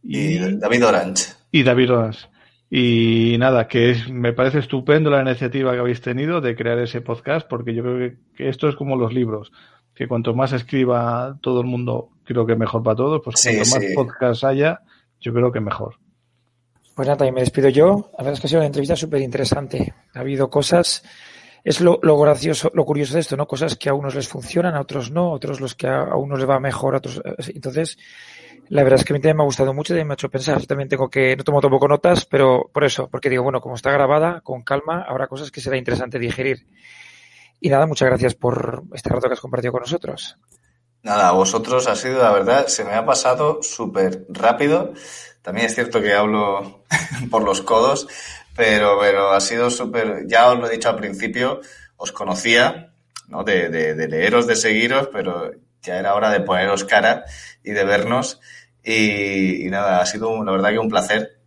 y, 0.00 0.36
y 0.36 0.56
David 0.58 0.86
Orange. 0.86 1.24
Y 1.50 1.64
David 1.64 1.90
Orange. 1.92 2.28
Y 2.70 3.34
nada, 3.40 3.66
que 3.66 3.90
es, 3.90 4.08
me 4.08 4.32
parece 4.32 4.60
estupendo 4.60 5.10
la 5.10 5.22
iniciativa 5.22 5.72
que 5.72 5.80
habéis 5.80 6.00
tenido 6.00 6.40
de 6.40 6.54
crear 6.54 6.78
ese 6.78 7.00
podcast, 7.00 7.48
porque 7.48 7.74
yo 7.74 7.82
creo 7.82 7.98
que, 7.98 8.16
que 8.36 8.48
esto 8.48 8.68
es 8.68 8.76
como 8.76 8.94
los 8.94 9.12
libros, 9.12 9.50
que 9.92 10.06
cuanto 10.06 10.34
más 10.34 10.52
escriba 10.52 11.36
todo 11.40 11.60
el 11.60 11.66
mundo, 11.66 12.10
creo 12.22 12.46
que 12.46 12.54
mejor 12.54 12.84
para 12.84 12.94
todos, 12.94 13.22
pues 13.24 13.40
sí, 13.40 13.56
cuanto 13.56 13.64
sí. 13.64 13.72
más 13.72 13.84
podcast 13.96 14.44
haya, 14.44 14.82
yo 15.20 15.34
creo 15.34 15.50
que 15.50 15.58
mejor. 15.58 15.96
Pues 16.94 17.08
nada, 17.08 17.18
también 17.18 17.34
me 17.34 17.40
despido 17.40 17.70
yo. 17.70 18.12
La 18.12 18.18
verdad 18.18 18.34
es 18.34 18.40
que 18.40 18.46
ha 18.46 18.50
sido 18.50 18.60
una 18.60 18.68
entrevista 18.68 18.94
súper 18.94 19.20
interesante. 19.20 19.92
Ha 20.14 20.20
habido 20.20 20.48
cosas 20.48 21.02
es 21.64 21.80
lo, 21.80 21.98
lo, 22.02 22.18
gracioso, 22.18 22.70
lo 22.74 22.84
curioso 22.84 23.14
de 23.14 23.20
esto, 23.20 23.36
¿no? 23.36 23.46
Cosas 23.48 23.76
que 23.76 23.88
a 23.88 23.94
unos 23.94 24.14
les 24.14 24.28
funcionan, 24.28 24.74
a 24.74 24.82
otros 24.82 25.10
no, 25.10 25.30
a 25.30 25.32
otros 25.32 25.60
los 25.60 25.74
que 25.74 25.88
a, 25.88 26.14
unos 26.14 26.38
les 26.38 26.48
va 26.48 26.60
mejor, 26.60 26.94
a 26.94 26.98
otros. 26.98 27.22
Entonces, 27.48 27.96
la 28.68 28.82
verdad 28.82 29.00
es 29.00 29.04
que 29.06 29.12
a 29.12 29.14
mí 29.14 29.20
también 29.20 29.38
me 29.38 29.42
ha 29.44 29.46
gustado 29.46 29.72
mucho 29.72 29.96
y 29.96 30.04
me 30.04 30.12
ha 30.12 30.14
hecho 30.14 30.28
pensar. 30.28 30.60
Yo 30.60 30.66
también 30.66 30.90
tengo 30.90 31.08
que, 31.08 31.34
no 31.36 31.42
tomo 31.42 31.62
tampoco 31.62 31.88
notas, 31.88 32.26
pero 32.26 32.70
por 32.70 32.84
eso, 32.84 33.08
porque 33.08 33.30
digo, 33.30 33.42
bueno, 33.42 33.62
como 33.62 33.76
está 33.76 33.90
grabada, 33.90 34.42
con 34.42 34.62
calma, 34.62 35.06
habrá 35.08 35.26
cosas 35.26 35.50
que 35.50 35.62
será 35.62 35.78
interesante 35.78 36.18
digerir. 36.18 36.66
Y 37.60 37.70
nada, 37.70 37.86
muchas 37.86 38.08
gracias 38.08 38.34
por 38.34 38.84
este 38.92 39.08
rato 39.08 39.28
que 39.28 39.32
has 39.32 39.40
compartido 39.40 39.72
con 39.72 39.80
nosotros. 39.80 40.36
Nada, 41.02 41.28
a 41.28 41.32
vosotros 41.32 41.86
ha 41.86 41.96
sido, 41.96 42.22
la 42.22 42.32
verdad, 42.32 42.66
se 42.66 42.84
me 42.84 42.92
ha 42.92 43.06
pasado 43.06 43.62
súper 43.62 44.26
rápido. 44.28 44.92
También 45.40 45.66
es 45.66 45.74
cierto 45.74 46.00
que 46.02 46.14
hablo 46.14 46.84
por 47.30 47.42
los 47.42 47.62
codos, 47.62 48.08
pero, 48.54 48.98
pero 49.00 49.30
ha 49.30 49.40
sido 49.40 49.70
súper, 49.70 50.26
ya 50.26 50.50
os 50.50 50.58
lo 50.58 50.68
he 50.68 50.72
dicho 50.72 50.88
al 50.88 50.96
principio, 50.96 51.60
os 51.96 52.12
conocía, 52.12 52.92
¿no? 53.28 53.44
De, 53.44 53.68
de, 53.68 53.94
de, 53.94 54.08
leeros, 54.08 54.46
de 54.46 54.56
seguiros, 54.56 55.08
pero 55.12 55.50
ya 55.82 55.98
era 55.98 56.14
hora 56.14 56.30
de 56.30 56.40
poneros 56.40 56.84
cara 56.84 57.24
y 57.62 57.72
de 57.72 57.84
vernos. 57.84 58.40
Y, 58.82 59.66
y 59.66 59.70
nada, 59.70 60.00
ha 60.00 60.06
sido, 60.06 60.44
la 60.44 60.52
verdad 60.52 60.70
que 60.70 60.78
un 60.78 60.88
placer. 60.88 61.38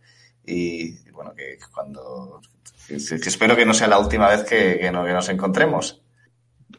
Y, 0.44 1.06
y 1.06 1.10
bueno, 1.12 1.34
que 1.34 1.58
cuando, 1.72 2.40
que, 2.86 2.96
que, 2.96 3.28
espero 3.28 3.56
que 3.56 3.66
no 3.66 3.74
sea 3.74 3.88
la 3.88 3.98
última 3.98 4.28
vez 4.28 4.44
que, 4.44 4.78
que, 4.78 4.90
no, 4.90 5.04
que 5.04 5.12
nos 5.12 5.28
encontremos. 5.28 6.02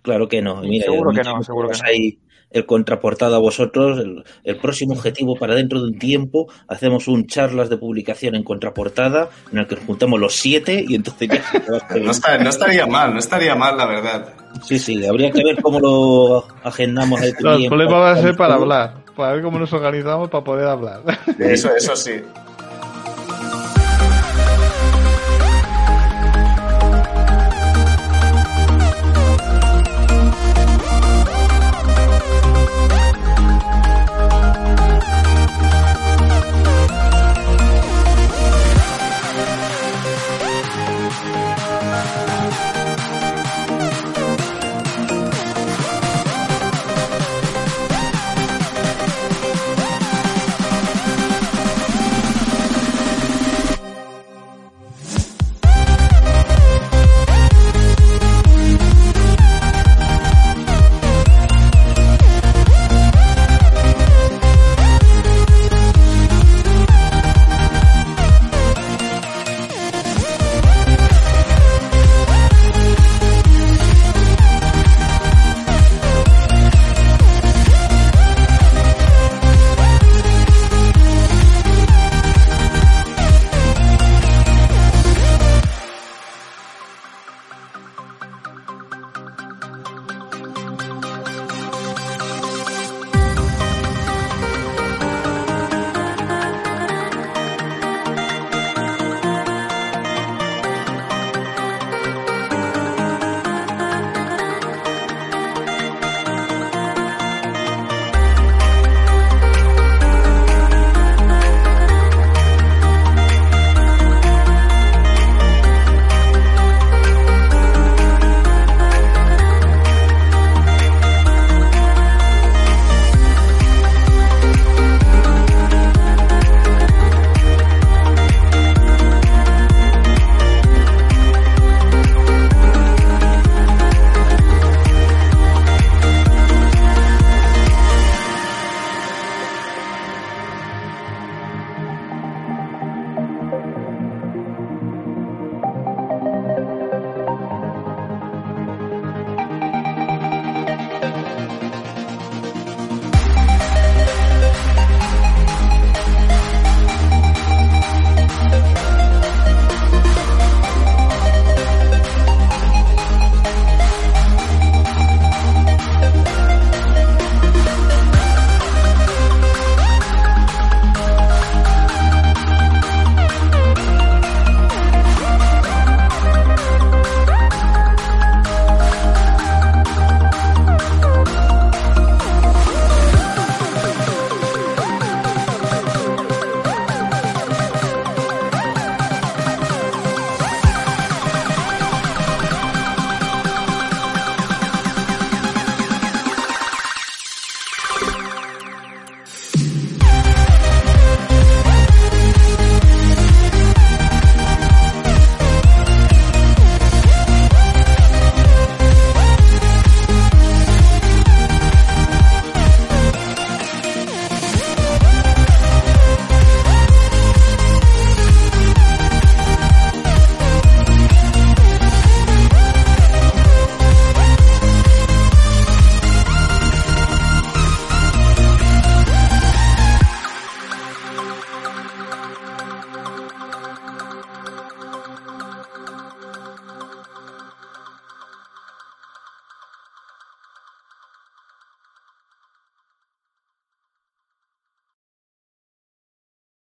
Claro 0.01 0.27
que 0.27 0.41
no. 0.41 0.61
Mira, 0.61 0.85
seguro 0.85 1.11
que 1.11 1.23
no, 1.23 1.43
seguro 1.43 1.69
que 1.69 1.77
no. 1.77 1.83
Hay 1.85 2.19
el 2.51 2.65
contraportado 2.65 3.35
a 3.35 3.39
vosotros. 3.39 3.99
El, 3.99 4.23
el, 4.43 4.57
próximo 4.57 4.93
objetivo 4.93 5.35
para 5.35 5.55
dentro 5.55 5.79
de 5.81 5.87
un 5.89 5.99
tiempo 5.99 6.47
hacemos 6.67 7.07
un 7.07 7.27
charlas 7.27 7.69
de 7.69 7.77
publicación 7.77 8.35
en 8.35 8.43
contraportada 8.43 9.29
en 9.51 9.59
el 9.59 9.67
que 9.67 9.75
juntamos 9.75 10.19
los 10.19 10.35
siete 10.35 10.83
y 10.87 10.95
entonces 10.95 11.29
ya 11.29 11.43
no, 11.99 12.11
está, 12.11 12.37
no, 12.37 12.49
estaría 12.49 12.85
mal, 12.85 13.13
no 13.13 13.19
estaría 13.19 13.55
mal, 13.55 13.77
la 13.77 13.85
verdad. 13.85 14.33
Sí, 14.63 14.79
sí, 14.79 15.05
habría 15.05 15.31
que 15.31 15.43
ver 15.43 15.61
cómo 15.61 15.79
lo 15.79 16.47
agendamos. 16.63 17.21
El, 17.21 17.35
el 17.37 17.67
problema 17.67 17.99
va 17.99 18.11
a 18.11 18.17
ser 18.17 18.35
para 18.35 18.55
hablar, 18.55 19.03
para 19.15 19.33
ver 19.33 19.43
cómo 19.43 19.59
nos 19.59 19.71
organizamos 19.73 20.29
para 20.29 20.43
poder 20.43 20.67
hablar. 20.67 21.01
Eso, 21.37 21.69
eso 21.75 21.95
sí. 21.95 22.21